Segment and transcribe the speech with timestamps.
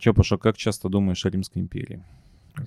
[0.00, 2.02] Че, Паша, как часто думаешь о Римской империи?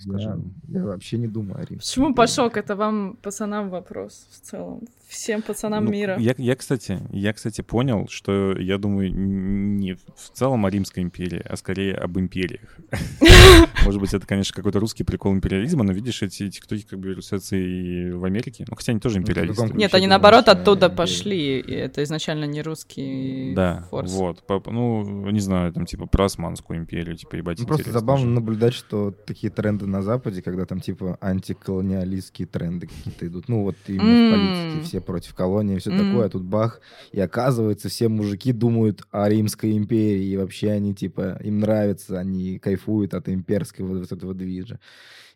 [0.05, 0.37] Я,
[0.67, 1.79] я вообще не думаю о Риме.
[1.79, 2.57] Почему Пашок?
[2.57, 4.81] Это вам, пацанам, вопрос в целом.
[5.07, 6.15] Всем пацанам Ну, мира.
[6.19, 11.41] Я, я, кстати, я, кстати, понял, что я думаю не в целом о Римской империи,
[11.43, 12.77] а скорее об империях.
[13.85, 17.55] Может быть, это, конечно, какой-то русский прикол империализма, но видишь, эти тиктоки как бы рисуются
[17.57, 18.65] и в Америке.
[18.69, 19.61] Ну, хотя они тоже Ну, империалисты.
[19.63, 20.97] каком Нет, они наоборот оттуда империи?
[20.97, 21.59] пошли.
[21.59, 24.11] И это изначально не русский Да, форс.
[24.13, 24.43] вот.
[24.47, 28.31] По- Ну, не знаю, там, типа, про Османскую империю, типа, ебать, Ну, просто забавно же.
[28.31, 33.49] наблюдать, что такие тренды на Западе, когда там типа антиколониалистские тренды какие-то идут.
[33.49, 34.27] Ну вот именно М.
[34.27, 35.97] в политике все против колонии, все М.
[35.97, 36.79] такое, а тут бах.
[37.11, 42.59] И оказывается, все мужики думают о Римской империи, и вообще они типа, им нравится, они
[42.59, 44.79] кайфуют от имперского вот этого движа.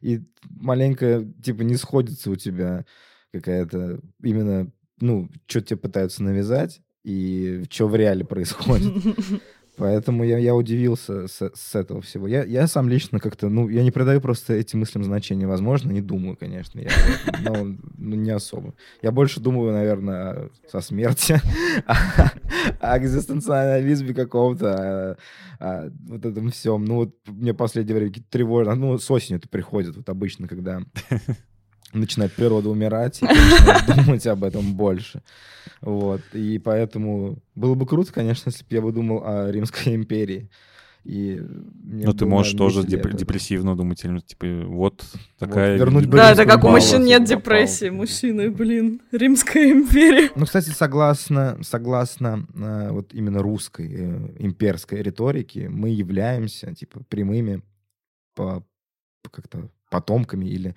[0.02, 2.86] И маленько типа не сходится у тебя
[3.32, 8.94] какая-то именно, ну, что тебе пытаются навязать, и что в реале происходит.
[9.78, 12.28] Поэтому я, я удивился с, с этого всего.
[12.28, 15.46] Я, я сам лично как-то, ну, я не придаю просто этим мыслям значения.
[15.46, 16.90] Возможно, не думаю, конечно, я,
[17.42, 18.74] но ну, не особо.
[19.04, 21.40] Я больше думаю, наверное, со смерти,
[22.80, 25.18] о экзистенциализме каком-то,
[25.60, 26.84] вот этом всем.
[26.84, 28.74] Ну, вот мне последнее время тревожно.
[28.74, 30.82] Ну, с осенью это приходит, вот обычно, когда
[31.94, 33.26] начинает природа умирать, и
[33.96, 35.22] думать об этом больше.
[35.82, 36.22] Вот.
[36.34, 40.50] И поэтому было бы круто, конечно, если бы я бы думал о Римской империи.
[41.04, 41.42] И
[41.86, 45.06] Ну, ты можешь тоже деп- депрессивно думать, или, типа, вот
[45.40, 45.78] такая...
[45.78, 47.38] вернуть бы Да, это как у мужчин нет Попал.
[47.38, 47.90] депрессии.
[47.90, 50.30] Мужчины, блин, Римская империя.
[50.36, 57.62] Ну, кстати, согласно, согласно э, вот именно русской э, имперской риторике, мы являемся, типа, прямыми
[58.36, 58.66] по,
[59.32, 60.76] как-то потомками или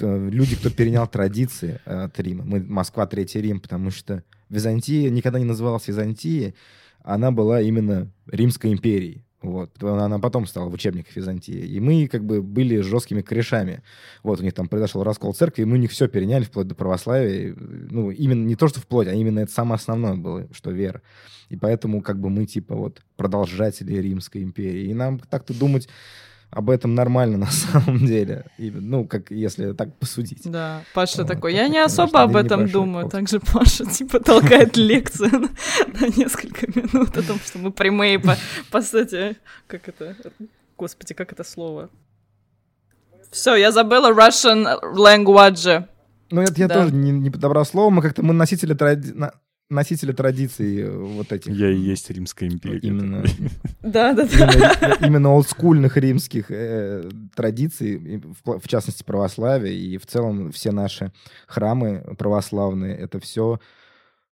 [0.00, 2.44] люди, кто перенял традиции э, от Рима.
[2.44, 6.54] Мы Москва, Третий Рим, потому что Византия никогда не называлась Византией,
[7.02, 9.26] она была именно Римской империей.
[9.42, 9.80] Вот.
[9.82, 11.54] Она потом стала в учебниках Византии.
[11.54, 13.82] И мы как бы были жесткими корешами.
[14.24, 16.74] Вот у них там произошел раскол церкви, и мы у них все переняли вплоть до
[16.74, 17.54] православия.
[17.56, 21.00] Ну, именно не то, что вплоть, а именно это самое основное было, что вера.
[21.48, 24.86] И поэтому как бы мы типа вот продолжатели Римской империи.
[24.86, 25.88] И нам так-то думать
[26.50, 28.46] об этом нормально на самом деле.
[28.58, 30.42] И, ну, как если так посудить.
[30.44, 33.08] Да, Паша Вот, такой, я не конечно, особо об этом думаю.
[33.08, 35.48] Также Паша, типа, толкает лекцию на,
[36.00, 38.36] на несколько минут о том, что мы прямые по,
[38.70, 39.36] по сути.
[39.66, 40.16] Как это?
[40.78, 41.90] Господи, как это слово?
[43.30, 45.86] Все, я забыла Russian language.
[46.30, 46.74] Ну, это я Да.
[46.82, 47.90] тоже не, не подобрал слово.
[47.90, 49.12] Мы как-то мы носители, тради...
[49.68, 51.52] носители традиций э, вот этих.
[51.52, 52.78] Я и есть Римская империя.
[52.78, 53.24] Именно,
[53.82, 54.26] Да, да, да.
[54.26, 61.12] именно, именно олдскульных римских э, традиций, в, частности православия, и в целом все наши
[61.46, 63.60] храмы православные, это все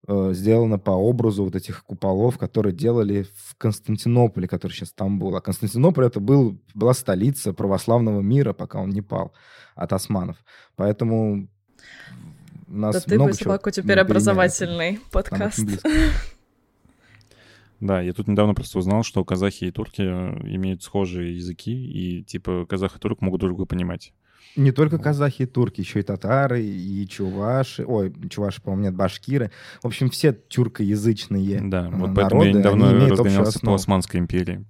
[0.07, 5.35] сделано по образу вот этих куполов, которые делали в Константинополе, который сейчас Стамбул.
[5.35, 9.33] А Константинополь это был, была столица православного мира, пока он не пал
[9.75, 10.37] от османов.
[10.75, 11.47] Поэтому
[12.69, 15.65] нас Да ты много бы чего собаку теперь образовательный подкаст.
[17.79, 22.23] Да, я тут недавно просто узнал, что казахи и турки э, имеют схожие языки, и
[22.23, 24.11] типа казах и турк могут друг друга понимать.
[24.55, 27.85] Не только казахи и турки, еще и татары, и чуваши.
[27.85, 29.51] Ой, чуваши, по-моему, нет, башкиры.
[29.81, 33.59] В общем, все тюркоязычные Да, э, вот поэтому я народы, недавно они имеют общую разгонялся
[33.61, 33.75] по.
[33.75, 34.65] Османской империи.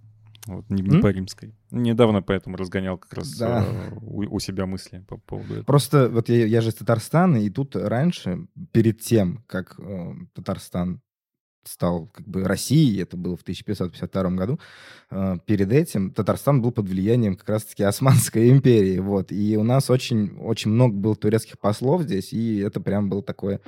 [0.50, 1.02] Вот, не, не М?
[1.02, 1.54] по римской.
[1.72, 3.64] Недавно поэтому разгонял как раз Да.
[3.66, 5.64] э, у, у себя мысли по поводу этого.
[5.66, 11.02] Просто вот я, я же из Татарстана, и тут раньше, перед тем, как э, Татарстан
[11.66, 14.60] стал как бы Россией, это было в 1552 году,
[15.12, 19.90] э, перед этим Татарстан был под влиянием как раз-таки Османской империи, вот, и у нас
[19.90, 23.60] очень, очень много было турецких послов здесь, и это прям был такой,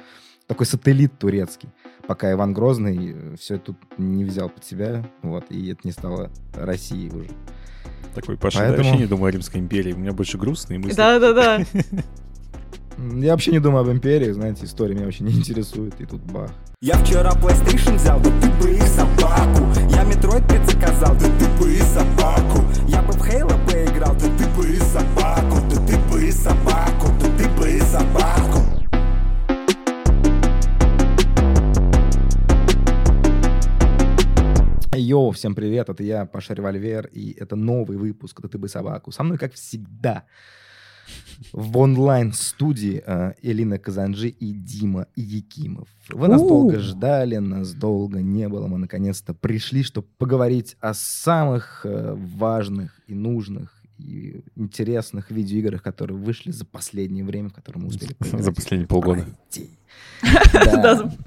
[0.51, 1.69] такой сателлит турецкий,
[2.07, 7.09] пока Иван Грозный все тут не взял под себя, вот, и это не стало Россией
[7.09, 7.29] уже.
[8.13, 9.93] Такой, Паша, я Поэтому- вообще не думаю о Римской империи.
[9.93, 10.97] У меня больше грустные мысли.
[10.97, 11.63] Да-да-да.
[13.15, 16.51] Я вообще не думаю об империи, знаете, история меня вообще не интересует, и тут бах.
[16.81, 21.47] Я вчера PlayStation взял, да ты бы и собаку Я Metroid 5 заказал, да ты
[21.63, 25.97] бы и собаку Я бы в Halo поиграл, да ты бы и собаку Да ты
[26.11, 28.60] бы и собаку, да ты бы и собаку
[34.93, 39.11] Йоу, всем привет, это я, Паша Револьвер, и это новый выпуск «Это ты бы собаку».
[39.11, 40.25] Со мной, как всегда,
[41.53, 45.87] в онлайн-студии э, Элина Казанжи и Дима Якимов.
[46.09, 48.67] Вы нас долго ждали, нас долго не было.
[48.67, 56.17] Мы наконец-то пришли, чтобы поговорить о самых э, важных и нужных и интересных видеоиграх, которые
[56.17, 58.15] вышли за последнее время, в которые мы успели.
[58.19, 59.25] За последние полгода.
[59.51, 61.11] За-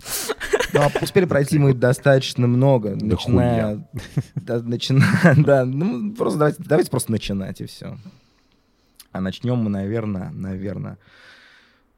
[0.74, 3.88] Ну, а успели пройти мы достаточно много, Да начиная...
[4.34, 7.96] да, начиная, да, ну, просто давайте, давайте просто начинать, и все.
[9.12, 10.98] А начнем мы, наверное, наверное,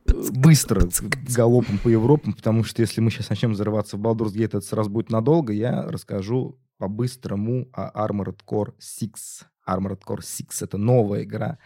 [0.04, 0.86] быстро,
[1.34, 4.90] галопом по Европам, потому что если мы сейчас начнем взрываться в Baldur's Gate, это сразу
[4.90, 9.44] будет надолго, я расскажу по-быстрому о Armored Core 6.
[9.66, 11.58] Armored Core 6— это новая игра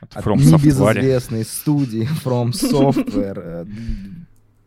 [0.00, 0.94] От от From Software.
[0.94, 3.66] небезызвестной студии From Software.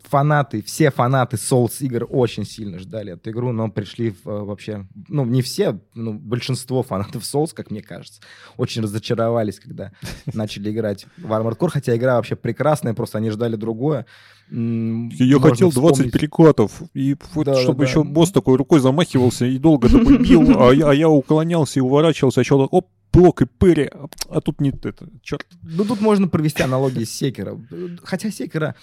[0.08, 4.86] Фанаты, все фанаты Souls игр очень сильно ждали эту игру, но пришли в, э, вообще,
[5.08, 8.20] ну, не все, ну, большинство фанатов Souls, как мне кажется,
[8.56, 9.92] очень разочаровались, когда
[10.34, 14.06] начали играть в Armored Core, хотя игра вообще прекрасная, просто они ждали другое.
[14.50, 17.90] Я хотел 20 вспомнить- перекатов, и вот Да, да, чтобы да.
[17.90, 21.82] еще босс такой рукой замахивался и долго такой бил, а я, а я уклонялся и
[21.82, 23.90] уворачивался, а еще оп, блок и пыри,
[24.30, 25.46] а- тут не это, черт.
[25.62, 27.58] Ну, тут можно провести аналогии с Секера.
[28.04, 28.76] Хотя Секера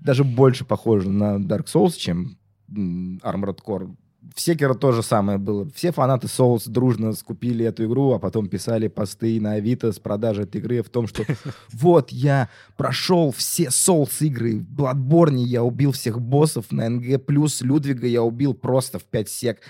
[0.00, 2.38] даже больше похожа на Dark Souls, чем
[2.70, 3.94] Armored Core.
[4.34, 5.70] В Секера то же самое было.
[5.70, 10.44] Все фанаты Souls дружно скупили эту игру, а потом писали посты на Авито с продажей
[10.44, 11.24] этой игры в том, что
[11.72, 14.58] вот я прошел все Souls игры.
[14.58, 17.20] В Bloodborne я убил всех боссов, на НГ+,
[17.60, 19.60] Людвига я убил просто в 5 сек.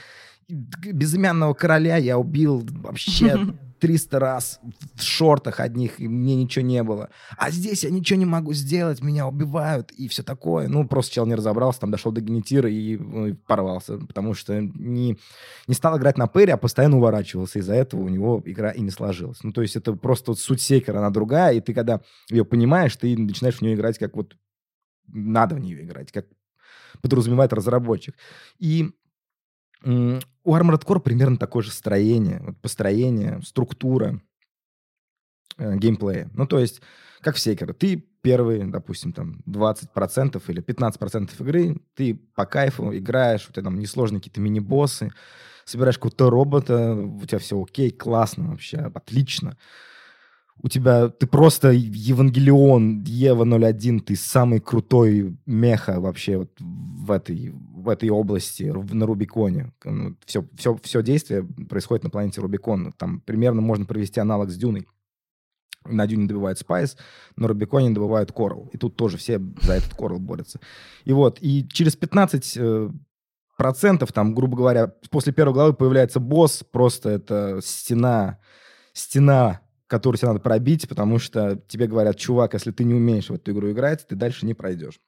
[0.49, 4.61] Безымянного короля я убил вообще 300 раз
[4.95, 7.11] в шортах одних, и мне ничего не было.
[7.37, 10.69] А здесь я ничего не могу сделать, меня убивают и все такое.
[10.69, 14.61] Ну, просто чел не разобрался, там дошел до генетира и, ну, и порвался, потому что
[14.61, 15.19] не,
[15.67, 17.59] не стал играть на пэре, а постоянно уворачивался.
[17.59, 19.43] Из-за этого у него игра и не сложилась.
[19.43, 22.01] Ну, то есть это просто вот суть секера, она другая, и ты когда
[22.31, 24.37] ее понимаешь, ты начинаешь в нее играть как вот
[25.09, 26.27] надо в нее играть, как
[27.03, 28.17] подразумевает разработчик.
[28.59, 28.91] И
[30.47, 34.21] у Armored Core примерно такое же строение, вот построение, структура
[35.59, 36.31] э, геймплея.
[36.35, 36.81] Ну, то есть,
[37.21, 43.49] как в Секеро, ты первые, допустим, там 20% или 15% игры, ты по кайфу играешь,
[43.49, 45.11] у тебя там несложные какие-то мини-боссы,
[45.65, 49.59] собираешь какого-то робота, у тебя все окей, классно вообще, отлично.
[50.63, 57.51] У тебя, ты просто Евангелион, Ева 01, ты самый крутой меха вообще вот в этой,
[57.53, 59.73] в этой области, на Рубиконе.
[60.25, 62.93] Все, все, все действие происходит на планете Рубикон.
[62.93, 64.89] Там примерно можно провести аналог с Дюной.
[65.85, 66.97] На Дюне добывают спайс,
[67.37, 68.71] на Рубиконе добывают коралл.
[68.73, 70.59] И тут тоже все за этот коралл борются.
[71.05, 72.91] И вот, и через 15 э,
[73.57, 78.39] процентов, там, грубо говоря, после первой главы появляется босс, просто это стена,
[78.93, 83.35] стена, которую тебе надо пробить, потому что тебе говорят, чувак, если ты не умеешь в
[83.35, 85.01] эту игру играть, ты дальше не пройдешь.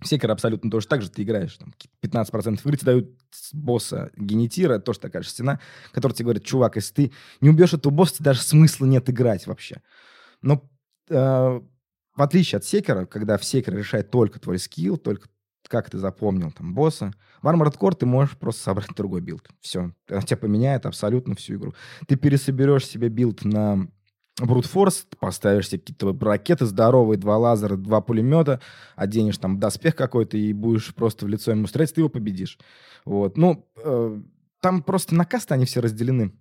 [0.00, 1.58] В Секер абсолютно тоже так же ты играешь.
[1.58, 3.10] Там, 15% игры тебе дают
[3.52, 5.60] босса генетира, тоже такая же стена,
[5.92, 7.12] которая тебе говорит, чувак, если ты
[7.42, 9.82] не убьешь этого босса, тебе даже смысла нет играть вообще.
[10.40, 10.62] Но
[11.10, 15.28] э, в отличие от Sekiro, когда в Sekiro решает только твой скилл, только
[15.68, 17.12] как ты запомнил там босса,
[17.42, 19.48] в Armored Core ты можешь просто собрать другой билд.
[19.60, 19.92] Все.
[20.08, 21.74] Это тебя поменяет абсолютно всю игру.
[22.06, 23.88] Ты пересоберешь себе билд на
[25.10, 28.60] ты поставишь себе какие-то ракеты здоровые, два лазера, два пулемета,
[28.96, 32.58] оденешь там доспех какой-то и будешь просто в лицо ему стрелять, ты его победишь.
[33.04, 33.36] Вот.
[33.36, 34.20] Ну, э,
[34.60, 36.32] там просто на касты они все разделены.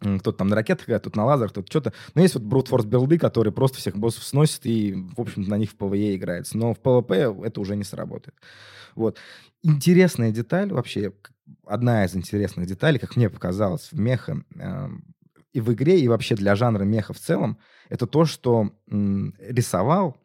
[0.00, 1.92] Кто-то там на ракетах кто-то на лазерах, кто-то что-то.
[2.14, 5.70] Но есть вот Force билды, которые просто всех боссов сносят и, в общем-то, на них
[5.70, 6.56] в PvE играется.
[6.56, 8.34] Но в PvP это уже не сработает.
[8.94, 9.18] Вот.
[9.62, 11.12] Интересная деталь вообще,
[11.66, 15.04] одна из интересных деталей, как мне показалось, в меха эм,
[15.52, 20.16] и в игре, и вообще для жанра меха в целом, это то, что м, рисовал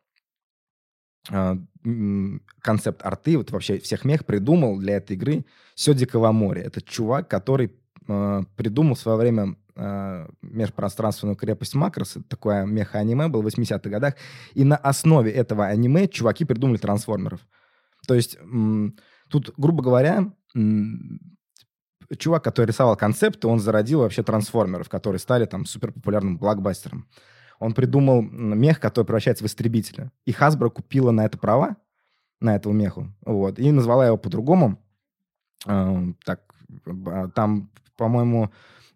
[2.61, 6.61] концепт арты, вот вообще всех мех придумал для этой игры Сёди Кавамори.
[6.61, 7.71] Это чувак, который
[8.07, 12.17] э, придумал в свое время э, межпространственную крепость Макрос.
[12.29, 14.15] Такое меха-аниме было в 80-х годах.
[14.53, 17.39] И на основе этого аниме чуваки придумали трансформеров.
[18.07, 18.37] То есть
[19.29, 20.31] тут, грубо говоря,
[22.17, 27.07] чувак, который рисовал концепты, он зародил вообще трансформеров, которые стали там суперпопулярным блокбастером.
[27.59, 30.11] Он придумал мех, который превращается в истребителя.
[30.25, 31.77] И Hasbro купила на это права,
[32.41, 34.83] на этого меху, вот, и назвала его по-другому.
[35.65, 36.41] Эм, так,
[36.85, 38.51] б- там, по-моему,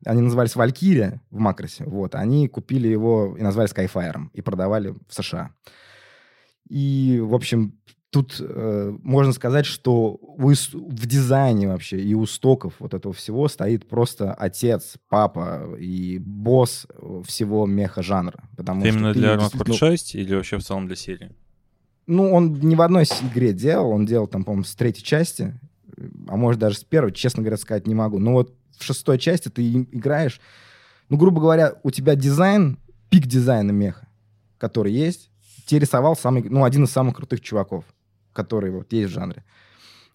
[0.06, 5.14] они назывались Валькирия в Макросе, вот, они купили его и назвали Skyfire, и продавали в
[5.14, 5.52] США.
[6.70, 7.80] И, в общем,
[8.12, 13.14] тут э, можно сказать, что в, ис- в дизайне вообще и у стоков вот этого
[13.14, 18.44] всего стоит просто отец, папа и босс э, всего меха-жанра.
[18.56, 21.32] Потому Это именно для Armored Core 6 или вообще в целом для серии?
[22.08, 25.60] Ну, он не в одной игре делал, он делал там, по-моему, с третьей части,
[26.28, 28.18] а может даже с первой, честно говоря, сказать не могу.
[28.18, 30.40] Но вот в шестой части ты играешь,
[31.10, 34.08] ну, грубо говоря, у тебя дизайн, пик дизайна меха,
[34.58, 35.30] который есть,
[35.66, 37.84] тебе рисовал самый, ну, один из самых крутых чуваков,
[38.34, 39.44] который вот есть в жанре.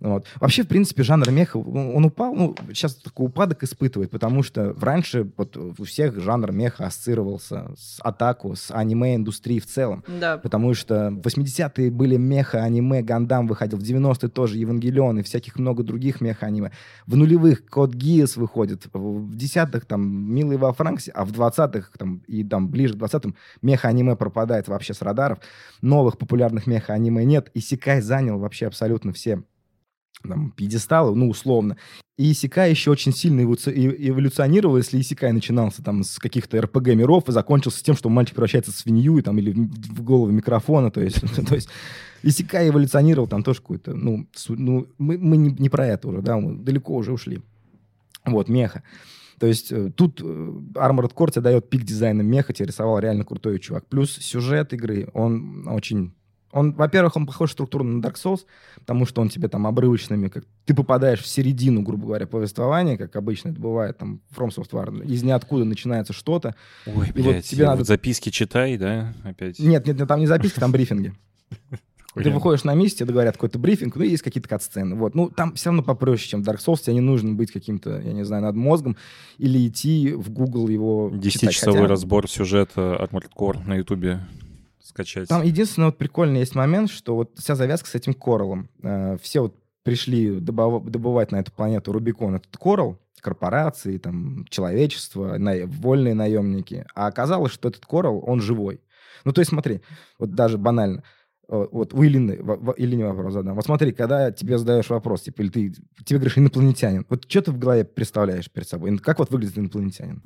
[0.04, 0.26] Вот.
[0.38, 5.30] Вообще, в принципе, жанр меха, он упал, ну, сейчас такой упадок испытывает, потому что раньше
[5.38, 10.04] вот у всех жанр меха ассоциировался с атаку, с аниме-индустрией в целом.
[10.06, 10.36] Да.
[10.36, 15.82] Потому что в 80-е были меха-аниме, Гандам выходил, в 90-е тоже Евангелион и всяких много
[15.82, 16.70] других меха-аниме.
[17.06, 20.02] В нулевых Код Гиас выходит, в десятых там
[20.34, 24.92] Милый во Франксе, а в двадцатых там, и там ближе к двадцатым меха-аниме пропадает вообще
[24.92, 25.38] с радаров.
[25.80, 27.50] Новых популярных меха-аниме нет.
[27.54, 29.42] И Сикай занял вообще абсолютно все
[30.28, 31.76] там, пьедесталы, ну, условно.
[32.16, 37.32] И Исикай еще очень сильно и- эволюционировал, если Исикай начинался там с каких-то РПГ-миров и
[37.32, 41.20] закончился тем, что мальчик превращается в свинью и, там, или в голову микрофона, то есть,
[41.48, 41.68] то есть
[42.22, 46.36] Исикай эволюционировал там тоже какой-то, ну, ну мы, мы не, не про это уже, да,
[46.36, 47.42] мы далеко уже ушли.
[48.24, 48.82] Вот, меха.
[49.38, 53.24] То есть э, тут э, Armored Core тебе дает пик дизайна меха, тебе рисовал реально
[53.24, 53.86] крутой чувак.
[53.88, 56.14] Плюс сюжет игры, он очень...
[56.54, 58.46] Он, во-первых, он похож структурно на Dark Souls,
[58.78, 63.16] потому что он тебе там обрывочными, как ты попадаешь в середину, грубо говоря, повествования, как
[63.16, 65.04] обычно это бывает там From Software.
[65.04, 66.54] Из ниоткуда начинается что-то.
[66.86, 69.58] Ой, И вот блядь, тебе надо- вот записки читай, да, опять?
[69.58, 71.12] Нет, нет, нет, там не записки, там брифинги.
[72.14, 74.94] Ты выходишь на месте, тебе говорят какой-то брифинг, ну, есть какие-то кат-сцены.
[74.94, 75.16] Вот.
[75.16, 76.80] Ну, там все равно попроще, чем в Dark Souls.
[76.80, 78.96] Тебе не нужно быть каким-то, я не знаю, над мозгом
[79.38, 81.22] или идти в Google его читать.
[81.22, 84.20] Десятичасовой Хотя разбор сюжета Armored Core на Ютубе
[84.84, 85.28] скачать.
[85.28, 88.68] Там единственный вот прикольный есть момент, что вот вся завязка с этим кораллом.
[88.82, 95.38] Э, все вот пришли добыва- добывать на эту планету Рубикон этот коралл, корпорации, там, человечество,
[95.38, 96.86] на- вольные наемники.
[96.94, 98.80] А оказалось, что этот коралл, он живой.
[99.24, 99.80] Ну, то есть смотри,
[100.18, 101.02] вот даже банально.
[101.48, 102.32] Э, Вот у Илины,
[102.76, 103.54] Илине вопрос задам.
[103.56, 105.74] Вот смотри, когда тебе задаешь вопрос, типа, или ты,
[106.04, 108.96] тебе говоришь инопланетянин, вот что ты в голове представляешь перед собой?
[108.98, 110.22] Как вот выглядит инопланетянин?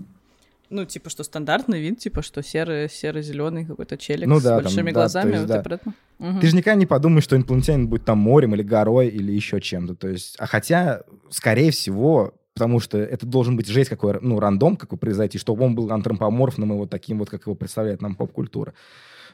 [0.70, 4.64] Ну, типа, что стандартный вид, типа, что серый, серо-зеленый какой-то челик Ну с да, там,
[4.64, 5.30] большими да, глазами.
[5.30, 5.74] то есть, вот да.
[5.74, 5.92] это.
[6.18, 6.40] Мгм.
[6.40, 9.94] Ты же никогда не подумаешь, что инопланетянин будет там морем или горой или еще чем-то.
[9.94, 14.76] То есть, а хотя, скорее всего, потому что это должен быть жесть какой, ну, рандом
[14.76, 18.74] какой произойти, чтобы он был антропоморфным и вот таким вот, как его представляет нам поп-культура.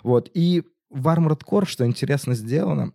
[0.03, 0.31] Вот.
[0.35, 2.93] И в Armored Core, что интересно сделано,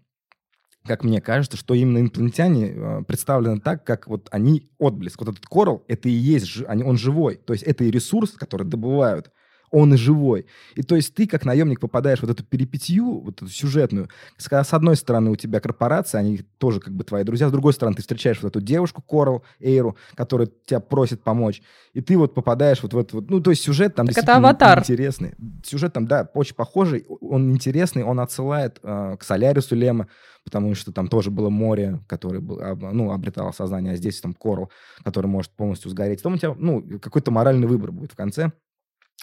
[0.90, 5.20] как мне кажется, что именно инопланетяне э, представлены так, как вот они отблеск.
[5.20, 7.36] Вот этот коралл, это и есть, он живой.
[7.36, 9.32] То есть это и ресурс, который добывают,
[9.72, 10.46] он живой.
[10.76, 14.10] И то есть ты, как наемник, попадаешь в вот эту перипетию, вот эту сюжетную.
[14.38, 17.96] С, одной стороны у тебя корпорация, они тоже как бы твои друзья, с другой стороны
[17.96, 21.62] ты встречаешь вот эту девушку Корал, Эйру, которая тебя просит помочь.
[21.94, 23.30] И ты вот попадаешь вот в это вот...
[23.30, 24.80] Ну, то есть сюжет там Так это «Аватар».
[24.80, 25.34] интересный.
[25.66, 30.08] Сюжет там, да, очень похожий, он интересный, он отсылает э, к Солярису Лема,
[30.44, 34.34] потому что там тоже было море, которое был, об- ну, обретало сознание, а здесь там
[34.34, 34.72] Корал,
[35.04, 36.20] который может полностью сгореть.
[36.20, 38.52] Потом у тебя, ну, какой-то моральный выбор будет в конце.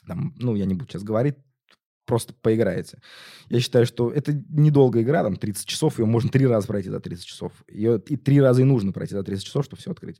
[0.06, 1.36] Там, ну, я не буду сейчас говорить,
[2.06, 2.98] просто поиграете.
[3.48, 7.00] Я считаю, что это недолгая игра, там 30 часов, ее можно три раза пройти за
[7.00, 7.52] 30 часов.
[7.68, 10.18] Ее и три раза и нужно пройти за 30 часов, чтобы все открыть.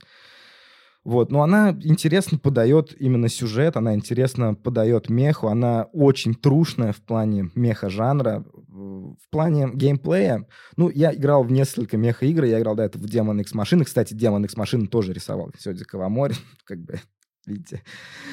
[1.07, 6.97] Вот, но она интересно подает именно сюжет, она интересно подает меху, она очень трушная в
[6.97, 10.45] плане меха-жанра, в плане геймплея.
[10.75, 13.85] Ну, я играл в несколько меха-игр, я играл до этого в Demon X машины.
[13.85, 16.99] Кстати, Demon X машины тоже рисовал Сёдзи Кавамори, как бы,
[17.47, 17.83] видите.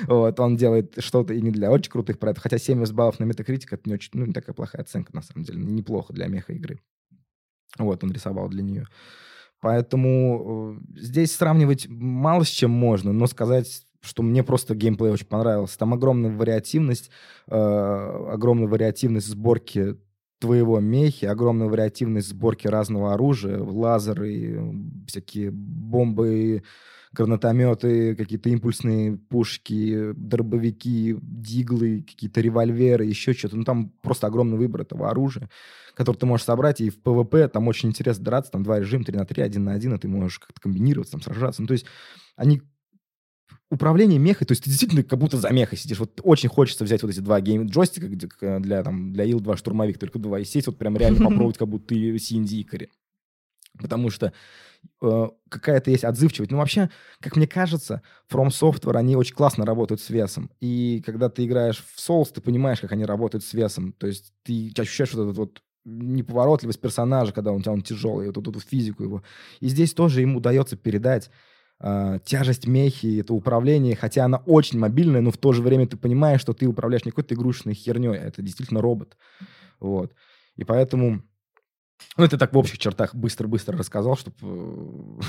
[0.07, 3.69] Вот, он делает что-то и не для очень крутых проектов, хотя 70 баллов на Metacritic
[3.71, 6.81] это не очень, ну, не такая плохая оценка, на самом деле, неплохо для меха-игры.
[7.79, 8.87] Вот, он рисовал для нее.
[9.61, 15.27] Поэтому э, здесь сравнивать мало с чем можно, но сказать, что мне просто геймплей очень
[15.27, 15.79] понравился.
[15.79, 17.11] Там огромная вариативность,
[17.49, 19.97] э, огромная вариативность сборки
[20.39, 24.75] твоего мехи, огромная вариативность сборки разного оружия, лазеры,
[25.07, 26.63] всякие бомбы,
[27.15, 33.57] гранатометы, какие-то импульсные пушки, дробовики, Deagle ы, какие-то револьверы, еще что-то.
[33.57, 35.49] Ну, там просто огромный выбор этого оружия,
[35.95, 39.17] которое ты можешь собрать, и в ПВП там очень интересно драться, там два режима, 3
[39.17, 41.63] на 3, 1 на 1, и ты можешь как-то комбинироваться, там сражаться.
[41.63, 41.87] Ну, то есть
[42.37, 42.63] они
[43.71, 45.99] управление мехой, то есть ты действительно как будто за мехой сидишь.
[45.99, 49.99] Вот очень хочется взять вот эти два гейм джойстика к- для, там, для Ил-2 штурмовик,
[49.99, 52.91] только два, и сесть вот прям реально попробовать, как будто ты CND Икари.
[53.79, 54.33] Потому что
[55.03, 56.51] э, какая-то есть отзывчивость.
[56.51, 56.91] Ну, вообще,
[57.21, 60.51] как мне кажется, From Software, они очень классно работают с весом.
[60.61, 63.93] И когда ты играешь в Souls, ты понимаешь, как они работают с весом.
[63.93, 68.27] То есть ты ощущаешь вот этот вот неповоротливость персонажа, когда он у тебя он тяжелый,
[68.29, 69.23] вот эту, эту физику его.
[69.61, 71.31] И здесь тоже ему удается передать
[71.81, 75.97] э, тяжесть мехи, это управление, хотя она очень мобильная, но в то же время ты
[75.97, 79.17] понимаешь, что ты управляешь не какой-то игрушечной херней, а это действительно робот.
[79.81, 80.15] Вот.
[80.57, 81.23] И поэтому
[82.17, 84.35] Ну, это так в общих чертах быстро-быстро рассказал, чтобы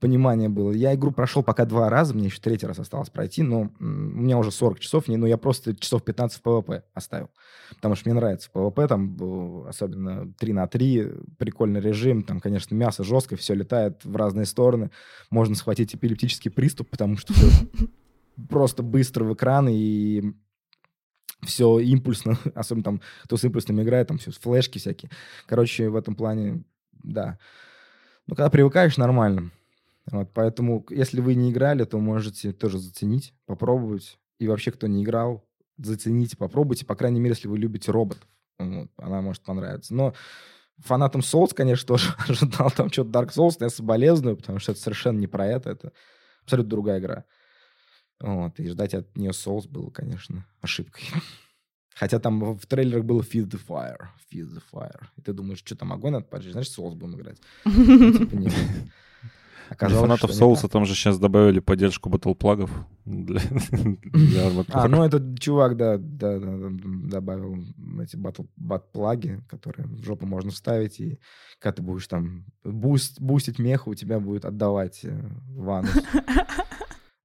[0.00, 0.72] понимание было.
[0.72, 4.36] Я игру прошел пока два раза, мне еще третий раз осталось пройти, но у меня
[4.36, 7.30] уже 40 часов, не, но я просто часов 15 в PvP оставил.
[7.76, 12.74] Потому что мне нравится PvP, там э, особенно 3 на 3, прикольный режим, там, конечно,
[12.74, 14.90] мясо жесткое, все летает в разные стороны,
[15.30, 17.32] можно схватить эпилептический приступ, потому что
[18.50, 20.34] просто быстро в экран и
[21.44, 25.10] все импульсно, особенно там, кто с импульсным играет, там все, флешки всякие.
[25.46, 26.64] Короче, в этом плане,
[27.02, 27.38] да.
[28.26, 29.50] Ну, когда привыкаешь, нормально.
[30.10, 34.18] Вот, поэтому, если вы не играли, то можете тоже заценить, попробовать.
[34.38, 35.44] И вообще, кто не играл,
[35.78, 36.84] зацените, попробуйте.
[36.84, 38.26] По крайней мере, если вы любите роботов.
[38.58, 39.94] Вот, она может понравиться.
[39.94, 40.14] Но
[40.78, 44.80] фанатам Souls, конечно, тоже ожидал там что-то Dark Souls, но я соболезную, потому что это
[44.80, 45.70] совершенно не про это.
[45.70, 45.92] Это
[46.42, 47.24] абсолютно другая игра.
[48.22, 51.04] Вот, и ждать от нее Souls было, конечно, ошибкой.
[51.94, 55.06] Хотя там в трейлерах было Feed the Fire, Feed the Fire.
[55.16, 57.38] И ты думаешь, что там огонь надо поджечь, значит, Souls будем играть.
[57.64, 58.54] Ну, типа, нет.
[59.72, 62.70] Для Оказалось, фанатов соуса там же сейчас добавили поддержку батлплагов
[63.06, 63.40] для,
[64.68, 66.68] А, ну этот чувак, да, да, да, да,
[67.10, 67.56] добавил
[68.02, 71.18] эти butt, butt plug и, которые в жопу можно вставить, и
[71.58, 75.94] когда ты будешь там буст, бустить меха, у тебя будет отдавать э, в анус.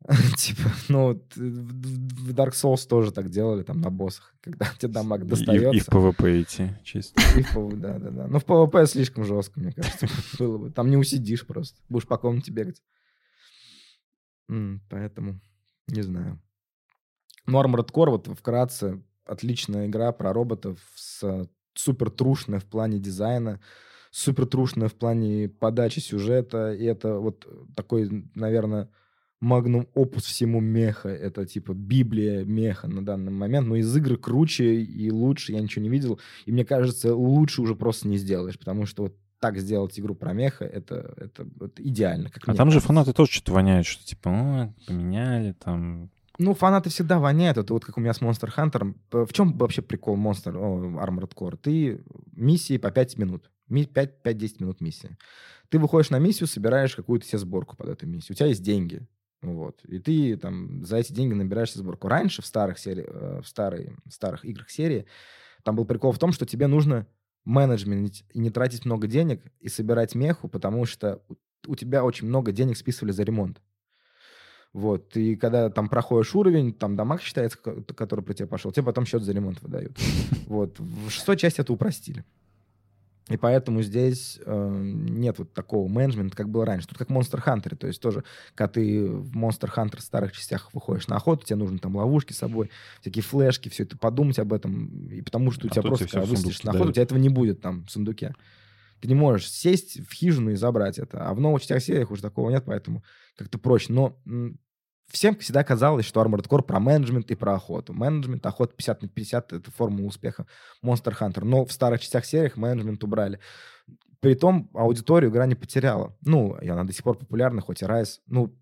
[0.38, 5.22] Типа, ну, э, в Dark Souls тоже так делали, там, на боссах, когда тебе дамаг
[5.22, 5.70] И- И, достается.
[5.72, 7.22] и в PvP идти, чисто.
[7.38, 8.28] И в PV, да, да, да.
[8.28, 10.08] Ну, в PvP слишком жестко, мне кажется,
[10.40, 10.72] было бы.
[10.72, 11.80] Там не усидишь просто.
[11.90, 12.82] Будешь по комнате бегать.
[14.90, 15.40] Поэтому,
[15.88, 16.40] не знаю.
[17.46, 23.60] Ну, Armored Core, вот вкратце, отличная игра про роботов с супер трушная в плане дизайна,
[24.12, 26.74] супер трушная в плане подачи сюжета.
[26.74, 27.46] И это вот
[27.76, 28.90] такой, наверное,
[29.40, 31.10] магнум опус всему меха.
[31.10, 33.68] Это типа библия меха на данный момент.
[33.68, 36.20] Но из игры круче и лучше я ничего не видел.
[36.46, 40.34] И мне кажется, лучше уже просто не сделаешь, потому что вот так сделать игру про
[40.34, 42.30] меха, это, это, это идеально.
[42.48, 42.88] А там же кажется.
[42.88, 46.10] фанаты тоже что-то воняют, что типа, «О, поменяли там.
[46.40, 47.58] Ну, фанаты всегда воняют.
[47.58, 48.96] Это вот как у меня с Monster Hunter.
[49.26, 51.58] В чем вообще прикол Monster о, Armored Core?
[51.58, 53.52] Ты миссии по 5 минут.
[53.70, 55.18] Ми- 5 5-10 минут миссии.
[55.70, 58.36] Ты выходишь на миссию, собираешь какую-то себе сборку под эту миссию.
[58.36, 59.06] У тебя есть деньги.
[59.42, 59.84] Вот.
[59.86, 62.08] И ты там за эти деньги набираешь себе сборку.
[62.08, 63.06] Раньше в старых, сери...
[63.08, 63.96] э, в старой...
[64.06, 65.06] в старых играх серии
[65.64, 67.06] там был прикол в том, что тебе нужно
[67.46, 71.22] менеджмент и не тратить много денег и собирать меху, потому что
[71.68, 73.62] у- тебя очень много денег списывали за ремонт.
[74.74, 78.84] Вот, и когда там проходишь уровень, там дамаг считается, ко- который про тебя пошел, тебе
[78.86, 79.98] потом счет за ремонт выдают.
[80.48, 82.24] Вот, в шестой части это упростили.
[83.30, 86.88] И поэтому здесь э, нет вот такого менеджмента, как было раньше.
[86.88, 88.24] Тут как в Monster Hunter, то есть тоже,
[88.56, 92.38] когда ты в Monster Hunter старых частях выходишь на охоту, тебе нужно там ловушки с
[92.38, 92.70] собой,
[93.02, 96.26] всякие флешки, все это подумать об этом, и потому что у А тебя просто, когда
[96.26, 98.34] в выследишь на охоту, у тебя этого не будет там в сундуке.
[99.00, 101.28] Ты не можешь сесть в хижину и забрать это.
[101.30, 103.04] А в новых частях сериях уже такого нет, поэтому
[103.36, 103.94] как-то проще.
[103.94, 104.60] Но м,
[105.08, 107.94] всем всегда казалось, что Armored Core про менеджмент и про охоту.
[107.94, 110.46] Менеджмент, охота 50 на 50— это формула успеха
[110.84, 111.44] Monster Hunter.
[111.44, 113.40] Но в старых частях сериях менеджмент убрали.
[114.20, 116.18] Притом аудиторию игра не потеряла.
[116.22, 118.20] Ну, и она до сих пор популярна, хоть и Rise.
[118.28, 118.56] Ну,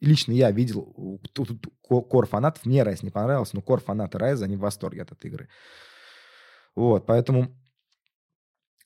[0.00, 4.18] лично я видел тут- тут ко- кор фанатов, мне Rise не понравился, но кор фанаты
[4.18, 5.48] Rise, они в восторге от этой игры.
[6.76, 7.56] Вот, поэтому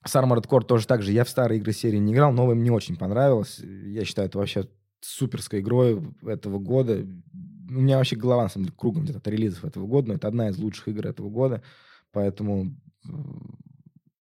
[0.04, 1.12] с Armored Core тоже так же.
[1.12, 3.58] Я в старые игры серии не играл, новая мне очень понравилась.
[3.58, 4.68] Я считаю, это вообще
[5.04, 7.06] суперской игрой этого года.
[7.68, 10.28] У меня вообще голова, на самом деле, кругом где-то от релизов этого года, но это
[10.28, 11.62] одна из лучших игр этого года.
[12.12, 12.74] Поэтому...
[13.06, 13.58] м,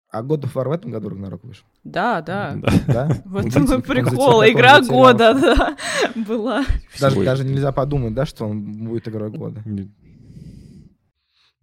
[0.09, 1.65] А God of War в этом году Рагнарок вышел?
[1.83, 2.55] Да, да.
[2.55, 2.71] Да.
[2.87, 3.07] Да?
[3.25, 4.43] В этом Удивительно, и как он прикол.
[4.45, 5.77] Игра года, да,
[6.15, 6.65] была.
[6.99, 9.63] Даже, даже нельзя подумать, да, что он будет игрой года.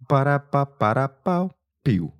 [0.07, 1.51] пара па пара пау
[1.83, 2.13] пиу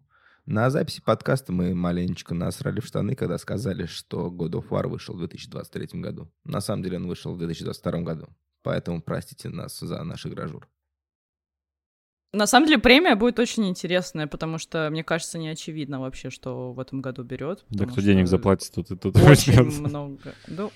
[0.46, 5.16] На записи подкаста мы маленечко насрали в штаны, когда сказали, что God of War вышел
[5.16, 6.32] в 2023 году.
[6.44, 8.28] На самом деле он вышел в 2022 году.
[8.64, 10.68] Поэтому простите нас за наш игражур.
[12.34, 16.72] На самом деле премия будет очень интересная, потому что, мне кажется, не очевидно вообще, что
[16.72, 17.66] в этом году берет.
[17.70, 19.90] Да кто денег заплатит, тут и тут Очень возьмёт.
[19.90, 20.34] много.
[20.48, 20.72] Ну,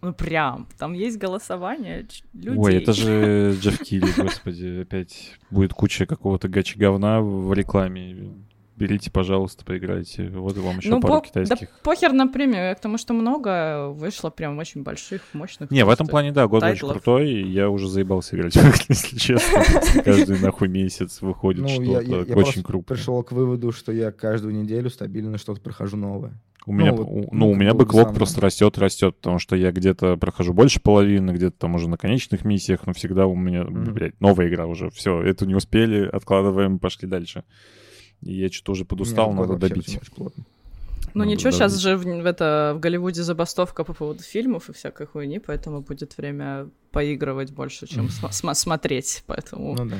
[0.00, 0.66] ну, прям.
[0.78, 2.58] Там есть голосование людей.
[2.58, 8.32] Ой, это же Джефф Кили, господи, опять будет куча какого-то гачи говна в рекламе.
[8.80, 10.28] Берите, пожалуйста, поиграйте.
[10.30, 11.58] Вот вам еще Ну, пару по- китайских.
[11.60, 15.70] да похер на премию, я к тому, что много вышло прям очень больших, мощных.
[15.70, 16.92] Не, в этом плане, да, год очень тайтлов.
[16.92, 18.54] крутой, и я уже заебался играть,
[18.88, 19.62] если честно.
[20.04, 22.96] Каждый нахуй месяц выходит Ну, что-то я, я- я очень крупное.
[22.96, 26.32] пришел к выводу, что я каждую неделю стабильно что-то прохожу новое.
[26.66, 28.16] У меня, вот, у- ну, ну, у меня бы бэклог самое.
[28.16, 32.44] просто растет, растет, потому что я где-то прохожу больше половины, где-то там уже на конечных
[32.44, 33.92] миссиях, но всегда у меня, Мгм.
[33.94, 34.90] блядь, новая игра уже.
[34.90, 37.44] Все, эту не успели, откладываем, пошли дальше.
[38.22, 40.00] Я что-то уже подустал, год надо вообще добить.
[41.12, 41.82] Ну Надо ничего, сейчас давить.
[41.82, 46.16] же в, в это, в Голливуде забастовка по поводу фильмов и всякой хуйни, поэтому будет
[46.16, 49.24] время поигрывать больше, чем сма- смотреть.
[49.26, 49.96] Поэтому Ну да.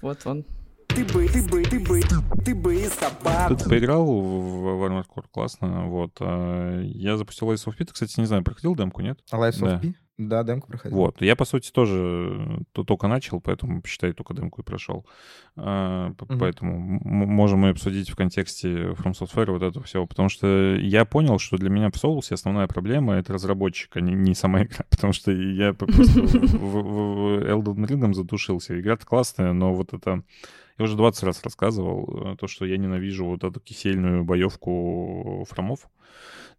[0.00, 0.44] вот он.
[0.88, 2.00] Ты бы, ты бы, ты бы,
[2.44, 3.56] ты бы собаку.
[3.56, 6.12] Ты поиграл в в Armored Core, классно, вот.
[6.20, 9.18] а, Я запустил Lies of P, ты, кстати, не знаю, проходил демку, нет?
[9.32, 9.78] А Lies of Да.
[9.80, 9.94] P?
[10.16, 10.96] Да, демку проходил.
[10.96, 15.04] Вот, я, по сути, тоже то- только начал, поэтому, считай, только демку и прошел.
[15.56, 16.38] Мгм.
[16.38, 21.40] Поэтому можем и обсудить в контексте From Software вот это все, потому что я понял,
[21.40, 25.12] что для меня в Souls основная проблема— это разработчик, а не, не сама игра, потому
[25.12, 28.78] что я просто в, Elden Ring задушился.
[28.78, 30.22] Игра-то классная, но вот это...
[30.78, 35.88] Я уже 20 раз рассказывал, э, то, что я ненавижу вот эту кисельную боевку фромов.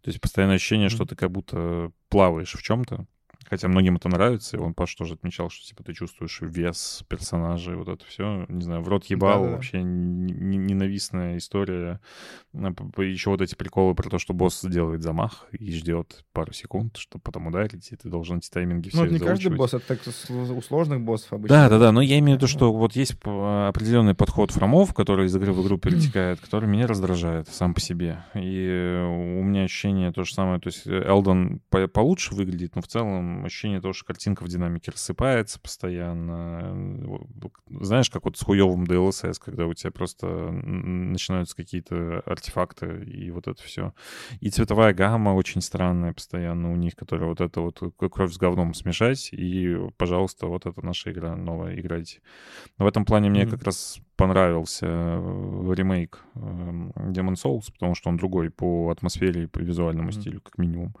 [0.02, 3.06] То есть постоянное ощущение, что ты как будто плаваешь в чем-то.
[3.48, 7.76] Хотя многим это нравится, и он Паш тоже отмечал, что типа ты чувствуешь вес персонажей,
[7.76, 8.44] вот это все.
[8.48, 9.54] Не знаю, в рот ебал, Да-да-да.
[9.56, 12.00] вообще ненавистная история.
[12.52, 17.22] Еще вот эти приколы про то, что босс делает замах и ждет пару секунд, чтобы
[17.22, 20.60] потом ударить, и ты должен эти тайминги все Ну, не каждый босс, это так у
[20.62, 21.56] сложных боссов обычно.
[21.56, 24.94] да, да, да, но я имею в виду, что вот есть п- определенный подход фромов,
[24.94, 28.24] который из игры в игру перетекает, который меня раздражает сам по себе.
[28.34, 29.04] И э,
[29.38, 33.35] у меня ощущение то же самое, то есть Элдон по- получше выглядит, но в целом
[33.44, 36.74] ощущение того, что картинка в динамике рассыпается постоянно.
[37.68, 43.46] Знаешь, как вот с хуевым DLSS, когда у тебя просто начинаются какие-то артефакты и вот
[43.48, 43.92] это все.
[44.40, 48.74] И цветовая гамма очень странная постоянно у них, которая вот это вот кровь с говном
[48.74, 52.20] смешать, и, пожалуйста, вот это наша игра новая, играйте.
[52.78, 53.50] Но в этом плане мне Мгм.
[53.50, 59.46] как раз понравился э, ремейк э, Demon Souls, потому что он другой по атмосфере и
[59.46, 60.20] по визуальному Мгм.
[60.20, 60.94] стилю, как минимум.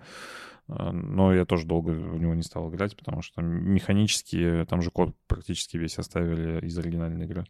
[0.68, 4.90] А, Но я тоже долго в него не стал играть, потому что механически там же
[4.90, 7.44] код практически весь оставили из оригинальной игры.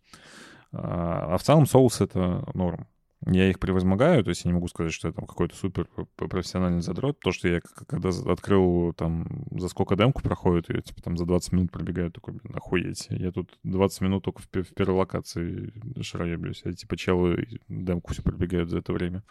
[0.72, 2.86] А а в целом соус это норм.
[3.24, 6.82] Я их превозмогаю, то есть я не могу сказать, что я там какой-то супер профессиональный
[6.82, 7.18] задрот.
[7.18, 11.52] То, что я когда открыл там, за сколько демку проходит, я типа там за 20
[11.52, 13.06] минут пробегаю, такой, блин, охуеть.
[13.08, 18.22] Я тут 20 минут только в, в первой локации шароеблюсь, а типа челы демку все
[18.22, 19.24] пробегают за это время.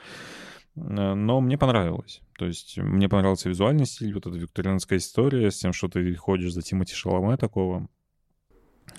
[0.76, 2.22] Э, Но мне понравилось.
[2.38, 6.54] То есть мне понравился визуальный стиль, вот эта викторианская история с тем, что ты ходишь
[6.54, 7.88] за Тимати Шаломе такого.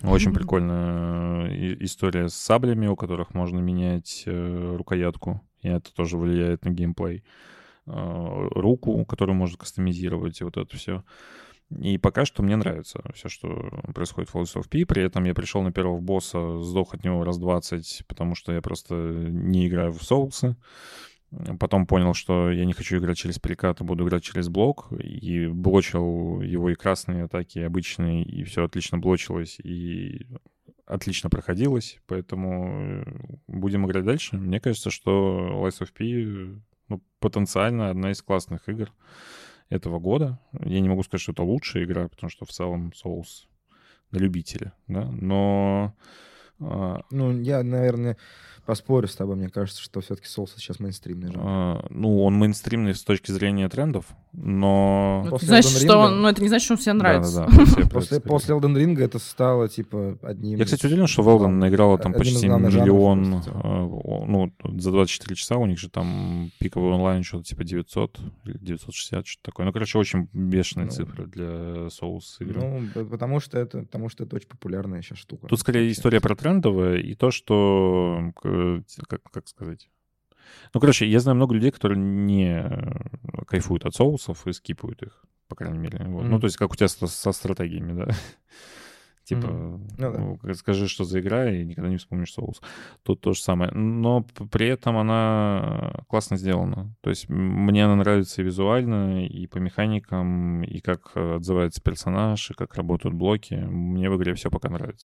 [0.03, 6.19] Очень прикольная и- история с саблями, у которых можно менять э, рукоятку, и это тоже
[6.19, 7.25] влияет на геймплей.
[7.87, 11.05] Э, руку, которую можно кастомизировать, и вот это все.
[11.71, 14.87] И пока что мне нравится все, что происходит в Fallout of P.
[14.87, 18.63] При этом я пришел на первого босса, сдох от него раз 20, потому что я
[18.63, 20.57] просто не играю в соусы.
[21.59, 24.93] Потом понял, что я не хочу играть через перекат, а буду играть через блок.
[24.93, 30.27] И блочил его и красные атаки, и обычные, и все отлично блочилось, и
[30.87, 31.99] отлично проходилось.
[32.07, 33.05] Поэтому э,
[33.49, 34.37] будем играть дальше.
[34.37, 38.93] Мне кажется, что Lies of P ну, потенциально одна из классных игр
[39.69, 40.39] этого года.
[40.53, 43.47] Я не могу сказать, что это лучшая игра, потому что в целом Souls
[44.13, 45.93] на любителя, да, но
[46.61, 48.17] а, Ну, я, наверное,
[48.67, 49.37] поспорю с тобой.
[49.37, 51.43] Мне кажется, что все-таки соус сейчас мейнстримный жанр.
[51.45, 55.23] а, ну, он мейнстримный с точки зрения трендов, но...
[55.23, 56.79] Ну, это После не значит, Elden что Ring, он, ну, это не значит, что он
[56.79, 57.41] всем нравится.
[57.41, 60.59] Да-да-да, все про После, после Elden Ring это стало, типа, одним...
[60.59, 64.91] Я, кстати, удивлен, что Велден наиграла там одним из почти миллион, в э, ну, за
[64.91, 69.67] 24 часа у них же там пиковый онлайн что-то типа 900 или 960, что-то такое.
[69.67, 72.61] Ну, короче, очень бешеные Ну, цифры для соус игры.
[72.61, 75.47] Ну, потому что это, потому что это очень популярная сейчас штука.
[75.47, 78.33] Тут скорее история про трендовое и то, что,
[79.09, 79.89] как, как сказать...
[80.75, 85.25] Ну, короче, я знаю много людей, которые не э, кайфуют от соусов и скипают их,
[85.49, 85.99] по крайней мере.
[86.05, 86.23] Вот.
[86.23, 86.41] Ну, Мгм.
[86.41, 88.09] то есть как у тебя со, со стратегиями, да?
[89.25, 89.89] Типа, Мгм.
[89.99, 90.19] Ну да.
[90.19, 92.61] ну, скажи, что за игра, и никогда не вспомнишь соус.
[93.03, 93.73] Тут то же самое.
[93.73, 96.95] Но при этом она классно сделана.
[97.01, 102.53] То есть мне она нравится и визуально, и по механикам, и как э, отзывается персонаж,
[102.53, 103.55] и как работают блоки.
[103.55, 105.09] Мне в игре все пока нравится.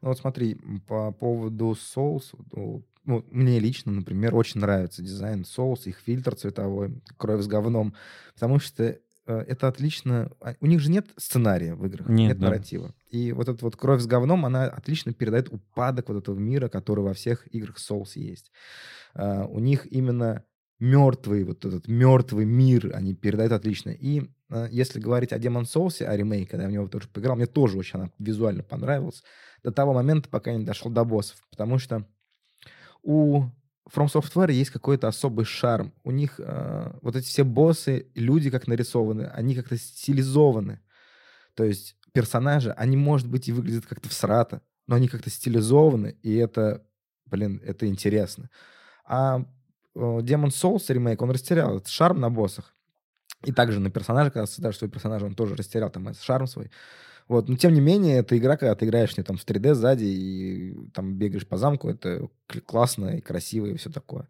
[0.00, 0.56] Ну вот смотри,
[0.86, 7.00] по поводу соус, ну, ну, мне лично, например, очень нравится дизайн соус, их фильтр цветовой,
[7.16, 7.94] кровь с говном,
[8.34, 10.30] потому что э, это отлично...
[10.40, 12.46] а, У них же нет сценария в играх, Нет, нет да.
[12.46, 12.94] нарратива.
[13.10, 17.02] И вот эта вот кровь с говном, она отлично передает упадок вот этого мира, который
[17.02, 18.52] во всех играх соус есть.
[19.14, 20.44] А, У них именно
[20.78, 23.90] мертвый, вот этот мертвый мир они передают отлично.
[23.90, 24.28] И
[24.70, 27.78] если говорить о Demon Souls, о ремейке, когда я в него тоже поиграл, мне тоже
[27.78, 29.22] очень она визуально понравилась
[29.62, 31.36] до того момента, пока не дошел до боссов.
[31.50, 32.06] Потому что
[33.02, 33.44] у
[33.90, 35.92] From Software есть какой-то особый шарм.
[36.04, 40.80] У них э, вот эти все боссы, люди как нарисованы, они как-то стилизованы.
[41.54, 46.34] То есть персонажи, они, может быть, и выглядят как-то всрато, но они как-то стилизованы, и
[46.36, 46.86] это,
[47.26, 48.50] блин, это интересно.
[49.04, 49.44] А э,
[49.94, 52.74] Demon Souls ремейк, он растерял этот шарм на боссах.
[53.44, 56.70] И также на персонаже, когда создашь свой персонаж, он тоже растерял там этот шарм свой.
[57.28, 57.48] Вот.
[57.48, 60.90] Но тем не менее, это игра, когда ты играешь не там в 3D сзади и
[60.92, 64.28] там бегаешь по замку, это кл- классно и красиво и все такое.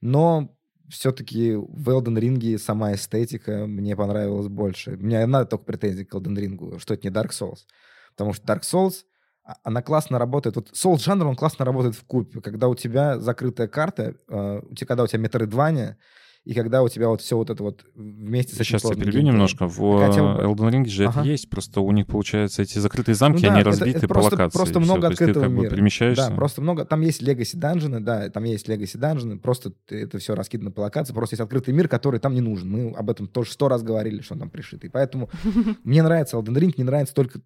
[0.00, 0.56] Но
[0.88, 4.92] все-таки в Elden Ring сама эстетика мне понравилась больше.
[4.92, 7.66] У меня одна только претензия к Elden Ring, что это не Dark Souls.
[8.12, 9.04] Потому что Dark Souls,
[9.44, 10.56] а- она классно работает.
[10.56, 12.40] Вот Souls жанр, он классно работает в купе.
[12.40, 15.98] Когда у тебя закрытая карта, э, у тебя, когда у тебя метроидвания,
[16.46, 19.26] и когда у тебя вот все вот это вот вместе с Сейчас я перебью геймплеем.
[19.34, 19.66] немножко.
[19.66, 21.20] В Хотя бы- Elden Ring же Ага.
[21.20, 24.06] это есть, просто у них, получается, эти закрытые замки, Ну да, они это- разбиты это
[24.08, 24.56] по просто- локации.
[24.56, 25.70] просто и много То есть ты открытого как бы мира.
[25.74, 26.28] перемещаешься.
[26.30, 26.84] Да, просто много.
[26.84, 31.12] Там есть Legacy Dungeon, да, там есть Legacy Dungeon, просто это все раскидано по локации,
[31.12, 32.70] просто есть открытый мир, который там не нужен.
[32.70, 34.88] Мы об этом тоже сто раз говорили, что он там пришитый.
[34.88, 35.28] Поэтому
[35.84, 37.40] мне нравится Elden Ring, не нравится только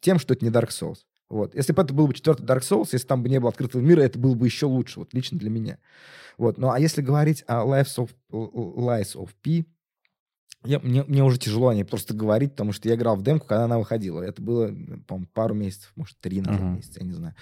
[0.00, 0.98] тем, что это не Dark Souls.
[1.30, 1.54] Вот.
[1.54, 4.02] Если бы это был бы четвертый Dark Souls, если там бы не было открытого мира,
[4.02, 5.78] это было бы еще лучше, вот лично для меня.
[6.38, 6.58] Вот.
[6.58, 9.64] Ну, а если говорить о Lives of, Lies of P,
[10.64, 13.46] я, мне, мне уже тяжело о ней просто говорить, потому что я играл в демку,
[13.46, 14.22] когда она выходила.
[14.22, 14.68] Это было,
[15.06, 16.76] по-моему, пару месяцев, может, три назад Мгм.
[16.76, 17.34] месяца, я не знаю.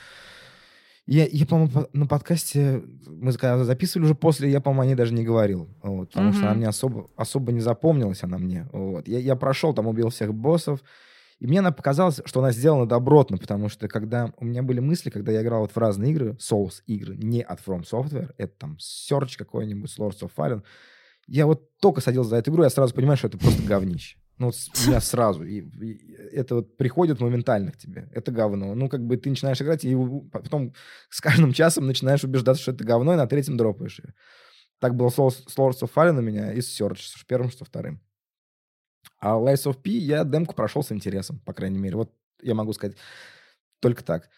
[1.06, 4.94] Я, я по-моему, по- на подкасте, мы когда записывали уже после, я, по-моему, о ней
[4.94, 5.68] даже не говорил.
[5.82, 6.48] Вот, потому что Мгм.
[6.50, 8.68] она мне особо, особо не запомнилась, она мне.
[8.72, 9.08] Вот.
[9.08, 10.80] Я, я прошел, там убил всех боссов,
[11.42, 15.10] и мне она показалась, что она сделана добротно, потому что когда у меня были мысли,
[15.10, 18.76] когда я играл вот в разные игры, Souls игры, не от From Software, это там
[18.80, 20.62] Search какой-нибудь, Lords of Fallen,
[21.26, 24.18] я вот только садился за эту игру, я сразу понимаю, что это просто говнище.
[24.38, 25.42] Ну, вот с- у меня сразу.
[25.42, 28.08] И, и это вот приходит моментально к тебе.
[28.12, 28.76] Это говно.
[28.76, 29.96] Ну, как бы ты начинаешь играть, и
[30.30, 30.74] потом
[31.10, 34.14] с каждым часом начинаешь убеждаться, что это говно, и на третьем дропаешь ее.
[34.78, 37.64] Так было с Lords с of Fallen у меня и с Search, что первым, что
[37.64, 38.00] вторым.
[39.22, 41.96] А Lies of P я демку прошел с интересом, по крайней мере.
[41.96, 42.96] Вот я могу сказать
[43.80, 44.28] только так.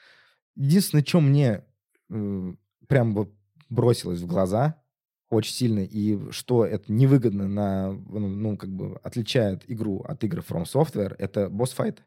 [0.56, 1.64] Единственное, что мне
[2.10, 2.54] э,
[2.86, 3.32] прям вот
[3.70, 4.82] бросилось в глаза
[5.30, 10.40] очень сильно, и что это невыгодно на, ну, ну, как бы отличает игру от игр
[10.40, 12.02] From Software, это босс-файты.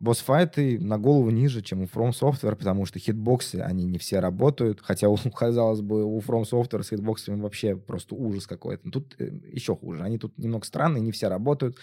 [0.00, 4.80] Босс-файты на голову ниже, чем у From Software, потому что хитбоксы, они не все работают,
[4.80, 8.86] хотя, казалось бы, у From Software с хитбоксами вообще просто ужас какой-то.
[8.86, 10.02] Но Тут э, еще хуже.
[10.02, 11.76] Они тут немного странные, не все работают.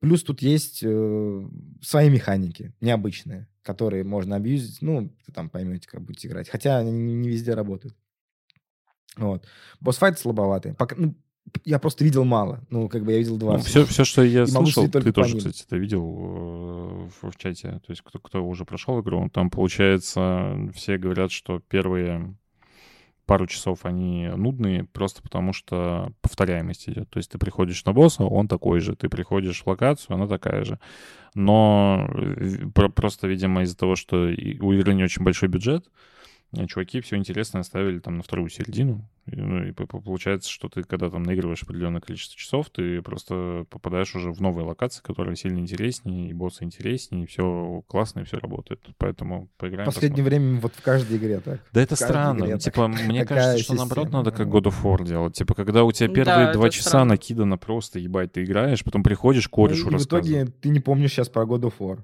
[0.00, 1.48] Плюс тут есть э,
[1.82, 4.82] свои механики, необычные, которые можно абьюзить.
[4.82, 6.48] Ну, вы там поймете, как будете играть.
[6.48, 7.96] Хотя они не везде работают.
[9.16, 9.46] Вот.
[9.80, 10.74] Босс-файты слабоватые.
[10.74, 11.14] Пока, ну,
[11.64, 12.60] я просто видел мало.
[12.70, 13.58] Ну, как бы я видел два.
[13.58, 17.36] все, все, что я И слышал, ты по тоже, кстати, это видел э, в, в
[17.36, 17.80] чате.
[17.86, 22.34] То есть кто, кто уже прошел игру, там, получается, все говорят, что первые
[23.30, 27.08] пару часов они нудные, просто потому что повторяемость идет.
[27.10, 28.96] То есть ты приходишь на босса, он такой же.
[28.96, 30.80] Ты приходишь в локацию, она такая же.
[31.34, 35.88] Но э, про- просто, видимо, из-за того, что у игры не очень большой бюджет,
[36.66, 39.08] чуваки все интересное оставили там на вторую середину.
[39.26, 43.00] И, ну, и по- по- получается, что ты, когда там наигрываешь определенное количество часов, ты
[43.02, 48.20] просто попадаешь уже в новые локации, которые сильно интереснее, и боссы интереснее, и все классно,
[48.20, 48.80] и все работает.
[48.98, 49.86] Поэтому В поиграем.
[49.86, 51.60] последнее время вот в каждой игре так.
[51.72, 52.38] Да это в странно.
[52.40, 52.62] игре Ну, так.
[52.74, 54.24] Типа, мне Такая кажется, что наоборот система.
[54.24, 55.34] надо как God of War делать.
[55.34, 57.10] Типа, когда у тебя Да, первые это два часа странно.
[57.10, 61.12] накидано просто, ебать, ты играешь, потом приходишь, корешу Ну, и в итоге ты не помнишь
[61.12, 61.98] сейчас про God of War.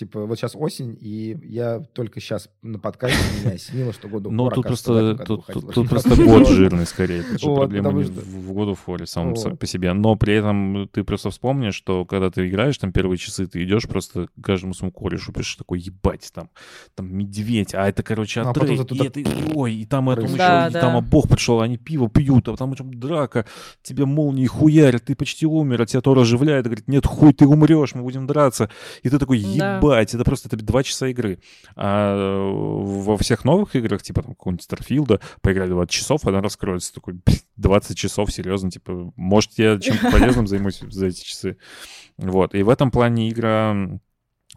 [0.00, 4.48] Типа, вот сейчас осень, и я только сейчас на подкасте меня осенило, что War, Ну,
[4.48, 7.20] тут просто, году тут, тут, просто год жирный скорее.
[7.20, 9.58] Это же Вот, проблема не что- в War самом Вот.
[9.58, 9.92] по себе.
[9.92, 13.86] Но при этом ты просто вспомнишь, что когда ты играешь там первые часы, ты идешь
[13.86, 16.48] просто к каждому своему корешу, пишешь такой, ебать, там,
[16.94, 20.22] там медведь, а это, короче, Ну, а зато и это, и- ой, и там это,
[20.22, 23.44] еще, Да, и там а бог пришел, они пиво пьют, а там там драка,
[23.82, 27.94] тебя молнии хуярят, ты почти умер, а тебя Тор оживляет, говорит, нет, хуй, ты умрешь,
[27.94, 28.70] мы будем драться.
[29.02, 29.78] И ты такой, Да.
[29.90, 31.40] Ебать, это просто это два часа игры.
[31.76, 36.94] А во всех новых играх, типа там какого-нибудь Старфилда, поиграли 20 часов, она раскроется.
[36.94, 41.56] Такой, «Блин, 20 часов, серьезно, типа, может, я чем-то полезным займусь за эти часы.
[42.16, 42.54] Вот.
[42.54, 43.76] И в этом плане игра...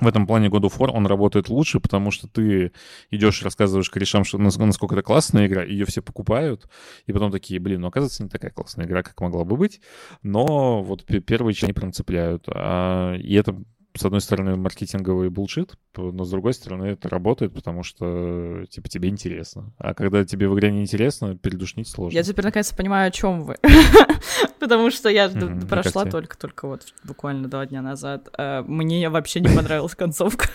[0.02, 2.72] В этом плане God of War он работает лучше, потому что ты
[3.12, 6.68] идешь и рассказываешь корешам, что, нас- насколько это классная игра, ее все покупают,
[7.06, 9.82] и потом такие, блин, ну оказывается не такая классная игра, как могла бы быть,
[10.24, 12.46] но вот пе- первые части прям цепляют.
[12.48, 13.56] А, и это
[13.96, 19.10] с одной стороны, маркетинговый булшит, но с другой стороны, это работает, потому что, типа, тебе
[19.10, 19.72] интересно.
[19.78, 22.16] А когда тебе в игре не интересно, передушнить сложно.
[22.16, 23.58] Я теперь наконец понимаю, о чем вы.
[24.60, 25.30] Потому что я
[25.70, 28.30] прошла только-только вот буквально два дня назад.
[28.38, 30.48] Э, Мне вообще не понравилась концовка.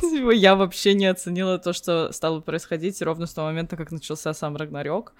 [0.00, 4.32] Типа, Я вообще не оценила то, что стало происходить ровно с того момента, как начался
[4.34, 5.14] сам Рагнарёк.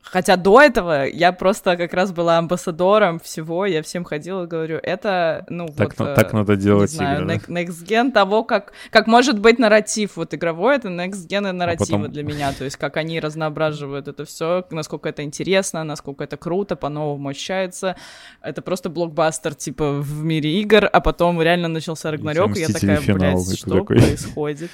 [0.00, 4.78] Хотя до этого я просто как раз была амбассадором всего, я всем ходила и говорю,
[4.82, 6.06] это, ну Так, вот...
[6.06, 7.60] на- э, так надо делать не знаю, игры, да?
[7.62, 12.12] next gen того, как, как может быть нарратив вот игровой, это next gen нарратива потом-
[12.12, 16.76] для меня, то есть как они разноображивают это все, насколько это интересно, насколько это круто,
[16.76, 17.96] по-новому ощущается.
[18.40, 22.80] Это просто блокбастер типа в мире игр, а потом реально начался Рагнарёк, и я «Мстители.
[22.94, 23.96] такая, Финал», блядь, что такой.
[23.98, 24.70] происходит?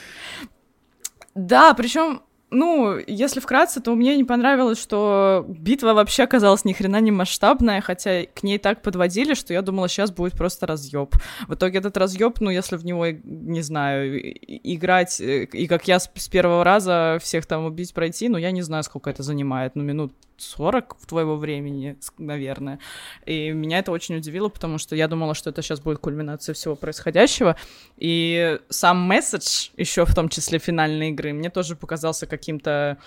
[1.35, 7.01] Да, причем, ну, если вкратце, то мне не понравилось, что битва вообще оказалась ни хрена
[7.01, 11.15] не масштабная, хотя к ней так подводили, что я думала, сейчас будет просто разъеб.
[11.49, 16.01] В итоге этот разъеб, ну, если в него, не знаю, играть, э, и как я
[16.01, 19.83] с первого раза всех там убить, пройти, ну, я не знаю, сколько это занимает, ну,
[19.83, 22.79] минут 40 в твоего времени, наверное.
[23.27, 26.77] И меня это очень удивило, потому что я думала, что это сейчас будет кульминация всего
[26.77, 27.57] происходящего.
[27.97, 32.99] И сам месседж, еще в том числе финальной игры, мне тоже показался каким-то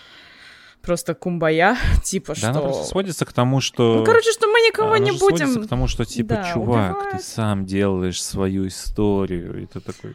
[0.83, 2.49] просто кумбая, типа Да, что...
[2.49, 3.99] она просто сводится к тому, что...
[3.99, 5.63] Ну, короче, что мы никого Она не будем...
[5.63, 7.23] к тому, что, типа, да, чувак, ты убивать.
[7.23, 10.13] сам делаешь свою историю, и ты такой...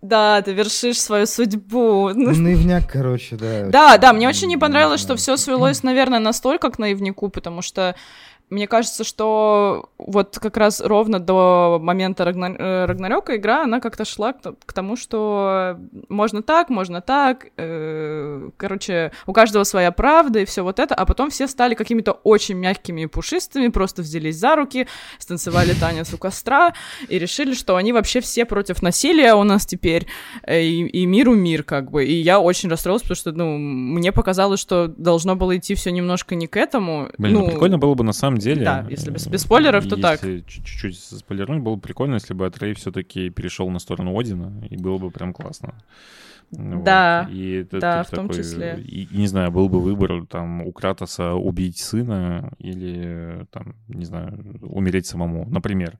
[0.00, 2.08] Да, ты вершишь свою судьбу.
[2.14, 3.66] Наивняк, короче, да.
[3.66, 7.96] Да, да, мне очень не понравилось, что все свелось, наверное, настолько к наивнику, потому что
[8.50, 12.54] мне кажется, что вот как раз ровно до момента Рагна...
[12.58, 19.12] э, Рагнарёка игра, она как-то шла к, тому, что можно так, можно так, э, короче,
[19.26, 23.02] у каждого своя правда и все вот это, а потом все стали какими-то очень мягкими
[23.02, 24.86] и пушистыми, просто взялись за руки,
[25.18, 26.74] станцевали танец у костра
[27.08, 30.06] и решили, что они вообще все против насилия у нас теперь,
[30.42, 32.04] э, и, и миру мир, как бы.
[32.04, 36.34] И я очень расстроилась, потому что, ну, мне показалось, что должно было идти все немножко
[36.34, 37.10] не к этому.
[37.18, 38.64] Блин, ну, ну, прикольно было бы на самом деле.
[38.64, 40.20] да, если без- без спойлеров, то так.
[40.20, 44.98] Чуть-чуть спойлернуть, было бы прикольно, если бы Атрей все-таки перешел на сторону Одина, и было
[44.98, 45.74] бы прям классно.
[46.50, 48.80] Да, и это да, в том такой, числе.
[48.80, 54.06] И, и не знаю, был бы выбор там у Кратоса убить сына или там, не
[54.06, 55.98] знаю, умереть самому, например.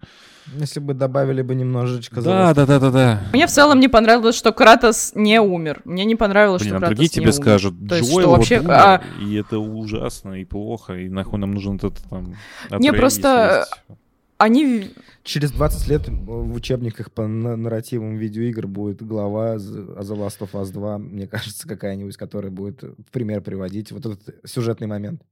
[0.54, 2.22] Если бы добавили бы немножечко...
[2.22, 3.20] Да, да, да, да, да.
[3.34, 5.82] Мне в целом не понравилось, что Кратос не умер.
[5.84, 7.32] Мне не понравилось, Блин, что а Кратос другие не тебе умер.
[7.34, 11.38] скажут, То есть, что вот вообще, умер, а- и это ужасно, и плохо, и нахуй
[11.38, 12.34] нам нужен этот там...
[12.78, 13.98] Не, просто есть.
[14.38, 14.92] Они...
[15.24, 20.52] Через 20 лет в учебниках по на- нарративам видеоигр будет глава о The Last of
[20.52, 25.22] Us 2, мне кажется, какая-нибудь, которая будет в пример приводить вот этот сюжетный момент.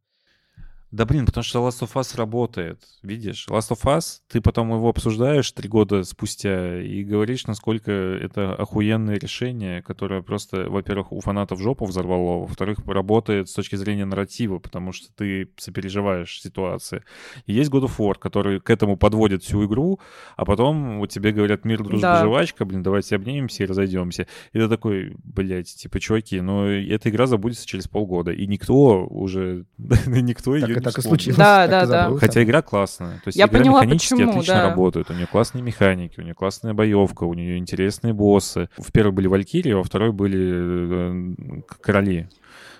[0.92, 3.46] Да блин, потому что Last of Us работает, видишь?
[3.50, 9.16] Last of Us, ты потом его обсуждаешь три года спустя и говоришь, насколько это охуенное
[9.18, 14.92] решение, которое просто, во-первых, у фанатов жопу взорвало, во-вторых, работает с точки зрения нарратива, потому
[14.92, 17.02] что ты сопереживаешь ситуации.
[17.46, 19.98] И есть God of War, который к этому подводит всю игру,
[20.36, 22.24] а потом вот тебе говорят мир, дружба, Да.
[22.24, 24.28] жвачка, блин, давайте обнимемся и разойдемся.
[24.52, 29.64] И ты такой, блядь, типа, чуваки, но эта игра забудется через полгода, и никто уже,
[30.06, 31.36] никто ее И так и случилось.
[31.36, 32.16] Да, да, да.
[32.18, 33.16] Хотя игра классная.
[33.24, 34.62] То есть Я игра поняла, механически почему, отлично да.
[34.70, 35.10] работает.
[35.10, 38.68] У нее классные механики, у нее классная боевка, у нее интересные боссы.
[38.78, 42.28] В первой были Валькирии, во второй были э, короли.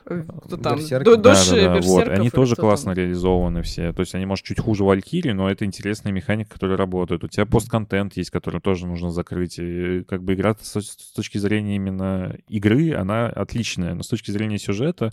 [0.07, 0.77] э, Кто там?
[0.79, 1.05] Берсерки.
[1.05, 2.09] Ду- Да, Души да, да, вот.
[2.09, 2.71] Они тоже кто там?
[2.71, 3.93] классно реализованы все.
[3.93, 7.25] То есть они, может, чуть хуже Валькирии, но это интересная механика, которая работает.
[7.25, 9.59] У тебя постконтент есть, который тоже нужно закрыть.
[9.59, 13.95] И как бы игра с, с точки зрения именно игры, она отличная.
[13.95, 15.13] Но с точки зрения сюжета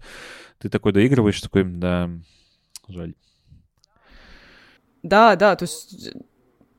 [0.60, 2.10] ты такой доигрываешь, такой, да,
[2.88, 3.14] жаль.
[5.04, 6.14] Да, да, то есть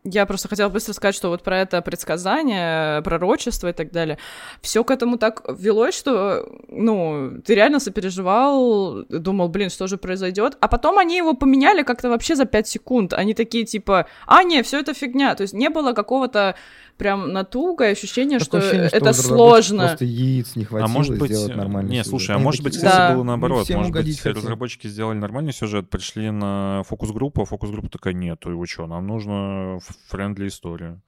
[0.04, 4.18] я просто хотела быстро сказать, что вот про это предсказание, пророчество и так далее,
[4.60, 10.58] все к этому так велось, что, ну, ты реально сопереживал, думал, блин, что же произойдет,
[10.60, 14.62] а потом они его поменяли как-то вообще за 5 секунд, они такие типа, а, не,
[14.62, 16.54] все это фигня, то есть не было какого-то
[16.96, 19.86] прям натуга, что, Такое ощущение, что это у разработчиков сложно.
[19.86, 22.06] Просто яиц не хватило А может быть, сделать нормальный не, сюжет.
[22.08, 23.12] слушай, а Они может быть, кстати, Да.
[23.14, 23.68] было «Мы наоборот.
[23.70, 24.36] Может быть, хотим».
[24.42, 29.78] разработчики сделали нормальный сюжет, пришли на фокус-группу, а фокус-группа такая, нет, вы что, нам нужно
[30.08, 31.02] френдли историю.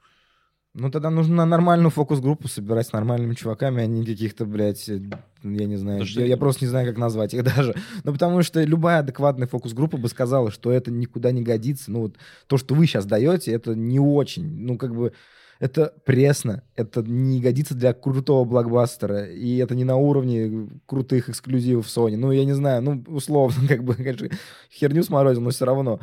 [0.79, 5.01] Ну, тогда нужно на нормальную фокус-группу собирать с нормальными чуваками, а не каких-то, блядь, э,
[5.43, 7.75] я не знаю, я, я просто не знаю, как назвать их даже.
[8.05, 11.91] Ну, потому что любая адекватная фокус-группа бы сказала, что это никуда не годится.
[11.91, 14.45] Ну, вот то, что вы сейчас даете, это не очень.
[14.45, 15.15] Ну, как бы,
[15.59, 21.87] это пресно, это не годится для крутого блокбастера, и это не на уровне крутых эксклюзивов
[21.87, 22.17] Sony.
[22.17, 24.29] Ну, я не знаю, ну, условно, как бы, конечно,
[24.71, 26.01] херню сморозил, но все равно.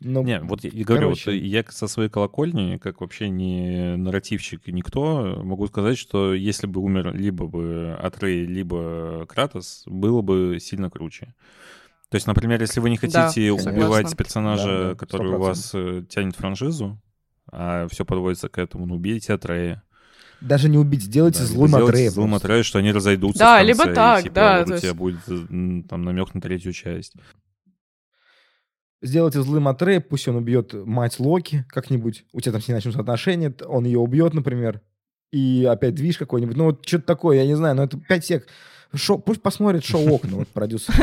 [0.00, 4.68] Ну, Не, вот я, я говорю, вот я со своей колокольни, как вообще не нарративщик
[4.68, 10.58] и никто, могу сказать, что если бы умер либо бы Атрей, либо Кратос, было бы
[10.60, 11.34] сильно круче.
[12.10, 13.72] То есть, например, если вы не Да, хотите конечно.
[13.72, 15.38] убивать персонажа, Да, да, который у 100%.
[15.38, 16.98] вас э, тянет франшизу,
[17.52, 19.82] а все подводится к этому, ну, убейте Атрея.
[20.40, 22.10] даже не убить, сделайте Да, злым Атрея.
[22.10, 22.34] злым.
[22.34, 24.78] Атрея, что они разойдутся Да, в конце, либо и, так, типа, да, вот то у
[24.78, 27.14] тебя есть- будет там намек на третью часть.
[29.00, 33.00] Сделайте злым Атрея, пусть он убьет мать Локи как-нибудь, у тебя там с ней начнутся
[33.00, 34.80] отношения, он ее убьет, например,
[35.30, 36.56] и опять движ какой-нибудь.
[36.56, 38.48] Ну вот что-то такое, я не знаю, но это 5 сек.
[38.94, 40.94] Шоу, пусть посмотрит шоу «Окна», вот продюсер.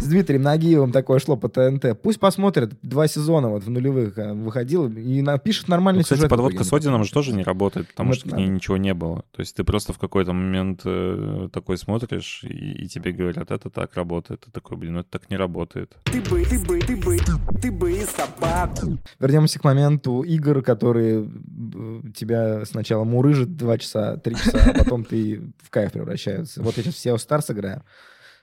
[0.00, 2.00] С Дмитрием Нагиевым такое шло по ТНТ.
[2.02, 6.28] Пусть посмотрит, два сезона вот в нулевых э, выходил, и напишет нормальный Ну, кстати, сюжет.
[6.28, 8.78] в подводка с Одином же тоже не работает, потому Ну, что это к ней ничего
[8.78, 9.24] не было.
[9.30, 13.70] То есть ты просто в какой-то момент э, такой смотришь, и, и тебе говорят, это
[13.70, 14.40] так работает.
[14.40, 15.92] Ты такой, блин, ну это так не работает.
[16.04, 17.18] Ты бы, ты бы, ты бы,
[17.60, 18.98] ты бы собаку.
[19.20, 25.04] Вернемся к моменту игр, которые э, тебя сначала мурыжат 2 часа, 3 часа, а потом
[25.04, 26.60] ты в кайф превращаются.
[26.60, 27.82] Вот я сейчас SEO Stars играю.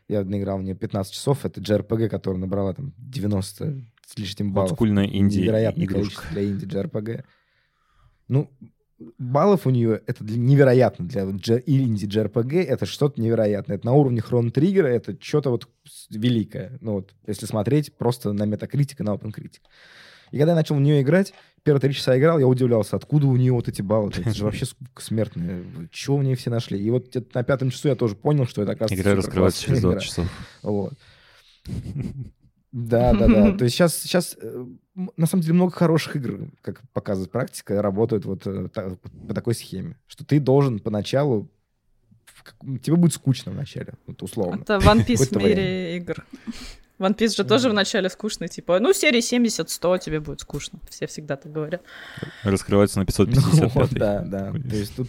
[0.08, 1.46] Я наиграл в нее 15 часов.
[1.46, 4.72] Это JRPG, которая набрала там 90 с лишним баллов.
[4.72, 6.22] Олдскульная инди Невероятное игрушка.
[6.24, 7.24] количество для инди JRPG.
[8.28, 8.50] Ну,
[9.18, 11.08] баллов у нее это для- невероятно.
[11.08, 13.78] Для Dж- инди JRPG это что-то невероятное.
[13.78, 15.68] Это на уровне Хрон Триггера, это что-то вот
[16.10, 16.78] великое.
[16.82, 19.60] Ну вот, если смотреть просто на Metacritic и на OpenCritic.
[20.32, 23.36] И когда я начал в нее играть, первые три часа играл, я удивлялся, откуда у
[23.36, 24.12] нее вот эти баллы.
[24.16, 24.66] Это же вообще
[24.98, 25.64] смертная.
[25.92, 26.80] Чего в ней все нашли?
[26.80, 30.02] И вот на пятом часу я тоже понял, что это оказывается Игра раскрывается через суперклассная
[30.02, 30.26] 20 игра.
[30.26, 30.48] часов.
[30.64, 30.94] Вот.
[32.72, 33.58] Да, да, да.
[33.58, 34.38] То есть сейчас, сейчас
[35.18, 39.98] на самом деле много хороших игр, как показывает практика, работают вот э, по такой схеме,
[40.08, 41.50] что ты должен поначалу
[42.82, 44.62] тебе будет скучно вначале, вот условно.
[44.62, 46.26] Это One Piece в мире игр.
[47.00, 50.80] One Piece же тоже вначале скучный, типа, ну, серии 70-100 тебе будет скучно.
[50.90, 51.82] Все всегда так говорят.
[52.44, 54.52] Раскрывается на Ну, 555 вот, да, да.
[54.52, 55.08] То есть тут,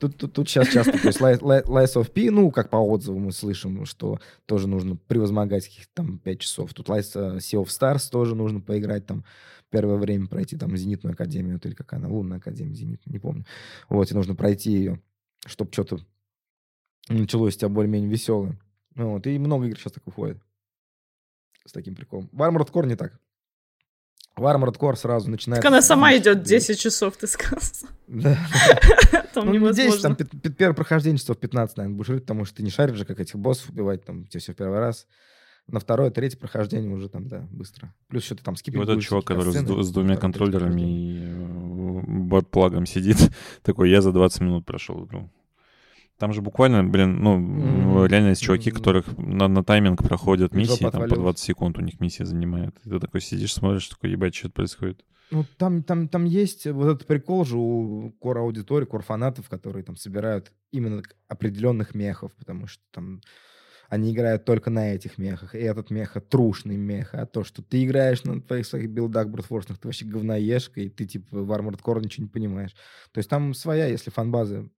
[0.00, 2.76] тут, тут, тут сейчас часто, то есть Li- Li- Lies of P, ну, как по
[2.78, 6.74] отзывам мы слышим, что тоже нужно превозмогать каких-то там 5 часов.
[6.74, 9.24] Тут Lies, э, Sea of Stars тоже нужно поиграть там
[9.70, 13.44] первое время пройти там Зенитную Академию, или как она, Лунная Академия, Зенитная, не помню.
[13.88, 15.00] Вот, и нужно пройти ее,
[15.46, 16.00] чтобы что-то
[17.08, 18.58] началось у тебя более-менее веселое.
[18.96, 20.38] Ну Вот, и много игр сейчас так выходит
[21.66, 22.28] с таким приколом.
[22.32, 23.18] В Armored Core не так.
[24.36, 25.62] В Armored Core сразу начинается...
[25.62, 27.60] Так она сама идет 10 часов, ты сказал.
[28.06, 28.38] Да.
[29.34, 30.16] Там Ну, не 10, невозможно.
[30.16, 33.20] там первое прохождение часов 15, наверное, будешь жить, потому что ты не шаришь же, как
[33.20, 35.06] этих боссов убивать, там, тебе все в первый раз.
[35.68, 37.94] На второе, третье прохождение уже там, да, быстро.
[38.08, 42.86] Плюс что-то там И скипать вот этот чувак, который с, двумя контроллерами и э, бот-плагом
[42.86, 43.18] сидит,
[43.62, 45.30] такой, я за 20 минут прошел игру.
[46.20, 48.04] Там же буквально, блин, ну, Мгм.
[48.04, 51.18] реально есть чуваки, которых на, на тайминг проходят миссии, там по отвалилась.
[51.18, 52.76] 20 секунд у них миссия занимает.
[52.84, 55.02] И ты такой сидишь, смотришь, такой, ебать, что происходит.
[55.30, 59.82] Ну, там, там, там есть вот этот прикол же у кор аудитории, кор фанатов, которые
[59.82, 63.22] там собирают именно определенных мехов, потому что там
[63.88, 67.82] они играют только на этих мехах, и этот меха трушный мех, а то, что ты
[67.82, 72.02] играешь на твоих своих билдах брутфорсных, ты вообще говноежка, и ты типа в Armored Core
[72.02, 72.72] ничего не понимаешь.
[73.10, 74.70] То есть там своя, если фанбазы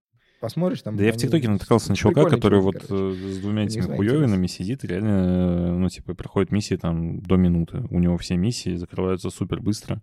[0.42, 0.96] посмотришь, там...
[0.96, 3.16] Да я в ТикТоке натыкался на чувака, который чуваки, вот короче.
[3.24, 7.36] э, с двумя этими хуёвинами сидит и реально, э, ну, типа, проходит миссии там до
[7.36, 7.84] минуты.
[7.90, 10.02] У него все миссии закрываются супер быстро.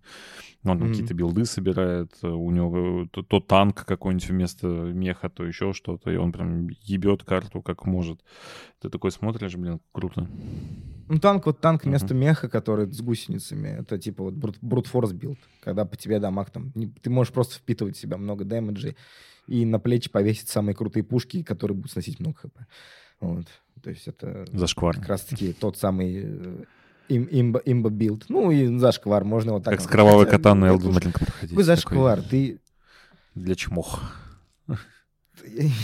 [0.63, 0.89] Он Мгм.
[0.89, 6.09] какие-то билды собирает, э, у него то, то танк какой-нибудь вместо меха, то еще что-то,
[6.11, 8.21] и он прям ебет карту как может.
[8.81, 10.27] Ты такой смотришь, блин, круто.
[11.11, 15.11] Ну, танк, вот танк вместо меха, который с гусеницами, это типа вот brute, brute force
[15.11, 18.95] build, когда по тебе дамаг там, не- ты можешь просто впитывать в себя много дэмэджей
[19.49, 22.57] и на плечи повесить самые крутые пушки, которые будут сносить много хп.
[23.19, 23.45] Вот.
[23.83, 25.01] То есть это Зашкварно.
[25.01, 26.63] как раз-таки тот самый э,
[27.07, 28.25] им, имба, имба билд.
[28.29, 29.73] Ну и зашквар, можно вот так.
[29.73, 29.91] Как с вот.
[29.91, 31.49] кровавой Хотя, катаной Elden уж- Ring проходить.
[31.49, 32.21] Какой зашквар?
[32.21, 32.59] Ты
[33.35, 34.01] Для чмох.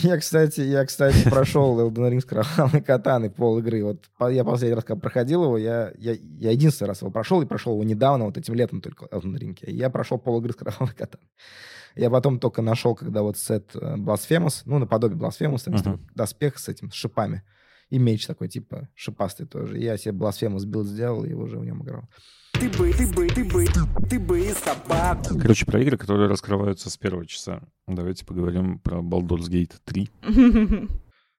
[0.03, 3.83] Я, кстати, я, кстати, прошел Elden Ring с кровавой катаной пол игры.
[3.83, 7.45] Вот я последний раз, когда проходил его, я, я, я единственный раз его прошел, и
[7.45, 9.57] прошел его недавно, вот этим летом только Elden Ring.
[9.61, 11.25] Я прошел пол игры с кровавой катаной.
[11.95, 16.59] Я потом только нашел, когда вот сет э, Blasphemous, ну, наподобие Blasphemous, там такой доспех
[16.59, 17.43] с этим, с шипами.
[17.89, 19.77] И меч такой, типа, шипастый тоже.
[19.77, 22.09] Я себе Blasphemous билд сделал и уже в нем играл.
[22.53, 23.65] Ты бы, ты бы, ты бы,
[24.09, 25.37] ты бы собаку.
[25.39, 27.61] Короче, про игры, которые раскрываются с первого часа.
[27.87, 30.09] Давайте поговорим про Baldur's Gate 3.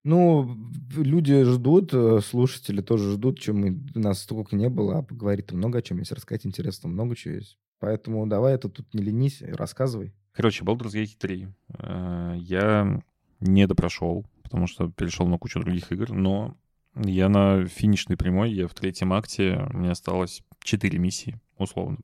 [0.08, 0.56] Ну,
[0.94, 5.80] люди ждут, э, слушатели тоже ждут, чем мы, нас столько не было, а поговорить-то много
[5.80, 7.58] о чем есть, рассказать интересно, много чего есть.
[7.80, 10.14] Поэтому давай это тут не ленись, рассказывай.
[10.36, 11.48] Короче, Baldur's Gate 3.
[11.78, 13.00] Э, Я
[13.40, 16.56] не допрошел, потому что перешел на кучу других игр, но
[16.94, 21.98] я на финишной прямой, я в третьем акте, мне осталось 4 миссии, условно.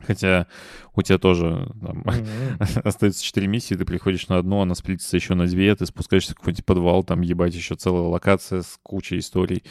[0.00, 0.46] Хотя
[0.94, 2.04] у тебя тоже там,
[2.84, 6.36] остается 4 миссии, ты приходишь на одну, она сплитится еще на две, ты спускаешься в
[6.36, 9.62] какой-нибудь подвал, там ебать еще целая локация с кучей историй.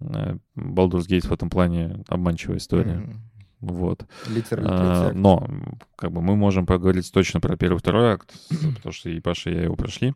[0.00, 2.98] Э, Baldur's Gate в этом плане обманчивая история.
[2.98, 3.20] Мгм.
[3.64, 4.06] Вот.
[4.28, 5.12] Литерально А.
[5.12, 5.48] Но,
[5.96, 8.32] как бы, мы можем поговорить точно про первый второй акт,
[8.76, 10.14] потому что и Паша, и я его прошли.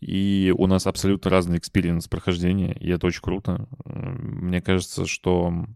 [0.00, 3.68] И у нас абсолютно разный experience прохождения, и это очень круто.
[3.84, 5.66] Мне кажется, что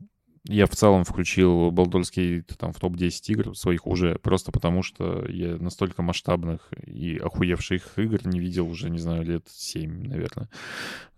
[0.46, 5.56] я в целом включил Gate там, в топ-10 игр своих уже, просто потому что я
[5.56, 10.50] настолько масштабных и охуевших игр не видел уже, не знаю, лет 7, наверное.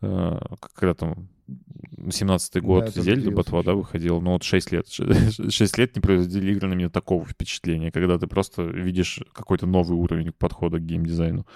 [0.00, 0.38] Э,
[0.74, 4.86] Когда там 17-й Да, год тоже Зельда BOTW, да, выходил, ну вот 6 лет.
[4.88, 9.96] 6 лет не производили игры на меня такого впечатления, когда ты просто видишь какой-то новый
[9.98, 11.46] уровень подхода к геймдизайну.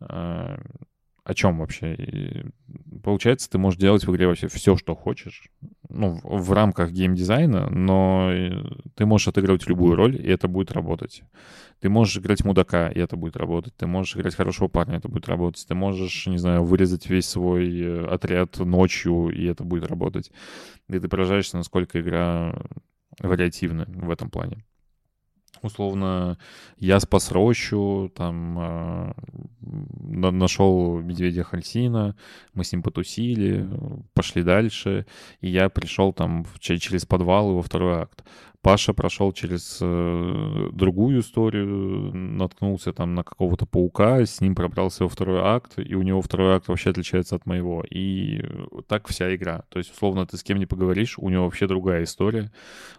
[0.00, 0.60] А,
[1.24, 1.94] О чем вообще?
[1.94, 2.46] И
[3.02, 5.50] Получается, ты можешь делать в игре вообще все, что хочешь,
[5.98, 8.62] ну, в, рамках геймдизайна, но э,
[8.94, 11.22] ты можешь отыгрывать любую роль, и это будет работать.
[11.80, 13.74] Ты можешь играть мудака, и это будет работать.
[13.76, 15.64] Ты можешь играть хорошего парня, это будет работать.
[15.66, 20.30] Ты можешь, не знаю, вырезать весь свой э, отряд ночью, и это будет работать.
[20.88, 22.54] И ты поражаешься, насколько игра
[23.18, 24.64] вариативна в этом плане.
[25.62, 26.38] Условно,
[26.78, 29.12] я спас рощу, там э,
[29.60, 32.14] на- нашел медведя Хальсина,
[32.54, 33.68] мы с ним потусили,
[34.14, 35.06] пошли дальше,
[35.40, 38.24] и я пришел там через подвал во второй акт.
[38.60, 45.08] Паша прошел через э, другую историю, наткнулся там на какого-то паука, с ним пробрался во
[45.08, 47.84] второй акт, и у него второй акт вообще отличается от моего.
[47.88, 48.42] И
[48.88, 49.62] так вся игра.
[49.68, 52.50] То есть, условно, ты с кем не поговоришь, у него вообще другая история,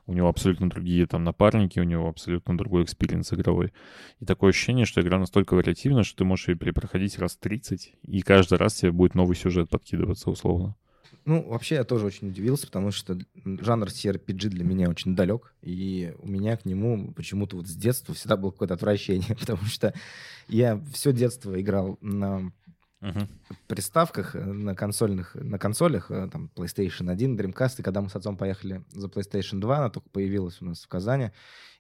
[0.06, 3.74] у него абсолютно другие там напарники, у него абсолютно другой experience игровой.
[4.22, 8.22] И такое ощущение, что игра настолько вариативна, что ты можешь ее перепроходить раз 30, и
[8.22, 10.78] каждый раз тебе будет новый сюжет подкидываться, условно.
[11.26, 16.14] Ну, вообще я тоже очень удивился, потому что жанр CRPG для меня очень далек, и
[16.20, 19.94] у меня к нему почему-то вот с детства всегда было какое-то отвращение, потому что
[20.48, 22.52] я все детство играл на
[23.68, 28.16] приставках, э, на консольных, на консолях, э, там, PlayStation 1, Dreamcast, и когда мы с
[28.16, 31.32] отцом поехали за PlayStation 2, она только появилась у нас в Казани,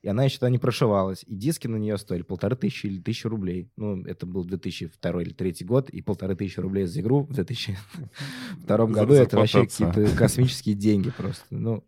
[0.01, 3.28] и она еще тогда не прошивалась, и диски на нее стоили полторы тысячи или тысячу
[3.28, 3.70] рублей.
[3.76, 8.78] Ну, это был 2002 или 2003 год, и полторы тысячи рублей за игру в 2002
[8.88, 11.43] году, это вообще какие-то космические деньги просто.
[11.49, 11.84] Ну,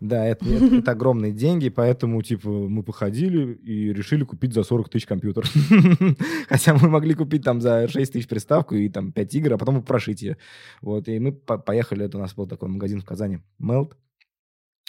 [0.00, 4.88] да, это, это, это огромные деньги, поэтому, типа, мы походили и решили купить за 40
[4.88, 5.46] тысяч компьютер.
[6.48, 9.82] Хотя мы могли купить там за 6 тысяч приставку и там 5 игр, а потом
[9.82, 10.36] прошить ее.
[10.80, 13.92] Вот, и мы по- поехали, это у нас был такой магазин в Казани, Melt.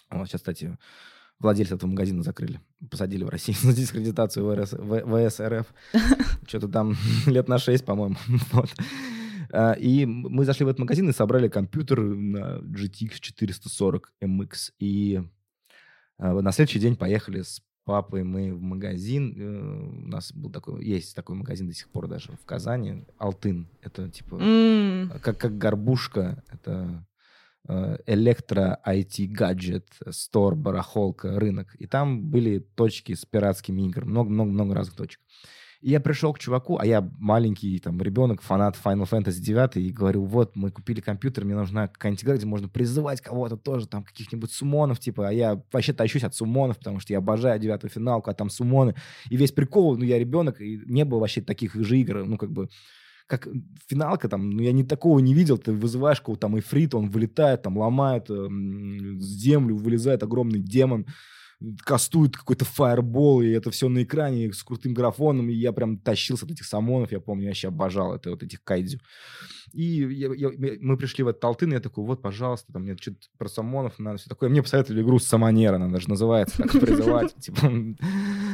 [0.10, 0.78] Вот, сейчас, кстати,
[1.40, 2.62] владельца этого магазина закрыли.
[2.90, 5.66] Посадили в России за дискредитацию ВРС, В- ВСРФ.
[6.48, 6.96] Что-то там
[7.26, 8.16] лет на 6, по-моему.
[8.52, 8.70] Вот.
[9.54, 14.72] А, И мы зашли в этот магазин и собрали компьютер на GTX 440 MX.
[14.80, 15.22] И
[16.18, 19.34] а, на следующий день поехали с папой мы в магазин.
[19.38, 23.06] Э, У нас был такой, есть такой магазин до сих пор даже в Казани.
[23.18, 23.68] Алтын.
[23.82, 26.44] Это типа М, как, как горбушка.
[26.52, 27.06] Это
[27.68, 31.76] э, электро IT гаджет, стор, барахолка, рынок.
[31.80, 34.10] И там были точки с пиратскими играми.
[34.12, 35.20] Много-много-много разных точек.
[35.82, 39.90] И я пришел к чуваку, а я маленький там ребенок, фанат Final Fantasy 9, и
[39.90, 44.04] говорю, вот, мы купили компьютер, мне нужна какая-нибудь игра, где можно призывать кого-то тоже, там,
[44.04, 48.30] каких-нибудь сумонов, типа, а я вообще тащусь от сумонов, потому что я обожаю девятую финалку,
[48.30, 48.94] а там сумоны.
[49.32, 52.52] И весь прикол, ну, я ребенок, и не было вообще таких же игр, ну, как
[52.52, 52.70] бы,
[53.26, 53.48] как
[53.88, 57.64] финалка там, ну, я не такого не видел, ты вызываешь кого-то там эфрит, он вылетает,
[57.64, 61.08] там, ломает эм, землю, вылезает огромный демон,
[61.86, 66.46] кастует какой-то фаербол, и это все на экране с крутым графоном, и я прям тащился
[66.46, 69.00] от этих самонов, я помню, я вообще обожал это, вот этих кайдзю.
[69.72, 72.98] И я- я- мы пришли в этот Алтын, и я такой, вот, пожалуйста, там мне
[72.98, 74.50] что-то про самонов надо, все такое.
[74.50, 77.72] Мне посоветовали игру Самонера, она даже называется, так призывать, типа,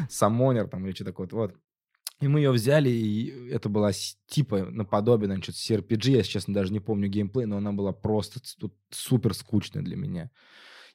[0.10, 1.56] Самонер там или что такое, вот.
[2.20, 3.92] И мы ее взяли, и это была
[4.28, 8.40] типа наподобие, наверное, что-то CRPG, я, честно, даже не помню геймплей, но она была просто
[8.90, 10.32] супер скучная для меня.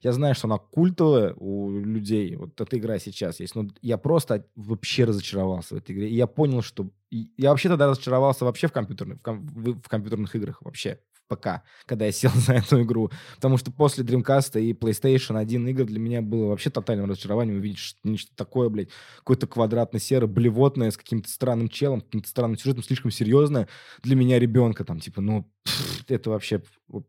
[0.02, 4.46] Я знаю, что она культовая у людей, вот эта игра сейчас есть, но я просто
[4.56, 6.08] вообще разочаровался в этой игре.
[6.10, 6.90] И я понял, что...
[7.10, 11.62] Я вообще тогда разочаровался вообще в, компьютерных, в, ком- в- компьютерных играх, вообще, в ПК,
[11.86, 13.10] когда я сел за эту игру.
[13.36, 17.78] Потому что после Dreamcast и PlayStation 1 игр для меня было вообще тотальным разочарованием увидеть
[17.78, 18.88] что- нечто такое, блядь,
[19.18, 23.68] какое-то квадратно-серое, блевотное, с каким-то странным челом, каким-то странным сюжетом, слишком серьезное
[24.02, 26.62] для меня ребенка, там, типа, ну, пф, это вообще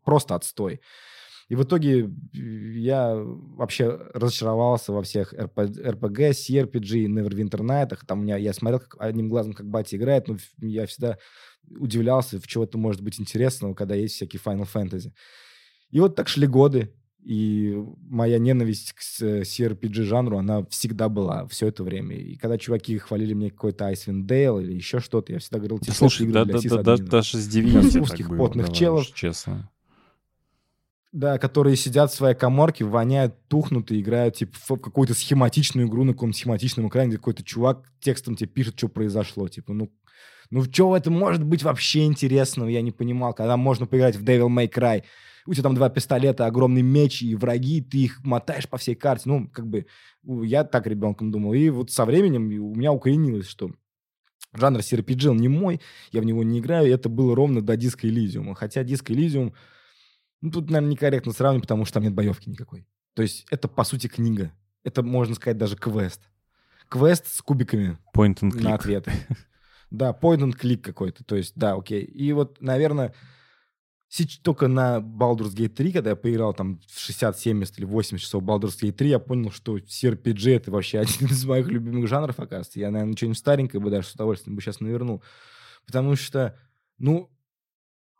[0.04, 0.80] просто отстой.
[1.48, 7.96] И в итоге э, я вообще разочаровался во всех РП, РПГ, CRPG, Neverwinter Night.
[8.06, 11.18] Там у меня, я смотрел как, одним глазом, как батя играет, но я всегда
[11.68, 15.12] удивлялся, в чего это может быть интересного, когда есть всякие Final Fantasy.
[15.90, 16.92] И вот так шли годы,
[17.24, 17.74] и
[18.10, 22.16] моя ненависть к CRPG-жанру, она всегда была все это время.
[22.16, 25.96] И когда чуваки хвалили мне какой-то Icewind Dale или еще что-то, я всегда говорил, типа,
[25.96, 27.08] слушай, да, да, да, да, сисадминов».
[27.08, 29.06] даже с Divinity узких так было, потных давай челов.
[29.14, 29.70] честно.
[31.14, 36.02] Да, которые сидят в своей коморке, воняют, тухнут и играют типа в какую-то схематичную игру
[36.02, 39.46] на каком-то схематичном экране, где какой-то чувак текстом тебе пишет, что произошло.
[39.46, 39.92] Типа, ну,
[40.50, 43.32] ну что в этом может быть вообще интересного, я не понимал.
[43.32, 45.04] Когда можно поиграть в Devil May Cry,
[45.46, 49.28] у тебя там два пистолета, огромный меч и враги, ты их мотаешь по всей карте.
[49.28, 49.86] Ну, как бы,
[50.24, 51.52] я так ребенком думал.
[51.52, 53.70] И вот со временем у меня укоренилось, что
[54.52, 58.02] жанр CRPG, он не мой, я в него не играю, это было ровно до Disco
[58.02, 58.52] Elysium.
[58.54, 59.52] Хотя Disco Elysium,
[60.44, 62.86] ну, тут, наверное, некорректно сравнивать, потому что там нет боевки никакой.
[63.14, 64.52] То есть это, по сути, книга.
[64.82, 66.20] Это, можно сказать, даже квест.
[66.90, 68.74] Квест с кубиками Point and на click.
[68.74, 69.12] ответы.
[69.90, 71.24] Да, point and click какой-то.
[71.24, 72.02] То есть, да, окей.
[72.02, 73.14] И вот, наверное,
[74.42, 78.42] только на Baldur's Gate 3, когда я поиграл там в 60, 70 или 80 часов
[78.42, 82.80] Baldur's Gate 3, я понял, что CRPG— это вообще один из моих любимых жанров, оказывается.
[82.80, 85.22] Я, наверное, что-нибудь старенькое бы даже с удовольствием бы сейчас навернул.
[85.86, 86.58] Потому что,
[86.98, 87.30] ну,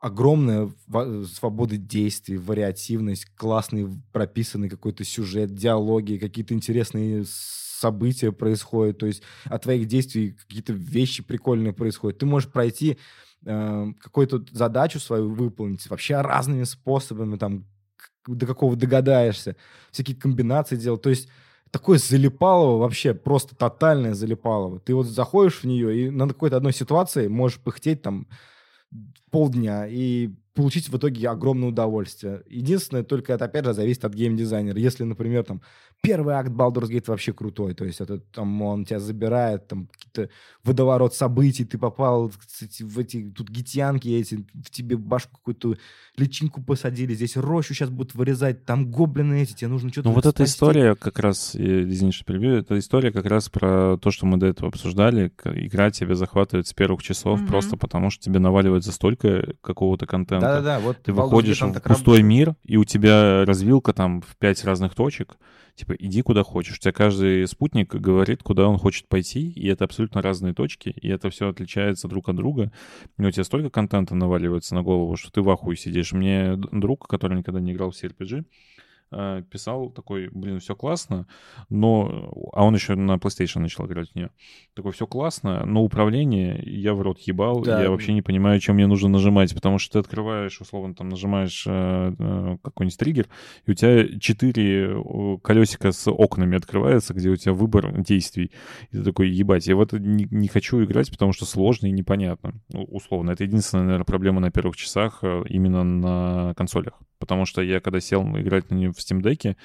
[0.05, 9.07] огромная во- свобода действий, вариативность, классный прописанный какой-то сюжет, диалоги, какие-то интересные события происходят, то
[9.07, 12.19] есть от твоих действий какие-то вещи прикольные происходят.
[12.19, 12.99] Ты можешь пройти
[13.47, 17.65] э, какую-то задачу свою выполнить вообще разными способами, там,
[18.27, 19.57] до какого догадаешься,
[19.91, 21.01] всякие комбинации делать.
[21.01, 21.31] То есть
[21.71, 24.81] такое залипалово вообще, просто тотальное залипалово.
[24.81, 28.27] Ты вот заходишь в нее и на какой-то одной ситуации можешь пыхтеть там
[29.35, 32.43] полдня и получить в итоге огромное удовольствие.
[32.49, 34.79] Единственное, только это, опять же, зависит от геймдизайнера.
[34.79, 35.61] Если, например, там,
[36.01, 40.33] первый акт Baldur's Gate вообще крутой, то есть это там он тебя забирает, там, какие-то
[40.63, 45.77] водоворот событий, ты попал кстати, в эти, тут гитянки эти, в тебе башку какую-то
[46.17, 50.27] личинку посадили, здесь рощу сейчас будут вырезать, там гоблины эти, тебе нужно что-то Ну вот
[50.27, 54.37] эта история как раз, извини, что перебью, это история как раз про то, что мы
[54.37, 55.33] до этого обсуждали.
[55.45, 57.49] Игра тебя захватывает с первых часов Мгм.
[57.49, 59.24] просто потому, что тебе наваливается столько
[59.61, 60.47] какого-то контента.
[60.47, 62.25] Да-да-да, вот Ты выходишь в пустой работает.
[62.25, 65.37] мир, и у тебя развилка там в пять разных точек.
[65.75, 66.77] Типа, иди куда хочешь.
[66.77, 71.09] У тебя каждый спутник говорит, куда он хочет пойти, и это абсолютно разные точки, и
[71.09, 72.71] это все отличается друг от друга.
[73.19, 76.13] И у тебя столько контента наваливается на голову, что ты в ахуе сидишь.
[76.13, 78.45] Мне друг, который никогда не играл в CRPG,
[79.51, 81.27] писал такой, блин, все классно,
[81.69, 82.51] но...
[82.53, 84.31] А он еще на PlayStation начал играть в нее.
[84.75, 87.83] Такой, все классно, но управление я в рот ебал, Да.
[87.83, 91.65] я вообще не понимаю, чем мне нужно нажимать, потому что ты открываешь, условно, там нажимаешь
[91.67, 93.29] э, э, какой-нибудь триггер,
[93.67, 98.51] и у тебя четыре э, колесика с окнами открывается, где у тебя выбор действий.
[98.91, 101.93] И ты такой, ебать, я в это не, не хочу играть, потому что сложно и
[101.93, 102.55] непонятно.
[102.73, 106.95] Ну, условно, это единственная, наверное, проблема на первых часах э, именно на консолях.
[107.19, 109.57] Потому что я, когда сел играть на нее в Steam Deck,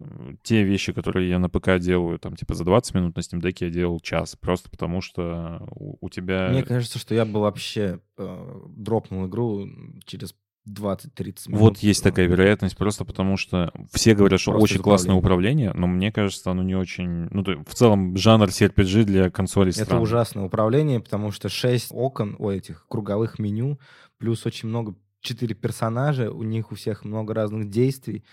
[0.00, 0.04] э,
[0.42, 3.56] те вещи, которые я на ПК делаю, там, типа, за 20 минут на Steam Deck
[3.60, 4.36] я делал час.
[4.36, 6.48] Просто потому что у, у тебя...
[6.50, 9.66] Мне кажется, что я бы вообще э, дропнул игру
[10.06, 10.34] через
[10.68, 11.60] 20-30 минут.
[11.60, 15.72] Вот есть Ну, такая вероятность, просто потому что все говорят, что Просто очень классное управление,
[15.74, 17.28] но мне кажется, оно не очень...
[17.30, 20.02] Ну, то- в целом, жанр CRPG для консолей Это странный.
[20.02, 23.78] ужасное управление, потому что 6 окон, о, этих круговых меню,
[24.18, 28.24] плюс очень много, 4 персонажа, у них у всех много разных действий,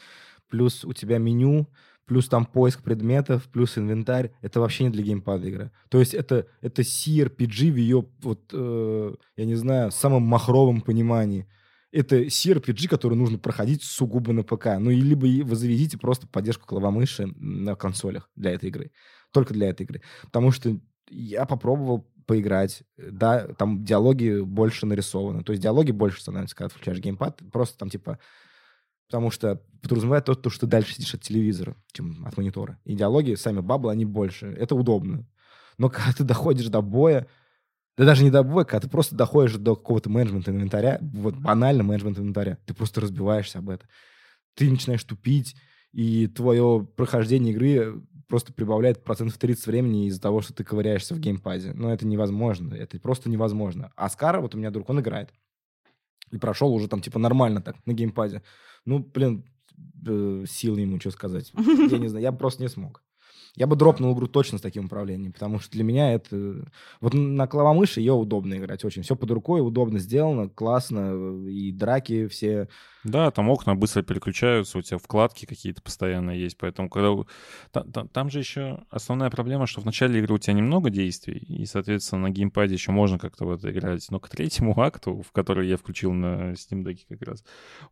[0.52, 1.68] плюс у тебя меню,
[2.06, 4.32] плюс там поиск предметов, плюс инвентарь.
[4.42, 5.72] Это вообще не для геймпада игра.
[5.90, 11.48] То есть это, это CRPG в ее, вот, э, я не знаю, самом махровом понимании.
[11.92, 14.78] Это CRPG, который нужно проходить сугубо на ПК.
[14.78, 18.92] Ну, и либо вы заведите просто поддержку клавомыши на консолях для этой игры.
[19.32, 20.02] Только для этой игры.
[20.24, 20.78] Потому что
[21.10, 22.84] я попробовал поиграть.
[22.98, 25.44] Да, там диалоги больше нарисованы.
[25.44, 27.42] То есть диалоги больше становятся, когда включаешь геймпад.
[27.52, 28.20] Просто там типа...
[29.12, 32.80] Потому что подразумевает то, то, что дальше сидишь от телевизора, чем от монитора.
[32.86, 34.48] И диалоги, сами баблы, они больше.
[34.48, 35.28] Это удобно.
[35.78, 37.28] Но когда ты доходишь до боя,
[37.98, 41.84] да даже не до боя, когда ты просто доходишь до какого-то менеджмента инвентаря, вот банально
[41.84, 43.86] менеджмент инвентаря, ты просто разбиваешься об это.
[44.54, 45.58] Ты начинаешь тупить,
[45.92, 51.20] и твое прохождение игры просто прибавляет процентов 30 времени из-за того, что ты ковыряешься в
[51.20, 51.74] геймпаде.
[51.74, 52.74] Но это невозможно.
[52.76, 53.92] Это просто невозможно.
[53.98, 55.34] Аскара, вот у меня друг, он играет.
[56.32, 58.42] И прошел уже там типа нормально так на геймпаде.
[58.86, 59.46] Ну, блин,
[60.08, 61.52] э, сил ему, что сказать.
[61.56, 63.04] Я не знаю, я просто не смог.
[63.56, 66.66] Я бы дропнул игру точно с таким управлением, потому что для меня это...
[67.02, 69.02] Вот на клавомыши ее удобно играть очень.
[69.02, 71.46] Все под рукой, удобно сделано, классно.
[71.48, 72.70] И драки все...
[73.04, 77.24] Да, там окна быстро переключаются, у тебя вкладки какие-то постоянно есть, поэтому когда...
[78.14, 82.28] Там, же еще основная проблема, что в начале игры у тебя немного действий, и, соответственно,
[82.28, 85.78] на геймпаде еще можно как-то в это играть, но к третьему акту, в который я
[85.78, 87.44] включил на Steam Deck как раз,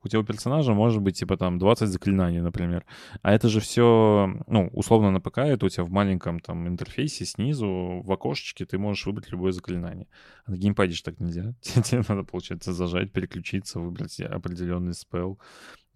[0.03, 2.85] у тебя у персонажа может быть, типа, там, 20 заклинаний, например.
[3.23, 7.25] А это же все, ну, условно на ПК, это у тебя в маленьком там интерфейсе
[7.25, 10.07] снизу, в окошечке ты можешь выбрать любое заклинание.
[10.45, 11.55] А на геймпаде же так нельзя.
[11.61, 15.39] Тебе надо, получается, зажать, переключиться, выбрать определенный спел.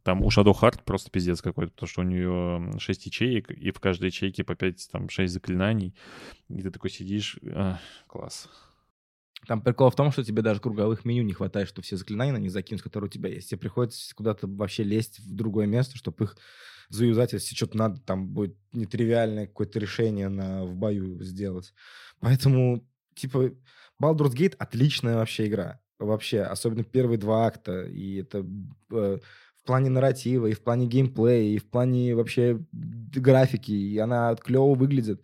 [0.04, 3.80] Там у Shadow Heart просто пиздец какой-то, потому что у нее 6 ячеек, и в
[3.80, 5.96] каждой ячейке по 5, там, 6 заклинаний.
[6.50, 8.50] И ты такой сидишь, а, класс.
[9.48, 12.38] Там прикол в том, что тебе даже круговых меню не хватает, что все заклинания на
[12.38, 13.50] них закинуть, которые у тебя есть.
[13.50, 16.38] Тебе приходится куда-то вообще лезть в другое место, чтобы их
[16.90, 21.74] заюзать, если что-то надо, там будет нетривиальное какое-то решение на, в бою сделать.
[22.20, 23.52] Поэтому, типа,
[24.02, 25.82] Baldur's Gate отличная вообще игра.
[26.04, 27.84] Вообще, особенно первые два акта.
[27.84, 28.46] И это
[28.92, 29.20] э,
[29.58, 33.72] в плане нарратива, и в плане геймплея, и в плане вообще графики.
[33.72, 35.24] И она клево выглядит.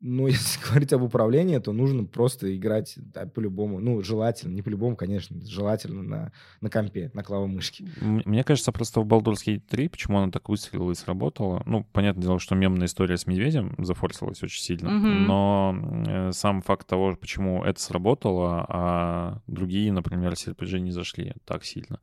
[0.00, 3.80] Ну, если говорить об управлении, то нужно просто играть да, по-любому.
[3.80, 7.86] Ну, желательно, не по-любому, конечно, желательно на, на компе, на клавомышке.
[8.00, 12.22] Мне кажется, просто в Baldur's Gate 3, почему она так выстрелила и сработала, ну, понятное
[12.22, 15.26] дело, что мемная история с медведем зафорсилась очень сильно, Мгм.
[15.26, 21.64] но э, сам факт того, почему это сработало, а другие, например, CRPG не зашли так
[21.64, 22.00] сильно.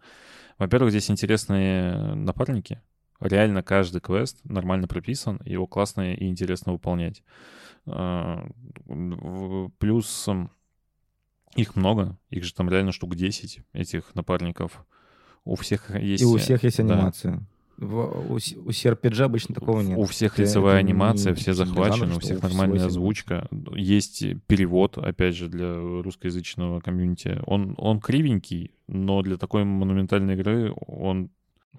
[0.57, 2.81] Во-первых, здесь интересные напарники.
[3.19, 7.23] Реально каждый квест нормально прописан, его классно и интересно выполнять.
[7.85, 8.47] А,
[9.77, 10.29] Плюс
[11.55, 14.85] их много, их же там реально штук 10, этих напарников.
[15.45, 16.23] У всех есть...
[16.23, 16.83] И у всех есть да.
[16.83, 17.45] анимация.
[17.77, 19.97] В- у, у CRPG обычно такого нет.
[19.97, 22.75] У всех лицевая это не анимация, все типичный захвачены, жанр, у всех у всего нормальная
[22.75, 23.47] есть озвучка.
[23.75, 27.41] Есть перевод, опять же, для русскоязычного комьюнити.
[27.45, 31.29] Он, он кривенький, но для такой монументальной игры он...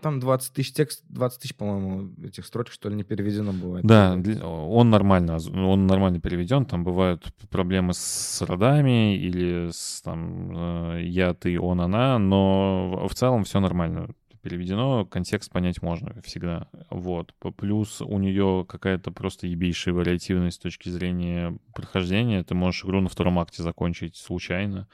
[0.01, 3.85] Там 20 тысяч текст, 20 тысяч, по-моему, этих строчек, что ли, не переведено бывает.
[3.87, 4.15] Да,
[4.45, 6.67] он нормально, он нормально переведен.
[6.67, 13.15] Там бывают проблемы с родами или с там э, я, ты, он, она, но в
[13.15, 14.09] целом все нормально
[14.45, 16.69] переведено, контекст понять можно всегда.
[16.91, 17.35] Вот.
[17.57, 22.45] Плюс у нее какая-то просто ебейшая вариативность с точки зрения прохождения.
[22.45, 24.87] Ты можешь игру на втором акте закончить случайно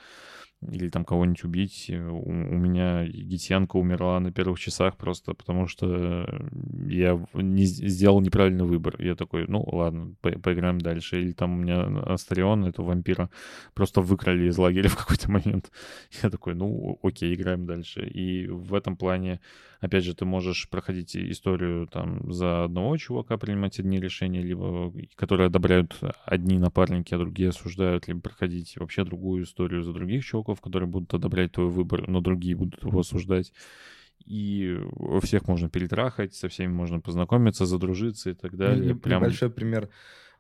[0.63, 1.91] или там кого-нибудь убить.
[1.91, 6.27] У, у меня Гитьянка умерла на первых часах просто потому, что
[6.87, 9.01] я не сделал неправильный выбор.
[9.01, 11.21] Я такой, ну ладно, по- поиграем дальше.
[11.21, 11.83] Или там у меня
[12.13, 13.31] Астарион, этого вампира,
[13.75, 15.71] просто выкрали из лагеря в какой-то момент.
[16.23, 18.07] Я такой, ну окей, играем дальше.
[18.07, 19.41] И в этом плане,
[19.81, 25.47] опять же, ты можешь проходить историю там за одного чувака, принимать одни решения, либо которые
[25.47, 30.89] одобряют одни напарники, а другие осуждают, либо проходить вообще другую историю за других чуваков, которые
[30.89, 33.53] будут одобрять твой выбор, но другие будут его осуждать.
[34.27, 34.79] И
[35.23, 38.95] всех можно перетрахать, со всеми можно познакомиться, задружиться и так далее.
[38.95, 39.89] Прям Небольшой пример.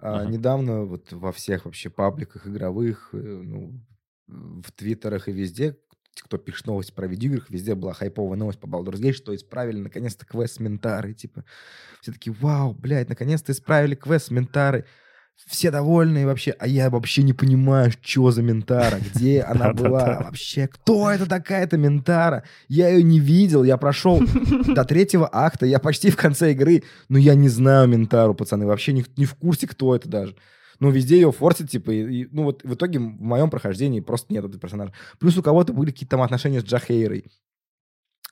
[0.00, 0.30] А, Ага.
[0.30, 3.80] Недавно вот во всех вообще пабликах игровых, э, ну,
[4.26, 5.76] в твиттерах и везде,
[6.22, 10.26] кто пишет новости про видеоиграх, везде была хайповая новость по Baldur's Gate, что исправили наконец-то
[10.26, 11.14] квест с.
[11.14, 11.44] Типа,
[12.00, 14.84] все такие, вау, блядь, наконец-то исправили квест с.
[15.46, 20.68] Все довольны вообще, а я вообще не понимаю, что за Ментара, где она была вообще,
[20.68, 22.44] кто это такая-то Ментара?
[22.68, 24.20] Я ее не видел, я прошел
[24.66, 28.92] до третьего акта, я почти в конце игры, но я не знаю Ментару, пацаны, вообще
[28.92, 30.36] не, не в курсе, кто это даже.
[30.80, 34.32] Ну, везде ее форсят, типа, и, и, ну, вот в итоге в моем прохождении просто
[34.32, 34.94] нет этого персонажа.
[35.18, 37.26] Плюс у кого-то были какие-то там отношения с Джахейрой.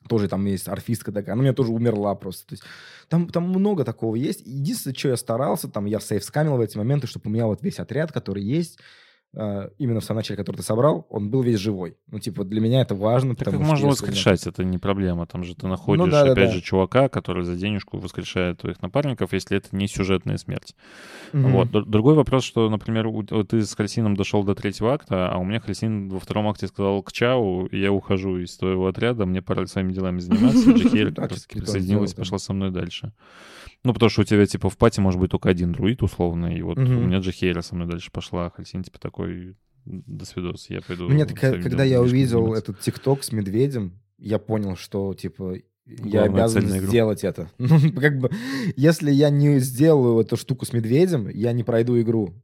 [0.08, 1.32] Тоже там есть орфистка такая.
[1.32, 2.46] Она у меня тоже умерла просто.
[2.46, 2.64] То есть
[3.08, 4.42] там, там много такого есть.
[4.46, 7.62] Единственное, что я старался, там я сейф скамил в эти моменты, чтобы у меня вот
[7.62, 8.78] весь отряд, который есть,
[9.34, 11.96] именно в самом начале, который ты собрал, он был весь живой.
[12.10, 13.70] Ну, типа, для меня это важно, Так потому что...
[13.70, 15.26] можно воскрешать, это не проблема.
[15.26, 16.54] Там же ты находишь, Ну да, да, опять да.
[16.54, 20.74] же, чувака, который за денежку воскрешает твоих напарников, если это не сюжетная смерть.
[21.32, 21.52] Мгм.
[21.52, 21.70] Вот.
[21.90, 25.60] Другой вопрос, что, например, у- ты с Хальсином дошел до третьего акта, а у меня
[25.60, 29.92] Хальсин во втором акте сказал к чау, я ухожу из твоего отряда, мне пора своими
[29.92, 30.70] делами заниматься.
[30.72, 33.12] Джихель как присоединилась, пошла со мной дальше.
[33.84, 36.62] Ну, потому что у тебя, типа, в пати может быть только один друид, условно, и
[36.62, 36.96] вот Мгм.
[36.98, 39.56] у меня Джихейра со мной дальше пошла, а Хальсин, типа, такой,
[39.86, 42.72] до свидос, я пойду Мне когда я увидел заниматься».
[42.72, 45.54] этот ТикТок с медведем, я понял, что, типа,
[45.86, 46.88] я Главная обязан на игру.
[46.88, 47.50] сделать это.
[47.58, 48.30] Ну, как бы,
[48.76, 52.34] если я не сделаю эту штуку с медведем, я не пройду игру.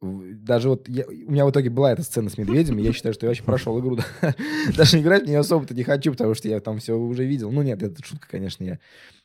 [0.00, 2.92] В- Даже вот я- у меня в итоге была эта сцена с медведем, и я
[2.92, 3.98] считаю, что я вообще прошел игру.
[4.76, 7.50] Даже играть мне особо-то не хочу, потому что я там все уже видел.
[7.50, 8.78] Ну нет, это шутка, конечно, я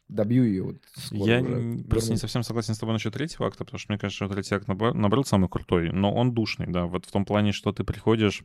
[0.10, 0.64] добью ее.
[0.64, 0.78] Вот
[1.12, 4.26] Я уже просто не совсем согласен с тобой насчет третьего акта, потому что мне кажется,
[4.26, 7.51] что третий акт, наоборот, наоборот, самый крутой, но он душный, да, вот в том плане,
[7.51, 8.43] что ты приходишь,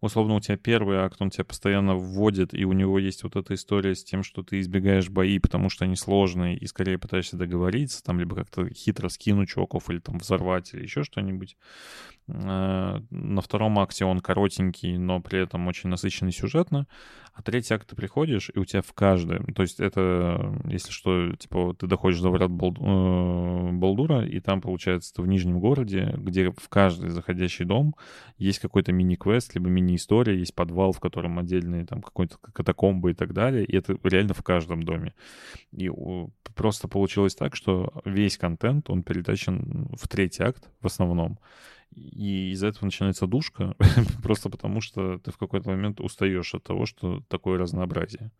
[0.00, 3.54] условно, у тебя первый акт, он тебя постоянно вводит, и у него есть вот эта
[3.54, 8.02] история с тем, что ты избегаешь бои, потому что они сложные, и скорее пытаешься договориться,
[8.02, 11.56] там, либо как-то хитро скинуть чуваков, или там взорвать, или еще что-нибудь.
[12.26, 16.86] Э, На втором акте он коротенький, но при этом очень насыщенный сюжетно,
[17.34, 19.46] А третий акт ты приходишь, и у тебя в каждом...
[19.54, 24.60] То есть это, если что, типа, ты доходишь до ворот Бол- э, Балдура, и там,
[24.60, 27.96] получается, ты в Нижнем городе, где в каждый заходящий дом
[28.38, 33.32] есть какой-то мини-квест, либо мини-история, есть подвал, в котором отдельные там какой-то катакомбы и так
[33.32, 35.12] далее, и это реально в каждом доме.
[35.72, 35.90] И
[36.54, 41.38] просто получилось так, что весь контент, он перетащен в третий акт в основном.
[41.94, 43.74] И из-за этого начинается душка,
[44.22, 48.30] просто потому что ты в какой-то момент устаешь от того, что такое разнообразие.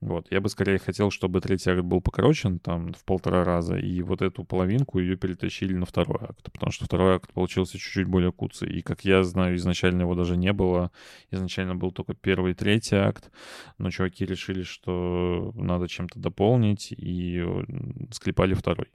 [0.00, 0.26] Вот.
[0.30, 4.20] Я бы скорее хотел, чтобы третий акт был покорочен там в полтора раза, и вот
[4.20, 8.68] эту половинку ее перетащили на второй акт, потому что второй акт получился чуть-чуть более куцый.
[8.68, 10.90] И, как я знаю, изначально его даже не было.
[11.30, 13.30] Изначально был только первый и третий акт,
[13.78, 17.64] но чуваки решили, что надо чем-то дополнить, и э,
[18.10, 18.88] склепали второй.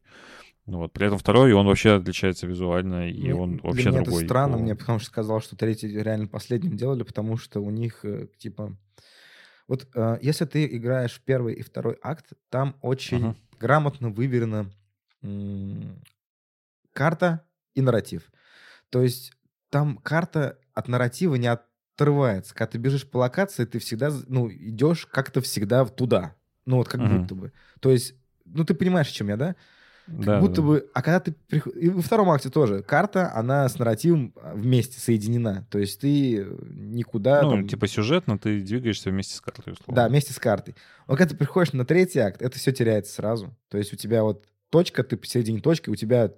[0.66, 0.94] Ну Вот.
[0.94, 4.24] При этом второй, он вообще отличается визуально, и Мне- он для вообще меня другой.
[4.24, 7.70] это странно, по- мне потому что сказал, что третий реально последним делали, потому что у
[7.70, 8.76] них, э, типа...
[9.68, 13.36] Вот э, если ты играешь первый и второй акт, там очень Ага.
[13.60, 14.72] грамотно выверена
[15.22, 16.02] м,
[16.94, 17.46] карта
[17.76, 18.32] и нарратив.
[18.90, 19.34] То есть
[19.70, 22.54] там карта от нарратива не отрывается.
[22.56, 26.36] Когда ты бежишь по локации, ты всегда, ну, идешь как-то всегда туда.
[26.66, 27.22] Ну, вот как Мгм.
[27.22, 27.52] будто бы.
[27.80, 29.56] То есть, ну, ты понимаешь, о чем я, да?
[30.10, 30.62] Как Да, будто да.
[30.62, 30.90] бы...
[30.94, 31.36] А когда ты...
[31.76, 32.82] И во втором акте тоже.
[32.82, 35.68] Карта, она с нарративом а, вместе соединена.
[35.70, 37.42] То есть ты никуда...
[37.44, 39.96] Ну, там- типа сюжетно ты двигаешься вместе с картой, условно.
[39.96, 40.76] Да, вместе с картой.
[41.08, 43.56] Но когда ты приходишь на третий акт, это все теряется сразу.
[43.70, 46.34] То есть у тебя вот точка, ты посередине точки, у тебя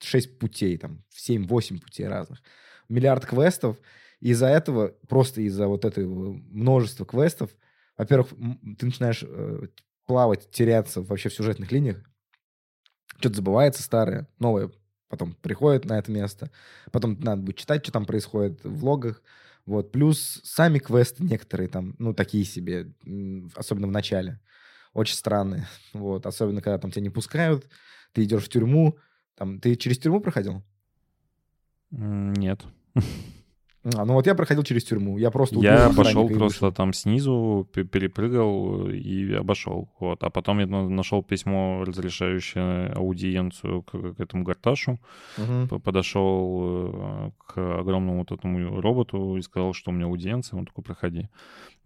[0.00, 2.40] шесть путей, там, 7-8 путей разных.
[2.88, 3.76] Миллиард квестов.
[4.20, 7.50] Из-за этого, просто из-за вот этого множества квестов,
[7.96, 8.28] во-первых,
[8.78, 9.66] ты начинаешь э,
[10.06, 11.98] плавать, теряться вообще в сюжетных линиях.
[13.18, 14.70] Что-то забывается старое, новое
[15.08, 16.50] потом приходит на это место.
[16.92, 19.22] Потом надо будет читать, что там происходит в логах.
[19.66, 19.92] Вот.
[19.92, 22.92] Плюс сами квесты некоторые там, ну, такие себе,
[23.54, 24.40] особенно в начале.
[24.92, 25.66] Очень странные.
[25.92, 26.26] Вот.
[26.26, 27.68] Особенно, когда там тебя не пускают,
[28.12, 28.98] ты идешь в тюрьму.
[29.36, 30.62] Там, ты через тюрьму проходил?
[31.90, 32.62] Нет.
[33.96, 35.18] А, ну вот я проходил через тюрьму.
[35.18, 39.88] Я просто Я обошел просто там снизу, пе- перепрыгал и обошел.
[40.00, 40.22] Вот.
[40.24, 44.98] А потом я на- нашел письмо, разрешающее аудиенцию к, к этому Гарташу.
[45.36, 50.58] П- Подошел э, к огромному вот этому роботу и сказал, что у меня аудиенция.
[50.58, 51.28] Он такой, проходи.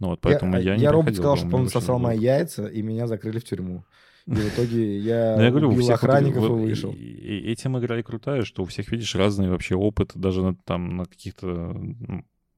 [0.01, 2.83] Ну вот, поэтому я, я, не я робот сказал, что он сосал мои яйца, и
[2.83, 3.85] меня закрыли в тюрьму.
[4.27, 6.93] И в итоге я, я говорю, у убил всех вот охранников и вышел.
[6.93, 11.05] этим игра и крутая, что у всех, видишь, разный вообще опыт, даже на, там на
[11.05, 11.77] каких-то,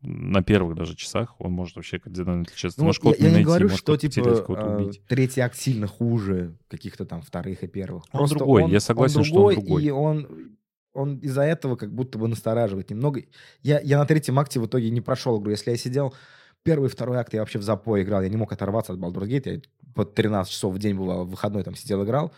[0.02, 2.84] на первых даже часах он может вообще кардинально отличаться.
[2.84, 5.02] Ну, я, я не не говорю, что типа убить.
[5.06, 8.04] третий акт сильно хуже каких-то там вторых и первых.
[8.12, 9.84] Он Просто другой, он- я согласен, он что он другой, другой.
[9.84, 10.56] И он,
[10.92, 13.22] он из-за этого как будто бы настораживает немного.
[13.62, 15.50] Я, я на третьем акте в итоге не прошел игру.
[15.50, 16.14] Если я сидел
[16.62, 18.22] первый и второй акт, я вообще в запой играл.
[18.22, 19.50] Я не мог оторваться от Baldur's Gate.
[19.50, 19.62] Я
[19.94, 22.32] по 13 часов в день бывал, в выходной там сидел, играл.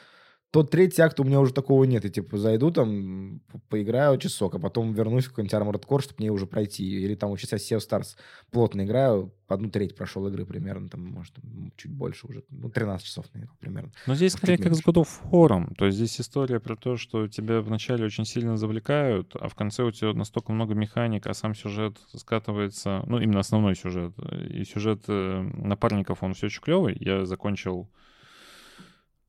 [0.56, 2.04] То третий акт у меня уже такого нет.
[2.04, 6.30] Я типа зайду там, поиграю часок, а потом вернусь в какой-нибудь Armored Core, чтобы мне
[6.30, 6.82] уже пройти.
[6.82, 8.16] Или там вот сейчас Sea of Stars
[8.50, 11.34] плотно играю, одну треть прошел игры примерно, там, может,
[11.76, 12.42] чуть больше уже.
[12.48, 13.92] Ну, 13 часов, наверное, примерно.
[14.06, 14.82] Но здесь чуть скорее как с.
[14.82, 15.74] God of War.
[15.74, 19.82] То есть здесь история про то, что тебя вначале очень сильно завлекают, а в конце
[19.82, 24.14] у тебя настолько много механик, а сам сюжет скатывается, ну, именно основной сюжет.
[24.48, 26.96] И сюжет э, напарников, он все очень клевый.
[26.98, 27.90] Я закончил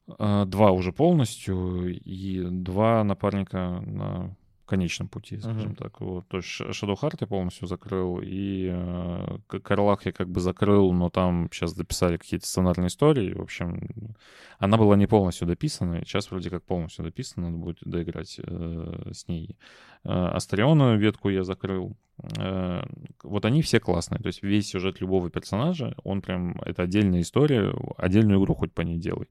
[0.07, 4.35] два уже полностью, и два напарника на
[4.67, 5.75] конечном пути, скажем Мгм.
[5.75, 6.01] так.
[6.01, 6.27] Вот.
[6.27, 11.09] То есть Ш- Shadowheart я полностью закрыл, и э, Карлах я как бы закрыл, но
[11.09, 13.33] там сейчас дописали какие-то сценарные истории.
[13.33, 14.15] В общем,
[14.59, 19.27] она была не полностью дописана, сейчас вроде как полностью дописана, надо будет доиграть э, с
[19.29, 19.57] ней.
[20.03, 21.95] Э, Астариону ветку я закрыл.
[22.37, 22.81] Э,
[23.23, 27.73] вот они все классные, то есть весь сюжет любого персонажа, он прям, это отдельная история,
[27.97, 29.27] отдельную игру хоть по ней делай.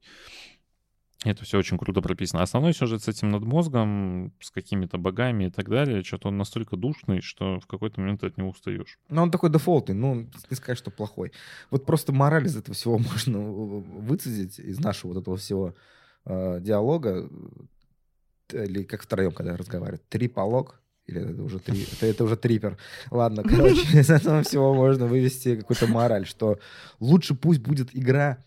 [1.27, 2.43] Это все очень круто прописано.
[2.43, 7.21] Основной сюжет с этим надмозгом, с какими-то богами и так далее, что-то он настолько душный,
[7.21, 8.99] что в какой-то момент ты от него устаешь.
[9.09, 11.33] Ну, он такой дефолтный, ну, не сказать, что плохой.
[11.71, 15.75] Вот просто мораль из этого всего можно выцедить, из нашего вот этого всего
[16.27, 17.29] э, диалога,
[18.53, 22.79] или как втроем, когда разговаривают, триполог, или это уже, три, это, это уже трипер.
[23.11, 26.61] Ладно, короче, из этого всего можно вывести какую-то мораль, что
[27.01, 28.39] лучше пусть будет игра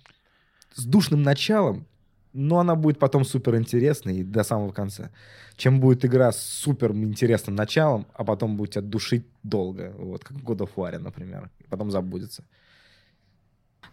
[0.75, 1.88] с душным началом,
[2.33, 5.09] но она будет потом супер интересной и до самого конца.
[5.55, 9.93] Чем будет игра с супер интересным началом, а потом будет тебя душить долго.
[9.97, 11.49] Вот, как в God of War, например.
[11.59, 12.43] И потом забудется.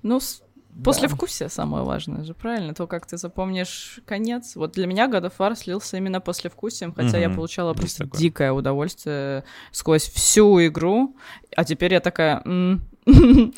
[0.03, 0.43] Ну, с-
[0.85, 2.75] послевкусие самое важное же, правильно?
[2.75, 4.55] То, как ты запомнишь конец.
[4.57, 7.37] Вот для меня God of War слился именно послевкусием, хотя я Мгм.
[7.37, 8.21] получала Есть просто такое.
[8.21, 11.17] дикое удовольствие сквозь всю игру,
[11.57, 12.83] а теперь я такая, «М,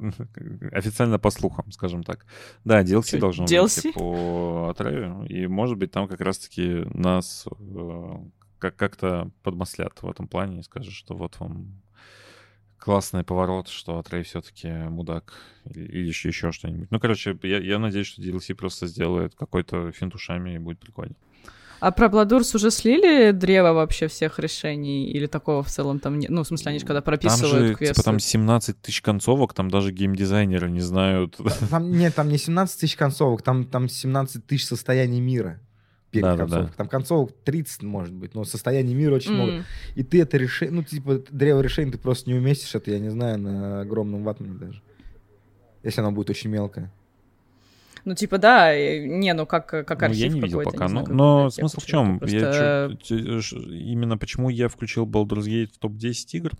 [0.72, 2.26] Официально по слухам, скажем так.
[2.64, 3.82] Да, DLC Чё, должно DLC?
[3.84, 8.14] выйти по Атраю, и, может быть, там как раз-таки нас э,
[8.58, 11.80] как- как-то подмаслят в этом плане и скажут, что вот вам
[12.78, 15.34] классный поворот, что Атрей все-таки мудак
[15.64, 16.90] или, или еще, еще что-нибудь.
[16.90, 21.14] Ну, короче, я, я надеюсь, что DLC просто сделает какой-то финт ушами и будет прикольно.
[21.80, 25.06] А про Бладурс уже слили древо вообще всех решений?
[25.10, 26.30] Или такого в целом там нет?
[26.30, 27.94] Ну, в смысле, они же когда Там прописывают же, квесты.
[27.94, 31.36] типа, там 17 тысяч концовок, там даже геймдизайнеры не знают.
[31.70, 35.60] Там, нет, там не 17 тысяч концовок, там, там 17 тысяч состояний мира
[36.10, 36.44] перед Да-да-да.
[36.56, 36.76] концовкой.
[36.76, 39.52] Там концовок 30, может быть, но состояний мира очень много.
[39.52, 39.64] М.
[39.94, 43.10] И ты это решение, ну, типа, древо решений ты просто не уместишь, это, я не
[43.10, 44.82] знаю, на огромном ватмане даже.
[45.82, 46.90] Если оно будет очень мелкое.
[48.08, 50.86] Ну, типа, да, не, ну как, как Ну, архив я не видел пока.
[50.86, 52.18] не но знаю, как но смысл в чем?
[52.20, 52.34] хочу.
[52.36, 56.52] Я Просто- чё- тё- ш- именно почему я включил Baldur's Gate в топ-10 игр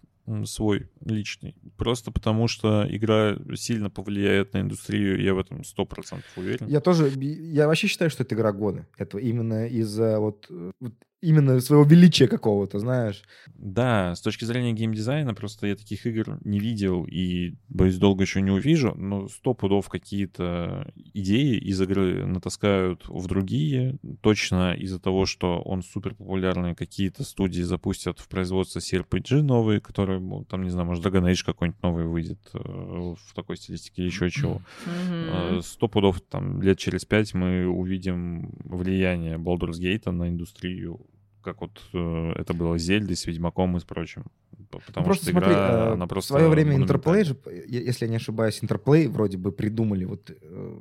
[0.44, 1.54] свой личный.
[1.78, 6.66] Просто потому что игра сильно повлияет на индустрию, я в этом 100% уверен.
[6.68, 8.86] Я тоже, я вообще считаю, что это игра года.
[8.98, 13.22] Это именно из-за вот, э, вот именно своего величия какого-то, знаешь.
[13.54, 18.40] Да, с точки зрения геймдизайна, просто я таких игр не видел и, боюсь, долго еще
[18.40, 25.26] не увижу, но сто пудов какие-то идеи из игры натаскают в другие, точно из-за того,
[25.26, 30.86] что он супер популярный, какие-то студии запустят в производство CRPG новые, которые, там, не знаю,
[30.86, 34.62] может, Dragon Age какой-нибудь новый выйдет э, в такой стилистике или еще чего.
[34.86, 41.00] Э, Сто пудов там лет через пять мы увидим влияние Baldur's Gate на индустрию,
[41.42, 44.24] как вот э, это было с Зельдой, с Ведьмаком и с прочим.
[44.70, 46.76] Потому Ну, просто что смотри, игра, э, она в просто свое время.
[46.76, 50.80] Interplay же, э, если я не ошибаюсь, Interplay вроде бы придумали вот э,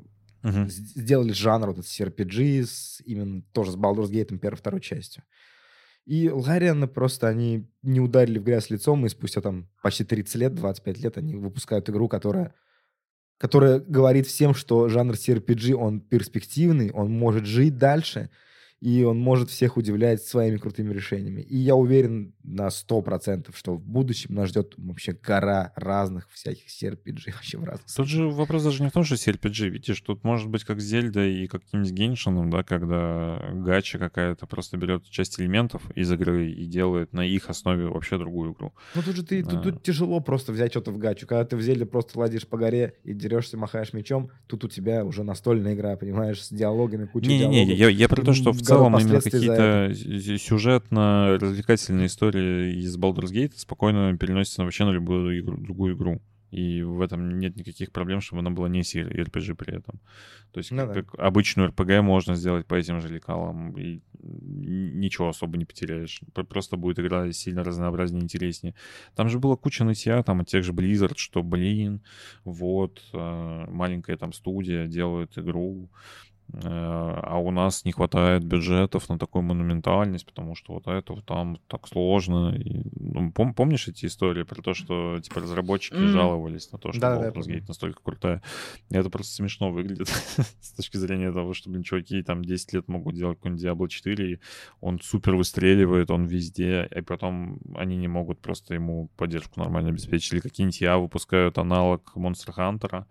[0.68, 5.24] с- сделали жанр вот этот CRPG с, именно тоже с Baldur's Gate первой второй частью.
[6.05, 10.55] И Ларианы просто они не ударили в грязь лицом, и спустя там почти 30 лет,
[10.55, 12.53] 25 лет они выпускают игру, которая
[13.39, 18.30] которая говорит всем, что жанр CRPG, он перспективный, он может жить дальше,
[18.80, 21.42] и он может всех удивлять своими крутыми решениями.
[21.42, 27.32] И я уверен на 100%, что в будущем нас ждет вообще гора разных всяких CRPG
[27.34, 30.50] вообще в разных Тут же вопрос даже не в том, что CRPG, видишь, тут может
[30.50, 35.82] быть как с Зельдой и каким-нибудь Геншином, да, когда гача какая-то просто берет часть элементов
[35.96, 38.74] из игры и делает на их основе вообще другую игру.
[38.96, 39.62] Ну тут же ты, тут, Да.
[39.62, 41.26] тут тяжело просто взять что-то в гачу.
[41.26, 45.04] Когда ты в Зельде просто ладишь по горе и дерешься, махаешь мечом, тут у тебя
[45.04, 47.78] уже настольная игра, понимаешь, с диалогами, кучей Не-не-не, диалогов.
[47.80, 49.93] я, я про то, что в целом именно какие-то
[50.38, 56.22] сюжетно-развлекательные истории из Baldur's Gate спокойно переносятся вообще на любую игру, другую игру.
[56.51, 59.99] И в этом нет никаких проблем, чтобы она была не RPG при этом.
[60.53, 61.01] То есть Ну как, да.
[61.01, 66.22] как обычную RPG можно сделать по этим же лекалам, и ничего особо не потеряешь.
[66.34, 68.76] Просто будет игра сильно разнообразнее, интереснее.
[69.15, 72.01] Там же была куча нытья, там от тех же Blizzard, что, блин,
[72.45, 75.89] вот, э, маленькая там студия делает игру,
[76.54, 81.88] а у нас не хватает бюджетов на такую монументальность, потому что вот это там так
[81.88, 82.56] сложно.
[82.56, 86.08] И, ну, пом- помнишь эти истории про то, что типа разработчики Мгм.
[86.08, 87.58] жаловались на то, что Да-да-да, я Baldur's помню.
[87.60, 88.41] Gate настолько крутая?
[88.89, 90.08] И это просто смешно выглядит
[90.62, 94.32] с точки зрения того, что, блин, чуваки там 10 лет могут делать какой-нибудь Diablo 4,
[94.34, 94.39] и
[94.80, 100.34] он супер выстреливает, он везде, и потом они не могут просто ему поддержку нормально обеспечить.
[100.34, 103.06] Или какие-нибудь я выпускают аналог Monster Hunter,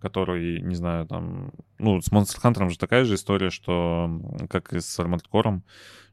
[0.00, 1.52] который, не знаю, там...
[1.78, 4.10] Ну, с Monster Hunter же такая же история, что
[4.48, 5.60] как и с Armored Core,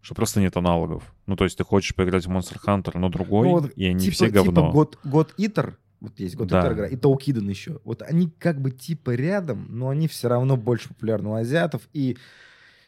[0.01, 1.13] что просто нет аналогов.
[1.25, 3.99] Ну, то есть ты хочешь поиграть в Monster Hunter, но другой, Ну, вот и они
[3.99, 4.51] типа, все говно.
[4.51, 6.61] Типа God, God Eater, вот есть God Да.
[6.61, 7.79] Eater игра, и Таукиден еще.
[7.83, 12.17] Вот они как бы типа рядом, но они все равно больше популярны у азиатов и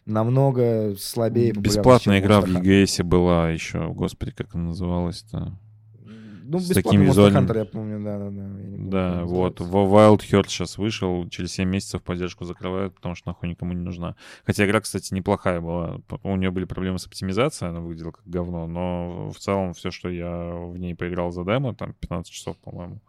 [0.05, 2.45] намного слабее Бесплатная игра в.
[2.45, 5.57] EGS была еще, господи, как она называлась-то?
[6.51, 8.41] Ну, с таким визуальным- Hunter, я помню, да-да-да.
[8.41, 9.59] я не помню, Да, вот.
[9.59, 13.81] В Wild Heart сейчас вышел, через 7 месяцев поддержку закрывают, потому что нахуй никому не
[13.81, 14.15] нужна.
[14.45, 15.99] Хотя игра, кстати, неплохая была.
[16.23, 20.09] У нее были проблемы с оптимизацией, она выглядела как говно, но в целом все, что
[20.09, 22.99] я в ней поиграл за демо, там 15 часов, по-моему,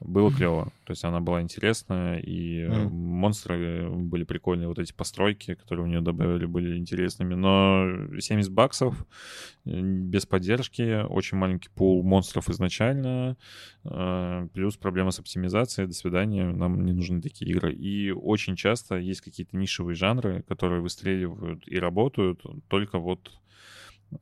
[0.00, 0.72] было клево.
[0.84, 2.94] То есть она была интересная, и э, Мгм.
[2.94, 7.34] монстры были прикольные, вот эти постройки, которые у нее добавили, были интересными.
[7.34, 9.06] Но 70 баксов
[9.66, 13.36] э, без поддержки, очень маленький пул монстров изначально,
[13.84, 17.72] э, плюс проблема с оптимизацией, до свидания, нам не нужны такие игры.
[17.74, 23.37] И очень часто есть какие-то нишевые жанры, которые выстреливают и работают только вот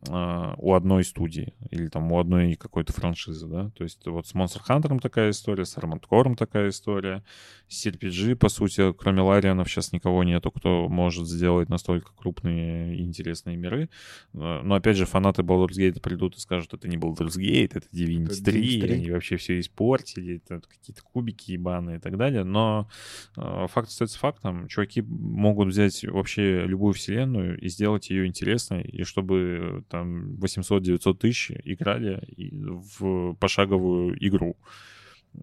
[0.08, 4.60] у одной студии или там у одной какой-то франшизы, да, то есть вот с Monster
[4.68, 7.22] Hunter такая история, с Armored Core такая история,
[7.68, 13.02] с RPG, по сути, кроме Ларианов сейчас никого нету, кто может сделать настолько крупные и
[13.02, 13.88] интересные миры,
[14.34, 17.86] А, но опять же фанаты Baldur's Gate придут и скажут, это не Baldur's Gate, это
[17.92, 18.92] Divinity Это 3, Divinity 3.
[18.94, 22.88] они вообще все испортили, это какие-то кубики ебаные и так далее, но
[23.36, 29.04] э, факт остается фактом, чуваки могут взять вообще любую вселенную и сделать ее интересной, и
[29.04, 34.56] чтобы там 800-900 тысяч играли в пошаговую игру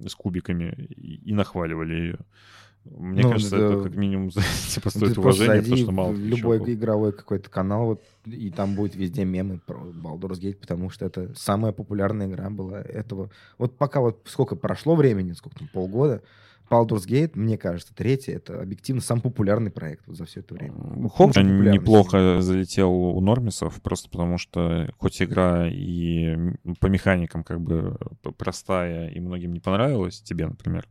[0.08, 2.18] с кубиками и, нахваливали ее.
[2.86, 3.66] Мне Ну, кажется, да.
[3.66, 4.30] это как минимум
[4.70, 6.70] типа Ты стоит уважения, потому что мало любой чуваков.
[6.70, 11.32] игровой какой-то канал, вот, и там будет везде мемы про Baldur's Gate, потому что это
[11.36, 13.30] самая популярная игра была этого.
[13.58, 16.24] Вот пока вот сколько прошло времени, сколько там, полгода,
[16.70, 20.74] Baldur's Gate, мне кажется, третий, это объективно самый популярный проект вот за все это время.
[20.74, 26.36] Популярный неплохо залетел у нормисов, просто потому что хоть игра и
[26.80, 27.97] по механикам как бы
[28.38, 30.88] простая и многим не понравилась, тебе, например,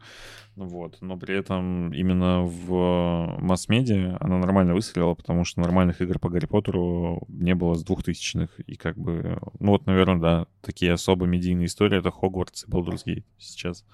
[0.54, 6.18] ну вот, но при этом именно в масс-медиа она нормально выстрелила, потому что нормальных игр
[6.18, 10.92] по Гарри Поттеру не было с двухтысячных, и как бы, ну вот, наверное, да, такие
[10.92, 13.84] особо медийные истории— это Хогвартс и Baldur's Gate сейчас.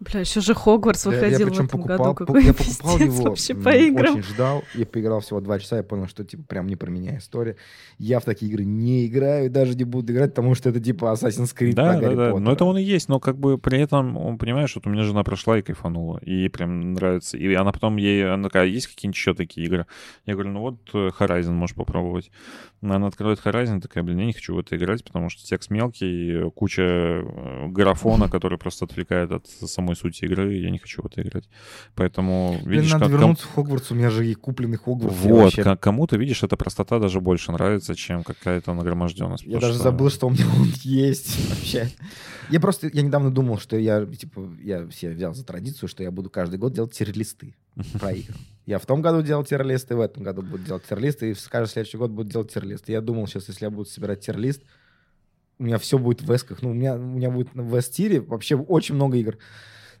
[0.00, 2.14] Бля, еще же Хогвартс Я- я выходил в причем этом покупал, году.
[2.14, 4.14] по- Какой я покупал его, вообще по играм.
[4.16, 7.18] очень ждал, я поиграл всего два часа, я понял, что типа прям не про меня
[7.18, 7.56] история.
[7.98, 11.54] Я в такие игры не играю, даже не буду играть, потому что это типа Assassin's
[11.54, 12.28] Creed Да, про да, Гарри да.
[12.30, 12.52] Но Поттера.
[12.54, 15.22] это он и есть, но как бы при этом, он, понимаешь, вот у меня жена
[15.22, 17.36] прошла и кайфанула, и ей прям нравится.
[17.36, 19.84] И она потом ей, она такая, есть какие-нибудь еще такие игры?
[20.24, 22.30] Я говорю, ну вот э, Horizon можешь попробовать.
[22.82, 26.50] Она открывает Horizon, такая, блин, я не хочу в это играть, потому что текст мелкий,
[26.52, 31.22] куча э, графона, который просто отвлекает от самой сути игры, я не хочу в это
[31.22, 31.48] играть.
[31.94, 35.16] Поэтому, Блин, видишь, надо как, ком- вернуться в Хогвартс, у меня же и купленный Хогвартс.
[35.18, 39.44] вот, вообще- ко- кому-то, видишь, эта простота даже больше нравится, чем какая-то нагроможденность.
[39.44, 41.88] Я даже что- забыл, что у меня он есть вообще.
[42.50, 46.10] Я просто, я недавно думал, что я, типа, я себе взял за традицию, что я
[46.10, 47.54] буду каждый год делать тир-листы
[48.00, 48.34] про игры.
[48.66, 51.72] Я в том году делал тир-листы, в этом году буду делать тир-листы, и в каждый
[51.72, 52.92] следующий год буду делать тир-листы.
[52.92, 54.62] Я думал сейчас, если я буду собирать тир-лист,
[55.58, 56.62] у меня все будет в эсках.
[56.62, 59.36] Ну, у меня, у меня будет в эс-тире вообще очень много игр.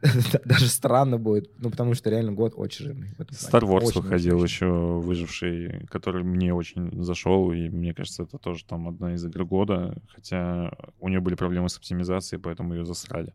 [0.44, 3.10] Даже странно будет, ну, потому что реально год очень жирный.
[3.30, 8.38] Star Wars Очень, выходил очень, еще выживший, который мне очень зашел, и мне кажется, это
[8.38, 12.86] тоже там одна из игр года, хотя у нее были проблемы с оптимизацией, поэтому ее
[12.86, 13.34] засрали.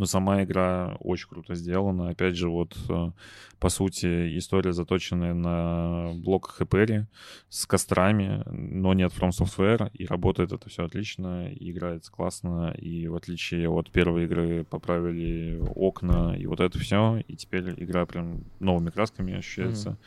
[0.00, 2.08] Но сама игра очень круто сделана.
[2.08, 3.10] Опять же, вот э,
[3.58, 7.06] по сути история заточенная на блоках Эпери
[7.50, 12.70] с кострами, но не от From Software, и работает это все отлично, и играется классно,
[12.70, 18.06] и в отличие от первой игры поправили окна и вот это все, и теперь игра
[18.06, 19.98] прям новыми красками ощущается.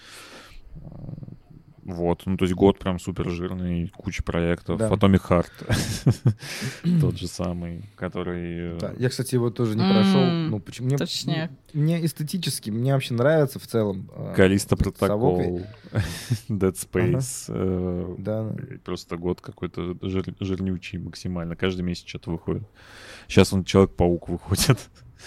[1.86, 4.78] Вот, ну то есть год прям супер жирный, куча проектов.
[4.80, 4.90] Да.
[4.90, 8.76] Atomic Heart тот же самый, который...
[8.76, 10.24] э, Да, я, кстати, его тоже не прошел.
[10.26, 10.88] Ну, почему?
[10.88, 11.52] Мне, точняк.
[11.74, 14.10] мне эстетически, мне вообще нравится в целом.
[14.16, 14.78] э, Калиста.
[14.78, 15.62] Протокол,
[16.50, 17.46] Dead Space.
[17.50, 18.56] э, Да,
[18.86, 21.56] Просто год какой-то жир- жирнючий максимально.
[21.58, 22.64] Каждый месяц что-то выходит.
[23.28, 24.78] Сейчас он Человек-паук выходит.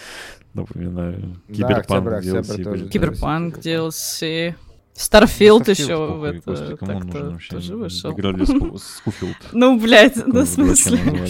[0.55, 1.37] Напоминаю.
[1.49, 2.65] Да, Киберпанк октябрь, октябрь DLC.
[2.65, 2.89] тоже.
[2.89, 3.59] Cyberpunk.
[3.59, 4.55] DLC.
[4.97, 7.51] Starfield еще в это господи, кому нужен так-то вообще?
[7.51, 8.13] тоже вышел.
[8.13, 9.37] Игра для Ску- Скуфилд.
[9.53, 11.01] Ну, блядь, ну, в смысле.
[11.05, 11.25] Ну,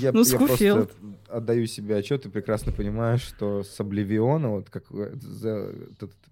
[0.00, 0.90] Я, Ну, я Скуфилд.
[0.90, 5.14] просто отдаю себе отчет и прекрасно понимаю, что с Обливиона, вот как э,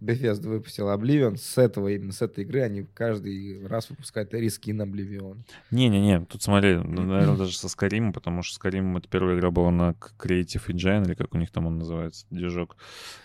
[0.01, 5.45] Bethesda выпустила Обливион, с этого, именно с этой игры они каждый раз выпускают reskin Oblivion.
[5.70, 9.70] Не-не-не, тут смотри, ну, наверное, даже со Скайримом, потому что Skyrim это первая игра была
[9.70, 12.76] на Creative Engine, или как у них там он называется, движок.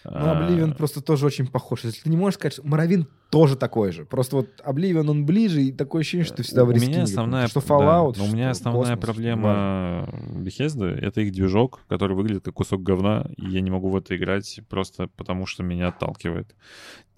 [0.04, 1.84] Ну, А, Обливион просто тоже очень похож.
[1.84, 4.06] Если ты не можешь сказать, что Моровин тоже такой же.
[4.06, 7.04] Просто вот Обливион, он ближе, и такое ощущение, что ты всегда у в рискине меня
[7.04, 12.46] основная, Что да, Fallout, у меня основная Космос, проблема Bethesda— это их движок, который выглядит
[12.46, 16.56] как кусок говна, и я не могу в это играть просто потому, что меня отталкивает.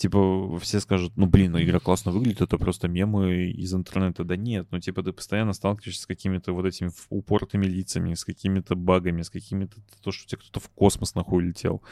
[0.02, 4.24] Типа, все скажут, ну, блин, ну, игра классно выглядит, это просто мемы из интернета.
[4.24, 8.74] Да нет, ну, типа, ты постоянно сталкиваешься с какими-то вот этими упоротыми лицами, с какими-то
[8.76, 9.76] багами, с какими-то...
[10.04, 11.84] То, что у тебя кто-то в космос нахуй летел.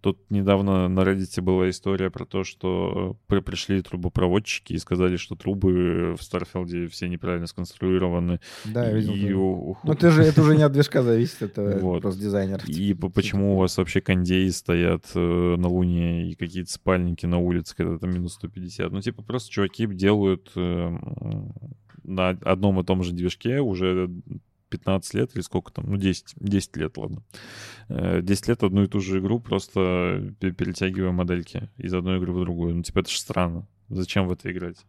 [0.00, 5.34] Тут недавно на Reddit была история про то, что при- пришли трубопроводчики и сказали, что
[5.36, 8.40] трубы в Старфилде все неправильно сконструированы.
[8.64, 9.12] Да, я видел.
[9.12, 12.00] И Ну, это же, это уже не от движка зависит, это Вот.
[12.00, 12.62] просто дизайнер.
[12.66, 17.36] И по- почему у вас вообще кондеи стоят э, на Луне и какие-то спальники на
[17.36, 18.92] улице, когда там минус 150?
[18.92, 21.52] Ну, типа, просто чуваки делают э, м,
[22.04, 24.10] на одном и том же движке уже
[24.70, 27.22] 15 лет или сколько там, ну 10, 10 лет, ладно.
[27.88, 32.32] Э, 10 лет одну и ту же игру, просто пе- перетягивая модельки из одной игры
[32.32, 32.74] в другую.
[32.76, 33.66] Ну, типа, это же странно.
[33.88, 34.84] Зачем в это играть?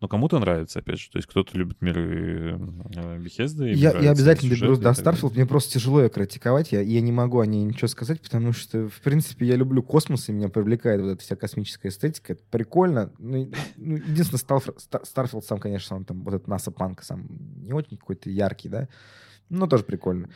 [0.00, 1.10] Но кому-то нравится, опять же.
[1.10, 2.56] То есть кто-то любит миры
[2.94, 3.68] э, Bethesda.
[3.68, 4.90] и Я, я обязательно доберусь до.
[4.90, 5.34] Starfield.
[5.34, 6.70] Мне просто тяжело ее критиковать.
[6.70, 10.28] Я, я не могу о ней ничего сказать, потому что, в принципе, я люблю космос,
[10.28, 12.34] и меня привлекает вот эта вся космическая эстетика.
[12.34, 13.12] Это прикольно.
[13.18, 17.26] Ну, ну, единственное, Starf- Ста- Starfield сам, конечно, он там, вот этот NASA Панк сам
[17.64, 18.88] не очень какой-то яркий, да?
[19.50, 20.28] Но тоже прикольно.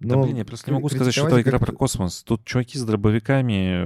[0.00, 2.22] Да, Но блин, я просто не могу сказать, что это игра как-то- про космос.
[2.22, 3.84] Тут чуваки с дробовиками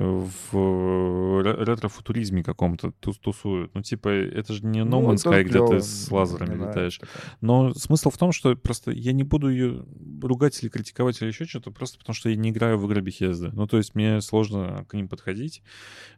[0.52, 3.74] в ре- ретро-футуризме каком-то тус- тусуют.
[3.74, 6.70] Ну, типа, это же не No Ну, Man's тоже Sky, где ты с лазерами знаю,
[6.70, 7.00] летаешь.
[7.40, 9.86] Но смысл в том, что просто я не буду ее
[10.20, 13.50] ругать или критиковать или еще что-то, просто потому что я не играю в игры Bethesda.
[13.54, 15.62] Ну, то есть мне сложно к ним подходить,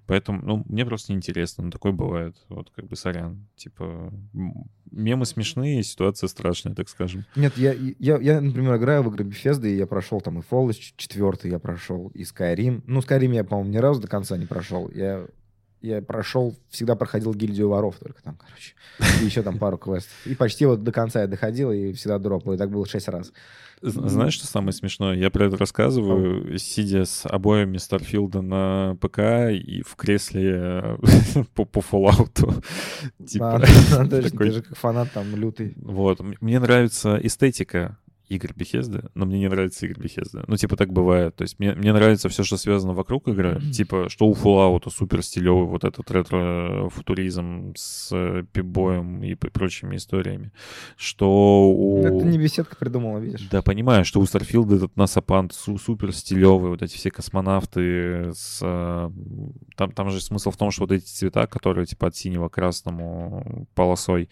[0.06, 1.64] поэтому, ну, мне просто неинтересно.
[1.64, 2.36] Ну, такое бывает.
[2.48, 3.46] Вот, как бы, сорян.
[3.54, 4.12] Типа,
[4.90, 7.24] мемы смешные, ситуация страшная, так скажем.
[7.36, 10.74] Нет, я, я, я, например, играю в игры Bethesda, и я прошел там и Fallout
[10.96, 12.82] 4 я прошел, и Skyrim.
[12.86, 14.90] Ну, Skyrim я, по-моему, ни разу до конца не прошел.
[14.94, 15.26] Я,
[15.82, 18.74] я прошел, всегда проходил гильдию воров только там, короче.
[19.22, 20.12] И еще там пару квестов.
[20.26, 22.54] И почти вот до конца я доходил, и всегда дропал.
[22.54, 23.32] И так было шесть раз.
[23.82, 25.14] Знаешь, что самое смешное?
[25.14, 30.96] Я про это рассказываю, сидя с обоями Старфилда на ПК и в кресле
[31.54, 32.62] по, по Fallout.
[33.26, 35.74] Типа, Да, ты же- как фанат там лютый.
[35.76, 36.20] Вот.
[36.40, 37.98] Мне нравится эстетика
[38.28, 40.44] игр Bethesda, но мне не нравится игр Bethesda.
[40.46, 41.36] Ну, типа, так бывает.
[41.36, 43.60] То есть мне, мне нравится все, что связано вокруг игры.
[43.72, 50.52] Типа, что у Fallout супер стилевый вот этот ретро-футуризм с э, пипбоем и прочими историями.
[50.96, 52.04] Что у...
[52.04, 53.46] Это не беседка придумала, видишь?
[53.50, 58.60] Да, понимаю, что у Старфилда этот насапант су- супер стилевый, вот эти все космонавты с...
[58.62, 59.10] э,
[59.76, 62.54] Там, там же смысл в том, что вот эти цвета, которые типа от синего к
[62.54, 64.28] красному полосой,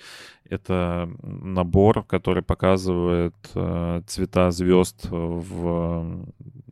[0.53, 6.25] это набор, который показывает э, цвета звезд в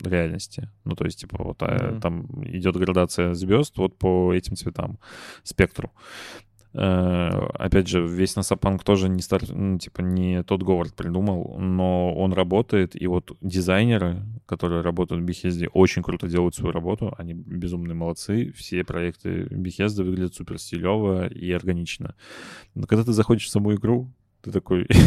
[0.04, 0.68] реальности.
[0.84, 2.00] Ну, то есть, типа, вот э, Мгм.
[2.00, 4.98] там идет градация звезд вот по этим цветам,
[5.42, 5.90] спектру.
[6.72, 12.14] Э, Опять же, весь Насапанк тоже не стар, ну, типа не тот Говард придумал, но
[12.14, 17.34] он работает, и вот дизайнеры, которые работают в Bethesda, очень круто делают свою работу, они
[17.34, 22.14] безумные молодцы, все проекты Bethesda выглядят супер стилево и органично.
[22.74, 24.10] Но когда ты заходишь в саму игру,
[24.42, 24.86] ты такой...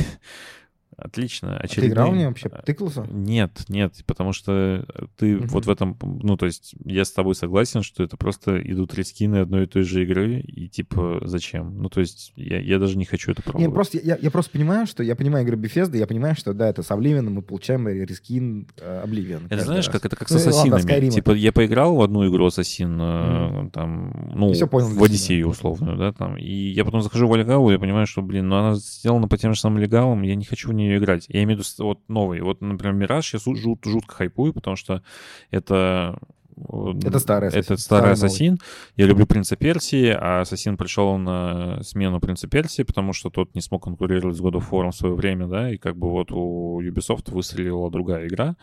[1.04, 1.58] Отлично.
[1.58, 2.50] А ты играл в очередной- нее вообще?
[2.66, 3.06] Тыкался?
[3.12, 4.86] нет, нет, потому что
[5.18, 5.48] ты Мгм.
[5.48, 9.38] вот в этом, ну, то есть я с тобой согласен, что это просто идут рискины
[9.38, 11.78] одной и той же игры, и типа зачем?
[11.82, 13.74] Ну, то есть я, я даже не хочу это Не, пробовать.
[13.74, 16.84] просто я, я просто понимаю, что я понимаю игры Bethesda, я понимаю, что да, это
[16.84, 19.48] с Oblivion мы получаем рескин э, Oblivion.
[19.50, 19.94] Это знаешь, раз.
[19.94, 20.82] как это как с Ну, ладно, ассасинами.
[21.08, 23.70] Skyrim типа я поиграл в одну игру Ассасин, Мгм.
[23.72, 26.38] там, ну, понял в Одиссею условную, да, там.
[26.38, 29.38] И я потом захожу в Альгалу, и я понимаю, что, блин, ну она сделана по
[29.38, 31.26] тем же самым легалам, я не хочу в нее играть.
[31.30, 32.42] Я имею в виду вот новый.
[32.42, 35.04] Вот, например, Мираж я жут- жутко хайпую, потому что
[35.52, 36.20] это
[36.56, 38.26] Это старый Это Ассасин, старый старый новый.
[38.28, 38.58] Ассасин.
[38.96, 43.62] Я люблю Принца Персии, а Ассасин пришел на смену Принца Персии, потому что тот не
[43.62, 46.82] смог конкурировать с God of War в свое время, да, и как бы вот у
[46.82, 48.56] Ubisoft выстрелила другая игра,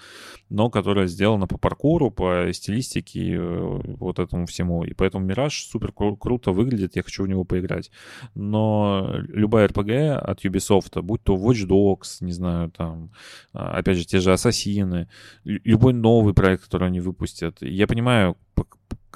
[0.48, 4.84] но которая сделана по паркуру, по стилистике, э, вот этому всему.
[4.84, 7.90] И поэтому Мираж супер кру- круто выглядит, я хочу в него поиграть.
[8.34, 13.10] Но любая RPG от Ubisoft, будь то Watch Dogs, не знаю, там,
[13.52, 15.08] а, опять же, те же Ассасины,
[15.44, 18.36] лю- любой новый проект, который они выпустят, я понимаю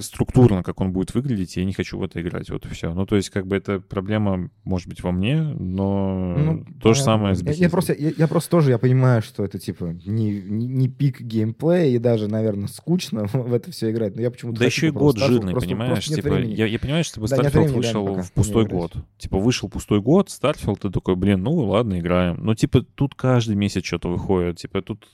[0.02, 2.92] структурно, как он будет выглядеть, я не хочу в это играть, вот и все.
[2.92, 7.02] Ну, то есть, как бы, это проблема, может быть, во мне, но Ну, то же
[7.02, 10.40] самое с Я, я просто, я, я просто тоже, я понимаю, что это, типа, не,
[10.40, 14.16] не, не пик геймплея, и даже, наверное, скучно в это все играть.
[14.16, 15.92] Но я почему-то Да еще и год Starfield, жирный, просто- понимаешь?
[15.92, 16.54] просто типа, времени.
[16.54, 18.92] я, я понимаю, что типа, Да, Starfield времени вышел пока в пустой год.
[19.18, 22.38] Типа, вышел пустой год, Starfield, ты такой, блин, ну ладно, играем.
[22.44, 24.58] Но, типа, тут каждый месяц что-то выходит.
[24.58, 25.06] Типа, тут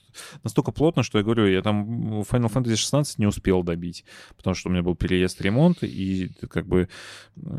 [0.42, 4.04] настолько плотно, что я говорю, я там Final Fantasy 16 не успел добить,
[4.36, 6.88] потому что у меня был переезд, ремонт, и как бы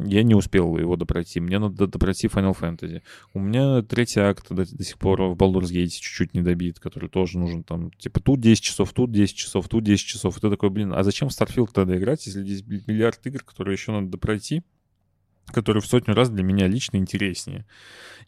[0.05, 1.39] я не успел его допройти.
[1.39, 3.01] Мне надо допройти Final Fantasy.
[3.33, 7.09] У меня третий акт до, до сих пор в Baldur's Gate чуть-чуть не добит, который
[7.09, 10.38] тоже нужен там, типа, тут 10 часов, тут 10 часов, тут 10 часов.
[10.38, 13.73] И ты такой, блин, а зачем в Starfield тогда играть, если здесь миллиард игр, которые
[13.73, 14.63] еще надо допройти?
[15.52, 17.65] Которые в сотню раз для меня лично интереснее.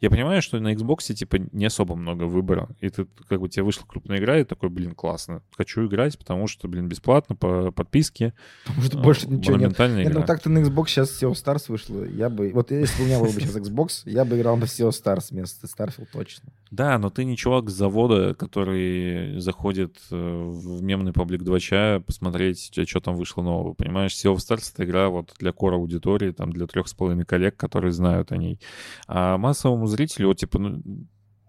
[0.02, 2.68] Я понимаю, что на Xbox типа не особо много выбора.
[2.82, 5.42] И ты, как бы, тебе вышла крупная игра, и такой, блин, классно.
[5.56, 8.34] Хочу играть, потому что, блин, бесплатно, по подписке.
[8.66, 9.80] Потому что больше А, ничего нет.
[9.80, 10.20] Нет, игра.
[10.20, 12.04] ну так-то на Xbox сейчас SEO Stars вышло.
[12.04, 12.52] Я бы...
[12.54, 15.28] Вот если бы у меня был бы сейчас Xbox, я бы играл на SEO Stars
[15.32, 16.52] вместо Starfield точно.
[16.72, 22.00] Да, но ты не чувак с завода, который заходит э, в мемный паблик 2 чая
[22.00, 23.74] посмотреть, что там вышло нового.
[23.74, 27.13] Понимаешь, Sea of Stars— это игра вот для кора аудитории, там, для трех с половиной
[27.22, 28.60] коллег, которые знают о ней.
[29.08, 30.82] А массовому зрителю, вот, типа, ну,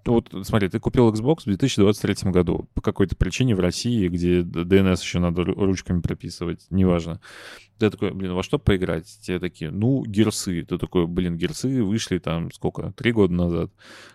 [0.07, 5.01] вот смотри, ты купил Xbox в 2023 году по какой-то причине в России, где DNS
[5.01, 7.21] еще надо ру- ручками прописывать, неважно.
[7.79, 9.07] Ты такой, блин, во что поиграть?
[9.23, 10.63] Те такие, ну, герсы.
[10.63, 12.93] Ты такой, блин, герсы вышли там сколько?
[12.93, 13.73] Три года назад.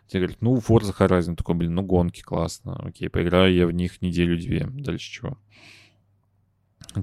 [0.07, 1.35] Тебе говорят, ну, Forza Horizon.
[1.35, 2.75] Такой, блин, ну, гонки, классно.
[2.75, 4.67] Окей, поиграю я в них неделю-две.
[4.67, 5.37] Дальше чего?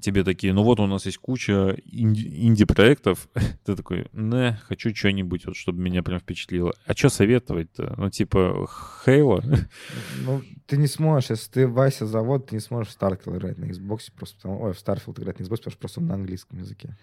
[0.01, 3.29] Тебе такие, ну вот у нас есть куча инди- инди-проектов.
[3.65, 6.73] Ты такой, не, хочу что-нибудь, вот, чтобы меня прям впечатлило.
[6.87, 7.95] А что советовать-то?
[7.97, 8.67] Ну, типа,
[9.05, 9.43] Хейла?
[10.25, 13.67] Ну, ты не сможешь, если ты Вася завод, ты не сможешь в Starfield играть на
[13.67, 16.97] Xbox, просто потому, ой, в Starfield играть на Xbox, потому что просто на английском языке.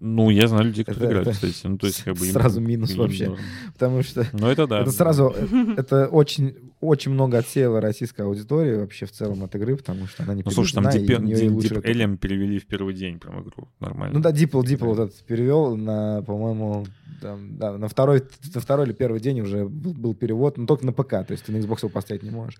[0.00, 1.66] Ну, я знаю людей, которые играют, это кстати.
[1.66, 2.26] Ну, то есть, как бы...
[2.26, 3.36] им- сразу минус им вообще.
[3.74, 4.80] Потому что Ну, это да.
[4.80, 9.76] это сразу, э, это очень, очень много отсеяло российской аудитории вообще в целом от игры,
[9.76, 13.42] потому что она не Ну, слушай, там Deep это- Alien перевели в первый день прям
[13.42, 13.68] игру.
[13.80, 14.16] Нормально.
[14.16, 16.86] Ну да, Дипл, Дипл вот этот перевел на, по-моему,
[17.20, 18.22] там, да, на второй,
[18.54, 21.44] на второй или первый день уже был, был перевод, но только на ПК, то есть
[21.44, 22.58] ты на Xbox его поставить не можешь.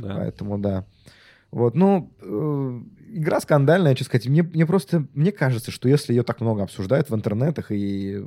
[0.00, 0.16] Ну, да.
[0.16, 0.84] Поэтому да.
[1.50, 2.80] Вот, ну, э,
[3.14, 4.26] игра скандальная, что сказать.
[4.26, 8.22] Мне, мне просто, мне кажется, что если ее так много обсуждают в интернетах и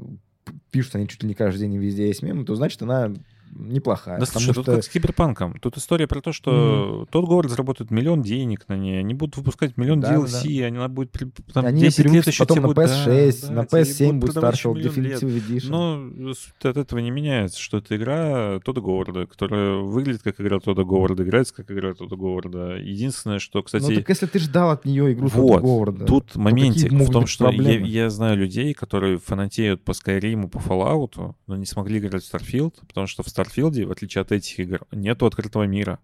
[0.71, 3.13] пишут они чуть ли не каждый день и везде есть мемы, то значит она
[3.53, 4.19] неплохая.
[4.19, 5.59] Да, слушай, тут что как с киберпанком.
[5.59, 9.77] Тут история про то, что тот город заработает миллион денег на ней, они будут выпускать
[9.77, 11.11] миллион Да, DLC, они она будет
[11.53, 14.35] там, они 10 лет еще потом на будут- PS6, да, на да, тебе PS7 будут
[14.35, 14.81] будет Starfield.
[14.81, 15.69] Definitive Edition.
[16.15, 20.59] Но суть от этого не меняется, что это игра Тода Говарда, которая выглядит как игра
[20.59, 22.75] Тода Говарда, играется как игра Тода Говарда.
[22.77, 26.35] Единственное, что, ну кстати, так если ты ждал от нее игру Тодда вот, Говарда, тут
[26.35, 31.55] моментик в том, что я, я знаю людей, которые фанатеют по Skyrim, по Fallout, но
[31.55, 35.25] не смогли играть в Starfield, потому что в Starfield, в отличие от этих игр, нету
[35.25, 35.99] открытого мира.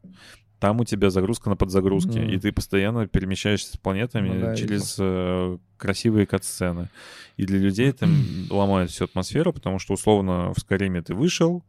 [0.59, 2.29] Там у тебя загрузка на подзагрузке, Мгм.
[2.29, 6.89] и ты постоянно перемещаешься с планетами Ну да, через э, красивые кат-сцены.
[7.37, 8.07] И для людей это
[8.51, 11.63] ломает всю атмосферу, потому что, условно, в Скайриме ты вышел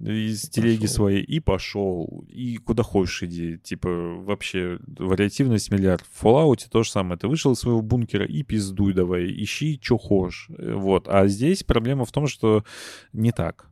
[0.00, 0.94] из телеги Пошел.
[0.94, 3.58] своей и пошел, и куда хочешь иди.
[3.58, 6.04] Типа, вообще, вариативность миллиард.
[6.12, 7.18] В Fallout то же самое.
[7.18, 10.48] Ты вышел из своего бункера и пиздуй давай, ищи, что хочешь.
[10.58, 11.06] Э, Вот.
[11.08, 12.64] А здесь проблема в том, что
[13.12, 13.70] не так.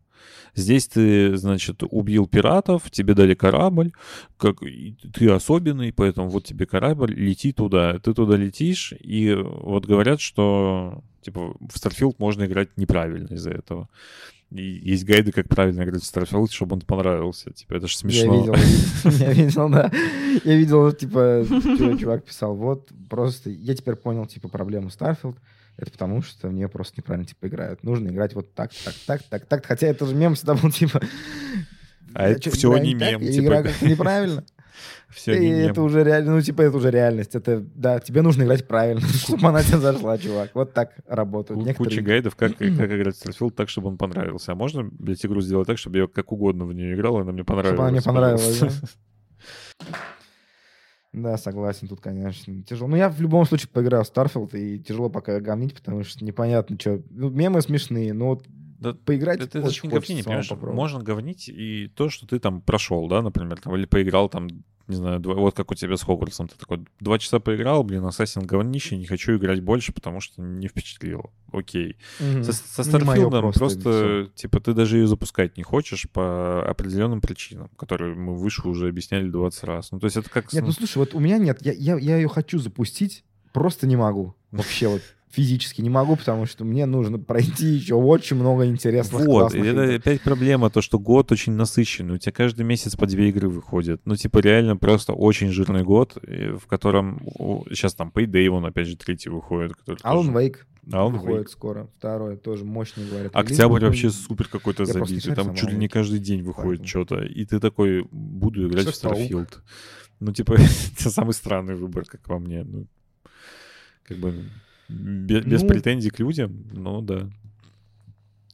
[0.54, 3.92] Здесь ты, значит, убил пиратов, тебе дали корабль,
[4.36, 4.60] как
[5.12, 7.98] ты особенный, поэтому вот тебе корабль, лети туда.
[7.98, 13.88] Ты туда летишь, и вот говорят, что типа в Starfield можно играть неправильно из-за этого.
[14.50, 17.52] И есть гайды, как правильно играть в Starfield, чтобы он понравился.
[17.52, 18.34] Типа, это же смешно.
[18.34, 18.54] Я видел,
[19.18, 19.90] я видел, да.
[20.44, 21.44] Я видел, типа,
[21.98, 25.36] чувак писал, вот, просто, я теперь понял, типа, проблему Starfield,
[25.76, 27.82] это потому что мне просто неправильно, типа, играют.
[27.82, 29.66] Нужно играть вот так, так, так, так, так.
[29.66, 31.00] Хотя это же мем всегда был, типа...
[32.14, 33.44] А это играю не мем, я типа.
[33.44, 34.44] играю как-то неправильно.
[35.08, 37.34] Все И это уже реально, ну, типа, это уже реальность.
[37.34, 40.50] Это, да, тебе нужно играть правильно, чтобы она тебе зашла, чувак.
[40.54, 41.60] Вот так работают.
[41.60, 42.02] Куча Некоторые...
[42.02, 44.52] гайдов, как, как играть в Starfield так, чтобы он понравился.
[44.52, 47.32] А можно, блядь, игру сделать так, чтобы я как угодно в нее играл, и она
[47.32, 47.74] мне понравилась?
[47.74, 48.62] Чтобы она мне понравилась?
[51.14, 52.88] Да, согласен, тут, конечно, тяжело.
[52.90, 56.76] Но я в любом случае поиграл в Starfield, и тяжело пока гомнить, потому что непонятно,
[56.78, 57.00] что...
[57.08, 58.44] Ну, мемы смешные, но вот
[58.80, 60.50] Да поиграть Это, это очень не говнение, понимаешь?
[60.50, 64.48] Можно говнить и то, что ты там прошел, да, например, там, или поиграл там,
[64.86, 68.04] не знаю, два- вот как у тебя с Хогвартсом, ты такой, два часа поиграл, блин,
[68.04, 71.30] Ассасин говнище, не хочу играть больше, потому что не впечатлило.
[71.52, 71.96] Окей.
[72.20, 72.44] Мгм.
[72.44, 77.70] Со, со Ну, просто, просто, типа, ты даже ее запускать не хочешь по определенным причинам,
[77.76, 79.92] которые мы выше уже объясняли 20 раз.
[79.92, 80.52] Ну, то есть это как...
[80.52, 83.96] Нет, ну слушай, вот у меня нет, я, я, я ее хочу запустить, просто не
[83.96, 84.34] могу.
[84.50, 85.02] Вообще вот
[85.34, 89.66] физически не могу, потому что мне нужно пройти еще очень много интересных Вот, и классных
[89.66, 89.94] это игр.
[89.96, 92.14] опять проблема, то, что год очень насыщенный.
[92.14, 94.00] У тебя каждый месяц по две игры выходят.
[94.04, 97.20] Ну, типа, реально просто очень жирный год, в котором
[97.70, 99.72] сейчас там Payday, вон опять же третий выходит.
[99.86, 99.96] Alan
[100.26, 100.56] тоже- Wake
[100.90, 101.50] Alan выходит Wake.
[101.50, 101.88] скоро.
[101.98, 103.34] Второй тоже мощный, говорят.
[103.34, 103.50] релиз.
[103.50, 105.34] Октябрь Ну, вообще супер какой-то забитый.
[105.34, 106.88] Там чуть ли не каждый день выходит Поэтому.
[107.06, 107.22] что-то.
[107.24, 109.16] И ты такой, буду играть в Шестаук.
[109.18, 109.48] Starfield.
[110.20, 110.52] Ну, типа,
[110.98, 112.64] это самый странный выбор, как по мне.
[112.64, 112.86] Ну,
[114.06, 114.44] как бы
[114.88, 117.30] без, Ну, претензий к людям, ну да.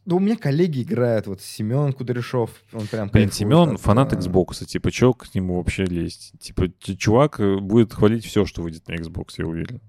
[0.06, 4.16] Да у меня коллеги играют, вот Семен Кудряшов, он прям Блин, Семен от, фанат а,
[4.16, 6.32] Xbox, типа, чё к нему вообще лезть?
[6.40, 9.80] Типа, чувак э, будет хвалить все, что выйдет на Xbox, я уверен.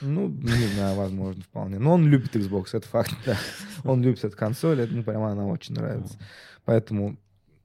[0.00, 1.78] Ну, не знаю, возможно, вполне.
[1.78, 3.36] Но он любит Xbox, это факт, да.
[3.84, 6.16] Он любит эту консоль, это, ну, прям она очень нравится.
[6.64, 7.18] Поэтому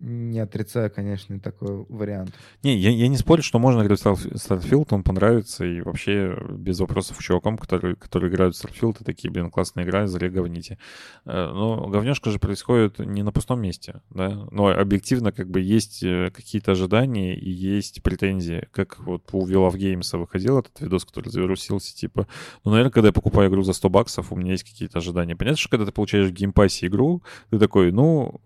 [0.04, 2.34] не отрицаю, конечно, такой вариант.
[2.62, 6.38] Не, я, я не спорю, что можно играть в Starf- Starfield, он понравится, и вообще
[6.50, 10.78] без вопросов чувакам, которые, которые играют в Starfield, и такие, блин, классная игра, зря говните.
[11.26, 14.46] Э, Но говнешка же происходит не на пустом месте, да?
[14.52, 18.68] Но объективно как бы есть э, какие-то ожидания и есть претензии.
[18.72, 22.28] Как вот у Love Games выходил этот видос, который завирусился, типа,
[22.66, 25.36] ну, наверное, когда я покупаю игру за 100 баксов, у меня есть какие-то ожидания.
[25.36, 28.42] Понятно, что когда ты получаешь в Game Pass е игру, ты такой, ну,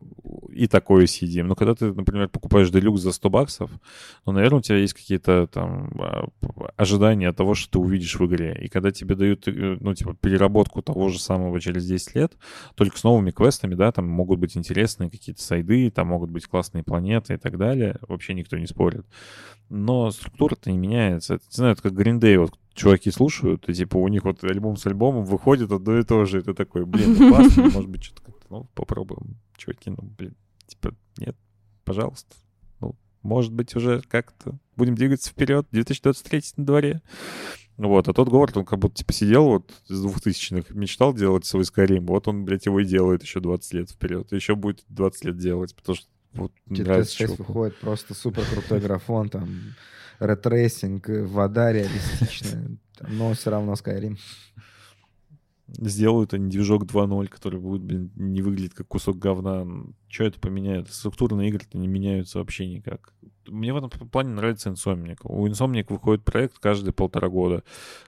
[0.52, 1.47] и такое съедим.
[1.48, 3.72] Но когда ты, например, покупаешь deluxe за 100 баксов,
[4.26, 6.28] ну, наверное, у тебя есть какие-то там а,
[6.76, 8.58] ожидания того, что ты увидишь в игре.
[8.62, 12.34] И когда тебе дают, э, ну, типа, переработку того же самого через 10 лет,
[12.76, 16.46] только с новыми квестами, да, там могут быть интересные какие-то side ы, там могут быть
[16.46, 17.98] классные планеты и так далее.
[18.08, 19.06] Вообще никто не спорит.
[19.70, 21.36] Но структура-то не меняется.
[21.36, 24.44] Это, не знаю, это как Green Day, вот чуваки слушают, и типа у них вот
[24.44, 26.40] альбом с альбомом выходит одно и то же.
[26.40, 29.38] И ты такой, блин, ну классно, может быть, что-то как-то, ну, попробуем.
[29.58, 30.36] Чуваки, ну, блин,
[30.68, 31.36] типа, нет,
[31.84, 32.36] пожалуйста.
[32.80, 35.68] Ну, может быть, уже как-то будем двигаться вперед.
[35.72, 37.02] 2023 на дворе.
[37.78, 41.64] Вот, а тот Говард, он как будто, типа, сидел вот с двухтысячных, мечтал делать свой
[41.64, 42.06] Skyrim.
[42.08, 44.32] Вот он, блядь, его и делает еще 20 лет вперед.
[44.32, 47.44] Еще будет 20 лет делать, потому что вот нравится 6 чуваку.
[47.44, 49.50] выходит просто супер крутой графон, там,
[50.20, 52.78] ray tracing, вода реалистичная,
[53.08, 54.18] но все равно Skyrim.
[55.68, 59.68] Сделают они движок 2.0, который будет, блин, не выглядит как кусок говна.
[60.08, 60.90] Что это поменяет?
[60.90, 63.14] Структурно игры-то не меняются вообще никак.
[63.50, 65.20] Мне в этом плане нравится Insomniac.
[65.24, 67.64] У Insomniac выходит проект каждые полтора года.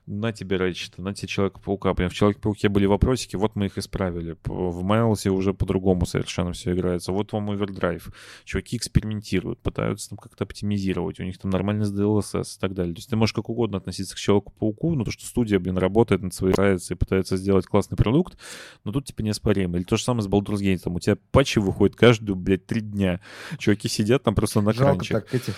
[0.06, 1.94] На тебе Ratchet, на тебе Человека-паука.
[1.94, 4.36] Прям в Человеке-пауке были вопросики, вот мы их исправили.
[4.44, 7.12] В Майлсе уже по-другому совершенно все играется.
[7.12, 8.14] Вот вам Overdrive.
[8.44, 11.20] Чуваки экспериментируют, пытаются там как-то оптимизировать.
[11.20, 12.94] У них там нормально с DLSS и так далее.
[12.94, 16.22] То есть ты можешь как угодно относиться к Человеку-пауку, но то, что студия, блин, работает
[16.22, 18.38] над своей нравится и пытается сделать классный продукт,
[18.84, 19.78] но тут типа неоспоримо.
[19.78, 20.80] Или то же самое с Baldur's Gate.
[20.80, 23.20] Там у тебя патчи выходят каждую, блядь, три дня.
[23.58, 25.14] Чуваки сидят там просто на Жалко кранче.
[25.14, 25.56] так этих...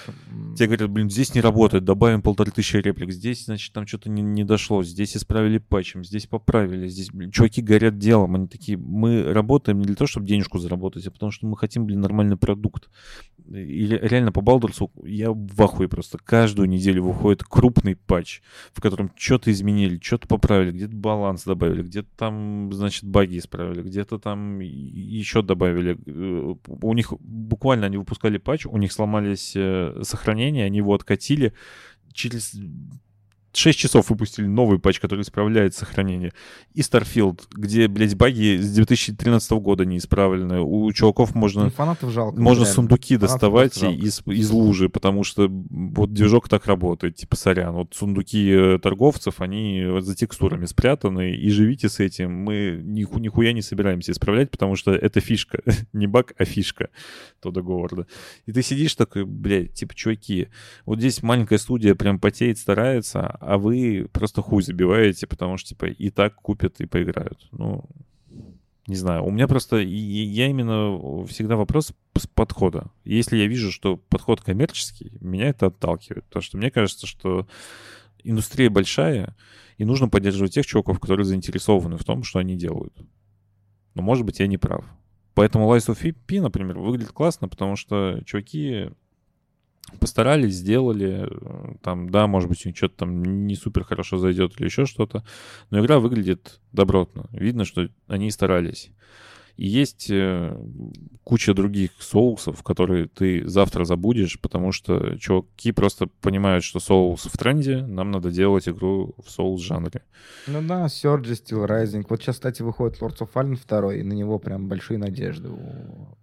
[0.56, 3.12] Тебе говорят, блин, здесь не работает, добавим полторы тысячи реплик.
[3.12, 4.84] Здесь, значит, там что-то не, не дошло.
[4.84, 6.88] Здесь исправили патчем, здесь поправили.
[6.88, 8.36] Здесь, блин, чуваки горят делом.
[8.36, 11.86] Они такие, мы работаем не для того, чтобы денежку заработать, а потому что мы хотим,
[11.86, 12.90] блин, нормальный продукт.
[13.50, 16.18] И ре- реально по Балдурсу я в ахуе просто.
[16.24, 18.42] Каждую неделю выходит крупный патч,
[18.74, 24.20] в котором что-то изменили, что-то поправили, где-то баланс добавили, где-то там, значит, баги исправили, где-то
[24.20, 25.98] там еще добавили.
[26.06, 30.02] Э, У них буквально они выпускали патч, у них сломались э,
[30.42, 31.54] сохранения, они его откатили.
[32.14, 32.56] Через
[33.54, 36.34] 6 часов выпустили новый патч, который исправляет сохранение.
[36.74, 40.62] И Starfield, где, блядь, баги с 2013 года не исправлены.
[40.62, 42.40] У чуваков ну, можно фанатов жалко.
[42.40, 42.76] можно реально.
[42.76, 47.74] сундуки Фанатов доставать из, из лужи, потому что вот движок так работает, типа сорян.
[47.74, 52.32] Вот сундуки э, торговцев, они за текстурами спрятаны, и живите с этим.
[52.32, 55.62] Мы ниху- нихуя не собираемся исправлять, потому что это фишка.
[55.94, 56.90] не баг, а фишка
[57.42, 58.08] Тодда Говарда.
[58.46, 60.48] И ты сидишь такой, блядь, типа, чуваки,
[60.86, 65.86] вот здесь маленькая студия прям потеет, старается, а вы просто хуй забиваете, потому что, типа,
[65.86, 67.48] и так купят и поиграют.
[67.52, 67.86] Ну,
[68.88, 72.92] не знаю, у меня просто, я именно всегда вопрос с подхода.
[73.04, 76.26] Если я вижу, что подход коммерческий, меня это отталкивает.
[76.26, 77.48] Потому что мне кажется, что
[78.24, 79.36] индустрия большая,
[79.78, 82.94] и нужно поддерживать тех чуваков, которые заинтересованы в том, что они делают.
[83.96, 84.86] Но, может быть, я не прав.
[85.34, 88.92] Поэтому Lies of P, например, выглядит классно, потому что чуваки
[90.00, 94.54] постарались, сделали, э, там, да, может быть, у них что-то там не супер хорошо зайдет
[94.58, 95.24] или еще что-то,
[95.70, 97.30] но игра выглядит добротно.
[97.32, 98.92] Видно, что они старались.
[99.58, 100.58] И есть э,
[101.24, 107.38] куча других соусов, которые ты завтра забудешь, потому что чуваки просто понимают, что соус в
[107.38, 110.04] тренде, нам надо делать игру в соус-жанре.
[110.48, 112.06] Ну да, Surge, Steel Rising.
[112.10, 116.18] Вот сейчас, кстати, выходит Lords of Fallen 2, и на него прям большие надежды у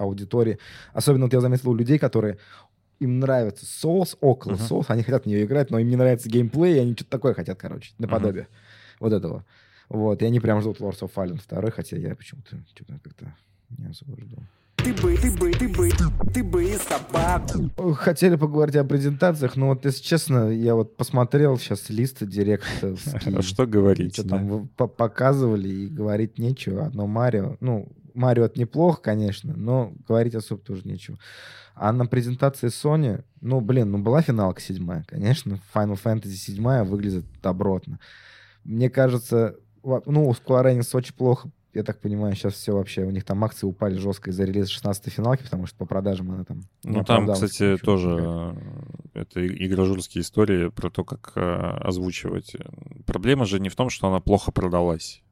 [0.00, 0.58] аудитории.
[0.92, 2.38] Особенно вот я заметил у людей, которые
[3.00, 6.76] им нравится соус, около соус, они хотят в нее играть, но им не нравится геймплей,
[6.76, 8.46] и они что-то такое хотят, короче, наподобие
[9.00, 9.44] вот этого.
[9.88, 13.34] Вот, и они прям ждут Lords of Fallen 2, хотя я почему-то что-то как-то
[13.76, 14.36] не особо жду.
[14.76, 15.90] Ты бы, ты бы, ты бы,
[16.32, 17.94] ты бы и собаку.
[17.94, 23.34] Хотели поговорить о презентациях, но вот, если честно, я вот посмотрел сейчас лист директорский.
[23.36, 24.14] А что говорить?
[24.14, 26.86] Что там показывали, и говорить нечего.
[26.86, 27.56] Одно Марио.
[27.60, 27.88] Ну,
[28.20, 31.18] Марио это неплохо, конечно, но говорить особо тоже нечего.
[31.74, 35.58] А на презентации Sony, ну, блин, ну была финалка седьмая, конечно.
[35.74, 37.98] Final Fantasy седьмая выглядит добротно.
[38.64, 43.10] Мне кажется, ну, у Square Enix очень плохо я так понимаю, сейчас все вообще, у
[43.10, 46.62] них там акции упали жестко из-за релиза 16 финалки, потому что по продажам она там
[46.82, 52.56] Ну, там, кстати, тоже э, это игрожурские истории про то, как э, озвучивать.
[53.06, 55.22] Проблема же не в том, что она плохо продалась.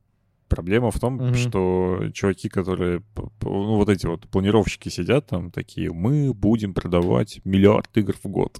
[0.49, 1.35] Проблема в том, Мгм.
[1.35, 3.03] что чуваки, которые,
[3.43, 8.59] ну, вот эти вот планировщики сидят там такие, мы будем продавать миллиард игр в год.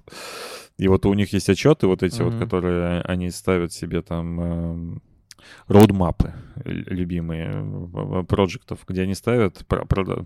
[0.77, 2.39] И вот у них есть отчеты вот эти вот, Мгм.
[2.43, 5.01] которые они ставят себе там эм,
[5.67, 6.33] роудмапы
[6.65, 9.65] любимые проектов, где они ставят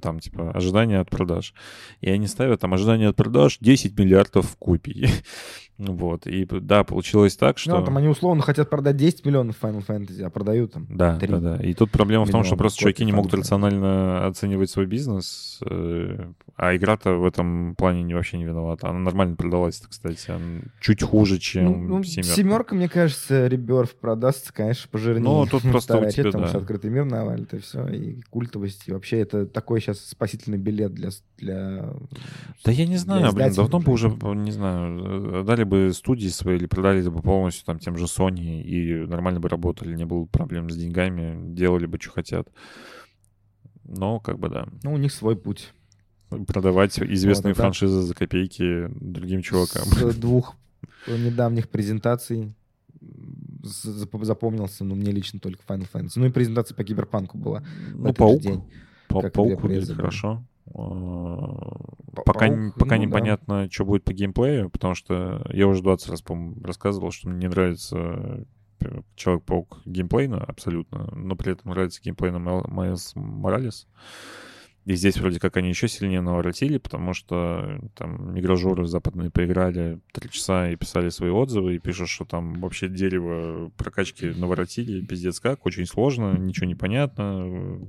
[0.01, 1.53] там типа ожидания от продаж.
[2.01, 5.09] И они ставят там ожидания от продаж 10 миллиардов копий.
[5.79, 7.79] Вот, и да, получилось так, что...
[7.79, 11.27] Ну, там они условно хотят продать 10 миллионов Final Fantasy, а продают там Да, 3.
[11.27, 11.55] да, да.
[11.57, 16.31] И тут проблема в том, что просто чуваки не могут рационально оценивать свой бизнес, э,
[16.55, 18.87] а игра-то в этом плане не, вообще не виновата.
[18.87, 20.29] Она нормально продалась, кстати.
[20.29, 22.35] Она чуть хуже, чем Ну, ну, семерка.
[22.35, 25.23] семерка, мне кажется, реберф продастся, конечно, пожирнее.
[25.23, 26.49] Ну, тут просто у тебя, потому да.
[26.49, 28.83] что открытый мир навалит, и все, и культовость.
[28.87, 31.09] И вообще это такой сейчас спасительный билет для...
[31.39, 31.91] для
[32.63, 36.57] Да я не знаю, блин, давно бы уже, не знаю, э, дали бы студии свои
[36.57, 40.27] или продали бы полностью там тем же Sony и нормально бы работали, не было бы
[40.27, 42.47] проблем с деньгами, делали бы, что хотят.
[43.85, 45.73] Но, как бы, да, Ну, у них свой путь.
[46.47, 47.63] Продавать известные Вот, да.
[47.63, 49.83] франшизы за копейки другим чувакам.
[49.85, 50.55] С двух
[51.07, 52.53] недавних презентаций
[53.63, 56.13] запомнился, ну, мне лично только Final Fantasy.
[56.17, 58.41] Ну, и презентация по Киберпанку была Ну, же паук.
[58.41, 58.63] день.
[59.07, 60.43] Пауку две выглядит хорошо.
[60.73, 60.79] А,
[62.15, 63.07] Па- Пока, паук, пока ну да.
[63.07, 66.23] непонятно, что будет по геймплею, потому что я уже 20 раз,
[66.63, 67.97] рассказывал, что мне не нравится
[68.81, 73.87] э, Человек-паук геймплейно абсолютно, но при этом нравится геймплейно Мэл- Майлз Моралес.
[74.85, 80.29] И здесь вроде как они еще сильнее наворотили, потому что там мигражуры западные поиграли три
[80.29, 85.65] часа и писали свои отзывы, и пишут, что там вообще дерево прокачки наворотили, пиздец как,
[85.65, 87.79] очень сложно, ничего не понятно.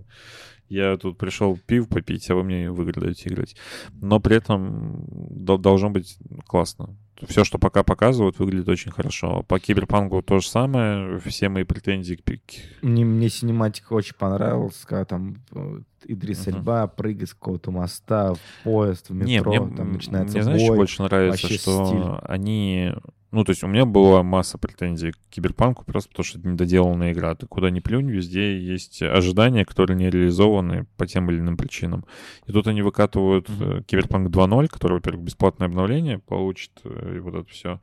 [0.68, 3.56] Я тут пришел пив попить, а вы мне в играть.
[3.92, 6.16] Но при этом дол- должно быть
[6.46, 6.96] классно.
[7.28, 9.42] Все, что пока показывают, выглядит очень хорошо.
[9.48, 11.18] По киберпанку то же самое.
[11.20, 12.22] Все мои претензии к...
[12.22, 16.56] пи- к- Мне, мне синематика очень понравилась, когда там э, Идрис Мгм.
[16.56, 20.76] Эльба прыгает с какого-то моста в поезд, в метро, мне, там начинается мне знаешь, бой.
[20.76, 22.30] больше нравится, что стиль.
[22.30, 22.92] они...
[23.34, 27.12] Ну, то есть у меня была масса претензий к Киберпанку, просто потому что это недоделанная
[27.12, 27.34] игра.
[27.34, 32.04] Ты куда ни плюнь, везде есть ожидания, которые не реализованы по тем или иным причинам.
[32.46, 37.34] И тут они выкатывают э, Киберпанк 2.0, который, во-первых, бесплатное обновление получит, э, и вот
[37.34, 37.80] это все.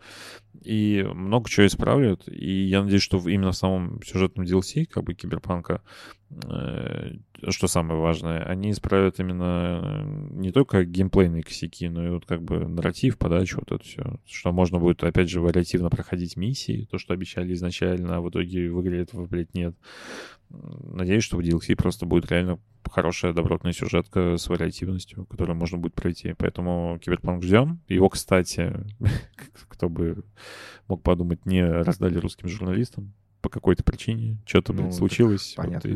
[0.64, 2.30] И много чего исправляют.
[2.30, 5.82] И я надеюсь, что именно в самом сюжетном DLC, как бы, Киберпанка,
[6.46, 7.16] э,
[7.50, 12.44] что самое важное, они исправят именно э, не только геймплейные косяки, но и вот как
[12.44, 14.20] бы нарратив, подачу, вот это все.
[14.26, 18.72] Что можно будет, опять же, вариативно проходить миссии, то, что обещали изначально, а в итоге
[18.72, 19.76] в игре этого, блядь, нет.
[20.50, 22.60] Надеюсь, что в DLC просто будет реально
[22.90, 26.34] хорошая добротная сюжетка с вариативностью, которую можно будет пройти.
[26.38, 27.80] Поэтому Киберпанк ждем.
[27.88, 28.74] Его, кстати,
[29.70, 30.24] кто бы
[30.88, 34.38] мог подумать, не раздали русским журналистам по какой-то причине.
[34.46, 35.56] Что-то, Ну, случилось.
[35.58, 35.96] вот понятное и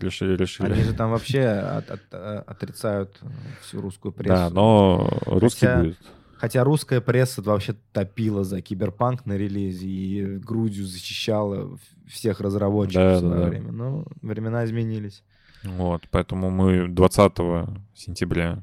[0.00, 0.72] решили, решили.
[0.72, 1.42] Они же там вообще
[1.78, 3.26] от- от- э, отрицают э,
[3.62, 4.34] всю русскую прессу.
[4.34, 5.98] Да, но русский Хотя- будет.
[6.36, 11.76] Хотя русская пресса вообще топила за киберпанк на релизе и грудью защищала
[12.06, 13.72] всех разработчиков Да, в свое да, время.
[13.72, 15.24] Но времена изменились.
[15.64, 18.62] Вот, поэтому мы 20 сентября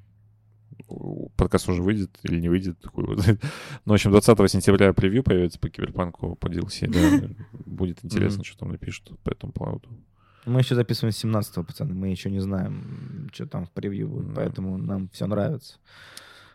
[1.36, 3.42] подкаст уже выйдет или не выйдет, его знает.
[3.86, 7.30] Ну, в общем, 20 сентября превью появится по Киберпанку, по DLC, да.
[7.66, 9.90] Будет интересно, что там напишут по этому поводу.
[10.46, 11.94] Мы еще записываем 17-го, пацаны.
[11.96, 15.78] Мы еще не знаем, что там в превью будет, поэтому нам все нравится.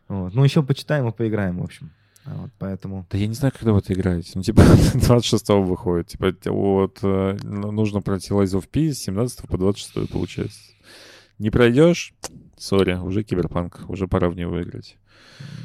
[0.09, 0.33] Вот.
[0.35, 1.91] Ну, еще почитаем и поиграем, в общем.
[2.25, 3.07] А Вот, поэтому...
[3.11, 4.33] Да я не знаю, когда вы это играете.
[4.35, 4.63] Ну, типа,
[4.95, 6.09] 26 выходит.
[6.09, 10.61] Типа, вот, э, ну, нужно пройти Lies of P с 17 по 26 получается.
[11.41, 12.13] Не пройдешь,
[12.57, 14.99] сори, уже киберпанк, уже пора в него играть.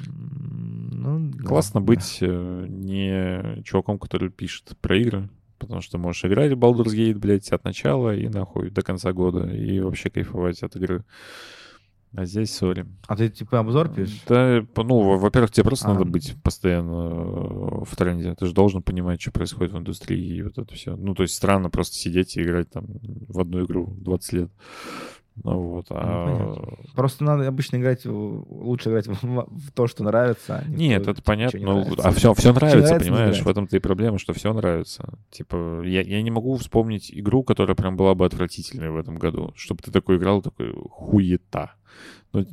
[0.07, 1.85] Ну, Классно да.
[1.85, 5.29] быть э, не чуваком, который пишет про игры,
[5.59, 9.47] потому что можешь играть в Baldur's Gate, блядь, от начала и нахуй до конца года,
[9.49, 11.03] и вообще кайфовать от игры.
[12.17, 12.85] А здесь, сори.
[13.07, 14.23] А ты типа обзор пишешь?
[14.29, 15.93] Да, ну, во- во-первых, тебе просто А.
[15.93, 18.33] надо быть постоянно э, в тренде.
[18.35, 20.95] Ты же должен понимать, что происходит в индустрии и вот это все.
[20.95, 22.85] Ну, то есть странно просто сидеть и играть там
[23.27, 24.49] в одну игру 20 лет.
[25.43, 25.87] Ну, вот.
[25.89, 26.55] А...
[26.95, 30.63] Просто надо обычно играть, в- лучше играть в, в то, что нравится.
[30.63, 31.57] а не в Нет, то, это понятно.
[31.57, 32.07] не ну, нравится.
[32.07, 33.25] а все, все нравится, нравится, понимаешь?
[33.25, 33.49] В нравится.
[33.49, 35.17] этом-то и проблема, что все нравится.
[35.31, 39.51] Типа, я, я не могу вспомнить игру, которая прям была бы отвратительной в этом году.
[39.55, 41.73] Чтобы ты такой играл, такой хуета.
[42.31, 42.45] Ну,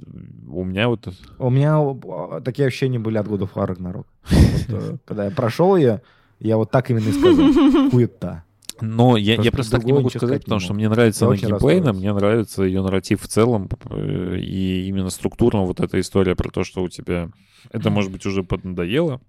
[0.50, 1.08] у меня вот...
[1.38, 6.02] У меня такие ощущения были от God of War э, Когда я прошел ее,
[6.40, 7.90] я вот так именно и сказал.
[7.90, 8.44] Хуета.
[8.82, 11.92] Но я, я Просто просто так не могу сказать, потому что мне нравится она расстроился.
[11.92, 16.64] мне нравится ее нарратив в целом, э, и именно структурно вот эта история про то,
[16.64, 17.30] что у тебя...
[17.70, 19.20] Это, может быть, уже поднадоело,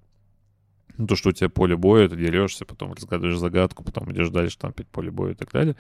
[0.97, 4.57] Ну, то, что у тебя поле боя, ты дерешься, потом разгадываешь загадку, потом идешь дальше,
[4.57, 5.75] там опять поле боя и так далее.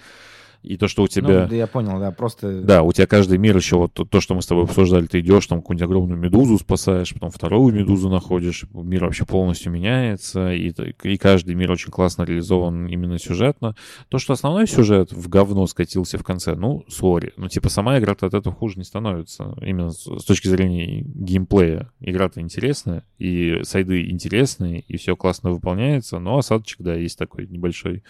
[0.63, 1.43] И то, что у тебя...
[1.43, 2.61] Ну, да я понял, да, просто...
[2.61, 5.19] Да, у тебя каждый мир еще, вот то, то, что мы с тобой обсуждали, ты
[5.19, 10.73] идешь, там какую-нибудь огромную медузу спасаешь, потом вторую медузу находишь, мир вообще полностью меняется, и,
[11.03, 13.75] и каждый мир очень классно реализован именно сюжетно.
[14.07, 17.33] То, что основной сюжет в говно скатился в конце, ну, сори.
[17.35, 19.55] Ну, типа, сама игра-то от этого хуже не становится.
[19.61, 21.91] Именно с, с точки зрения геймплея.
[21.99, 28.03] Игра-то интересная, и сайды интересные, и все классно выполняется, но осадочек, да, есть такой небольшой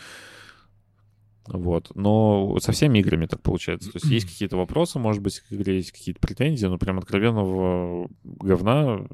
[1.48, 1.92] вот.
[1.96, 3.92] Но со всеми играми так получается.
[3.92, 8.10] То есть есть какие-то вопросы, может быть, к игре есть какие-то претензии, но прям откровенного
[8.24, 9.06] говна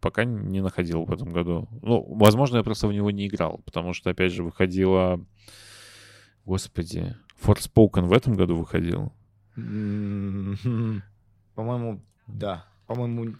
[0.00, 1.68] пока не находил в этом году.
[1.82, 5.24] Ну, возможно, я просто в него не играл, потому что, опять же, выходила...
[6.44, 9.12] Господи, Forspoken в этом году выходил.
[11.54, 12.66] По-моему, да.
[12.86, 13.34] По-моему,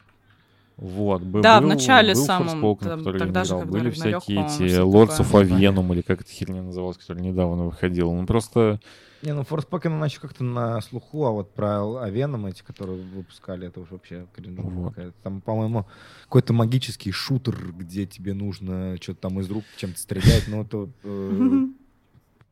[0.77, 3.61] вот, был, да, был, в начале был самом, Forspoken, там, который тогда же, играл.
[3.61, 5.31] когда Были всякие эти Lords of.
[5.33, 8.13] Avenum, или как эта херня называлась, которая недавно выходила.
[8.13, 8.81] Ну, просто...
[9.23, 13.69] Не, ну Forspoken она еще как-то на слуху, а вот про Авеном эти, которые выпускали,
[13.69, 15.15] это уж вообще кринжово Вот.
[15.23, 15.87] Там, по-моему,
[16.25, 21.67] какой-то магический шутер, где тебе нужно что-то там из рук чем-то стрелять, но это э,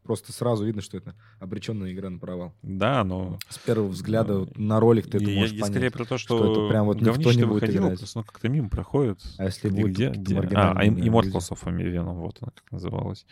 [0.03, 2.53] просто сразу видно, что это обреченная игра на провал.
[2.63, 3.39] Да, но...
[3.49, 5.93] С первого взгляда вот на ролик ты это И можешь я, я скорее понять.
[5.95, 7.99] про то, что, что это прям вот никто не будет выходило, играть.
[7.99, 9.21] просто, ну, как-то мимо проходит.
[9.39, 10.37] А если Где, будет где, где?
[10.57, 10.85] А, а?
[10.85, 13.27] Immortals of Venom, вот она как называлась.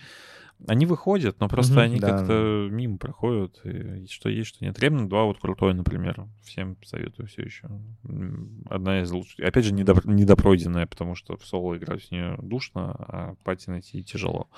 [0.66, 2.09] Они выходят, но просто Мгм, они да.
[2.09, 3.61] как-то мимо проходят.
[3.65, 4.78] И что есть, что нет.
[4.78, 6.27] Remnant 2 вот крутой, например.
[6.43, 7.69] Всем советую все еще.
[8.69, 9.41] Одна из лучших.
[9.41, 14.03] Опять же, недо- недопройденная, потому что в соло играть в нее душно, а пати найти
[14.05, 14.49] тяжело.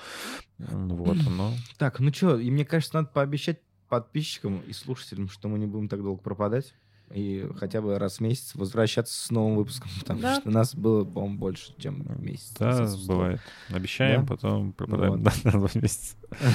[0.57, 1.53] Вот, но...
[1.77, 3.59] Так, ну что, и мне кажется, надо пообещать
[3.89, 6.73] подписчикам и слушателям, что мы не будем так долго пропадать.
[7.11, 10.35] И хотя бы раз в месяц возвращаться с новым выпуском, потому Да.
[10.39, 12.53] что нас было, по-моему, больше, чем месяц.
[12.57, 13.39] Да, бывает.
[13.69, 14.27] Обещаем, Да?
[14.27, 15.33] потом пропадаем Вот.
[15.43, 16.15] на два месяца.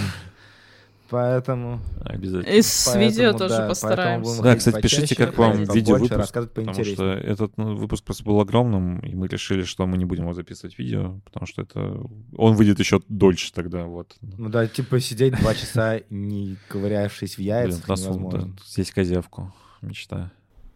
[1.10, 1.80] Поэтому...
[2.04, 2.52] Обязательно.
[2.52, 4.42] И с поэтому, видео да, тоже поэтому постараемся.
[4.42, 8.04] Да, кстати, пишите, как вам говорить видео побольше, выпуск, рассказывать Потому что этот ну, выпуск
[8.04, 11.62] просто был огромным, и мы решили, что мы не будем его записывать видео, потому что
[11.62, 11.98] это...
[12.36, 14.16] Он выйдет еще дольше тогда, вот.
[14.20, 18.42] Ну да, типа сидеть два часа, не ковырявшись в Блин, яйцах, носу, невозможно.
[18.42, 19.54] да, съесть козявку.
[19.80, 20.30] Мечта.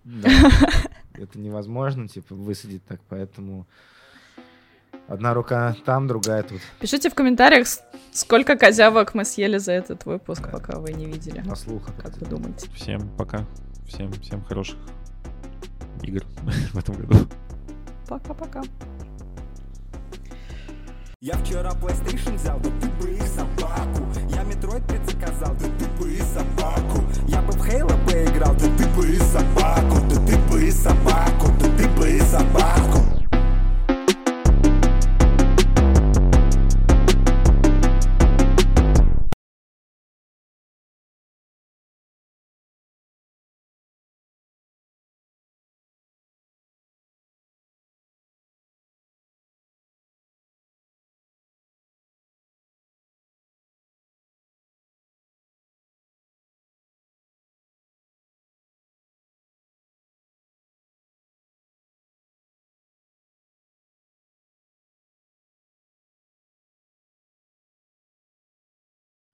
[0.04, 0.28] Да.
[1.14, 3.66] Это невозможно, типа, высадить так, поэтому...
[5.08, 6.60] Одна рука там, другая тут.
[6.78, 7.66] Пишите в комментариях,
[8.12, 11.40] сколько козявок мы съели за этот выпуск, пока вы не видели.
[11.40, 11.88] На слух.
[12.00, 12.70] Как вы думаете?
[12.70, 13.44] Всем пока.
[13.86, 14.78] Всем, всем хороших
[16.02, 16.24] игр
[16.72, 17.16] в этом году.
[18.08, 18.62] Пока-пока.
[21.20, 26.12] Я вчера PlayStation взял, да ты бы и собаку Я Metroid предзаказал, да ты бы
[26.12, 30.64] и собаку Я бы в Halo поиграл, да ты бы и собаку Да ты бы
[30.64, 33.01] и собаку, да ты бы и собаку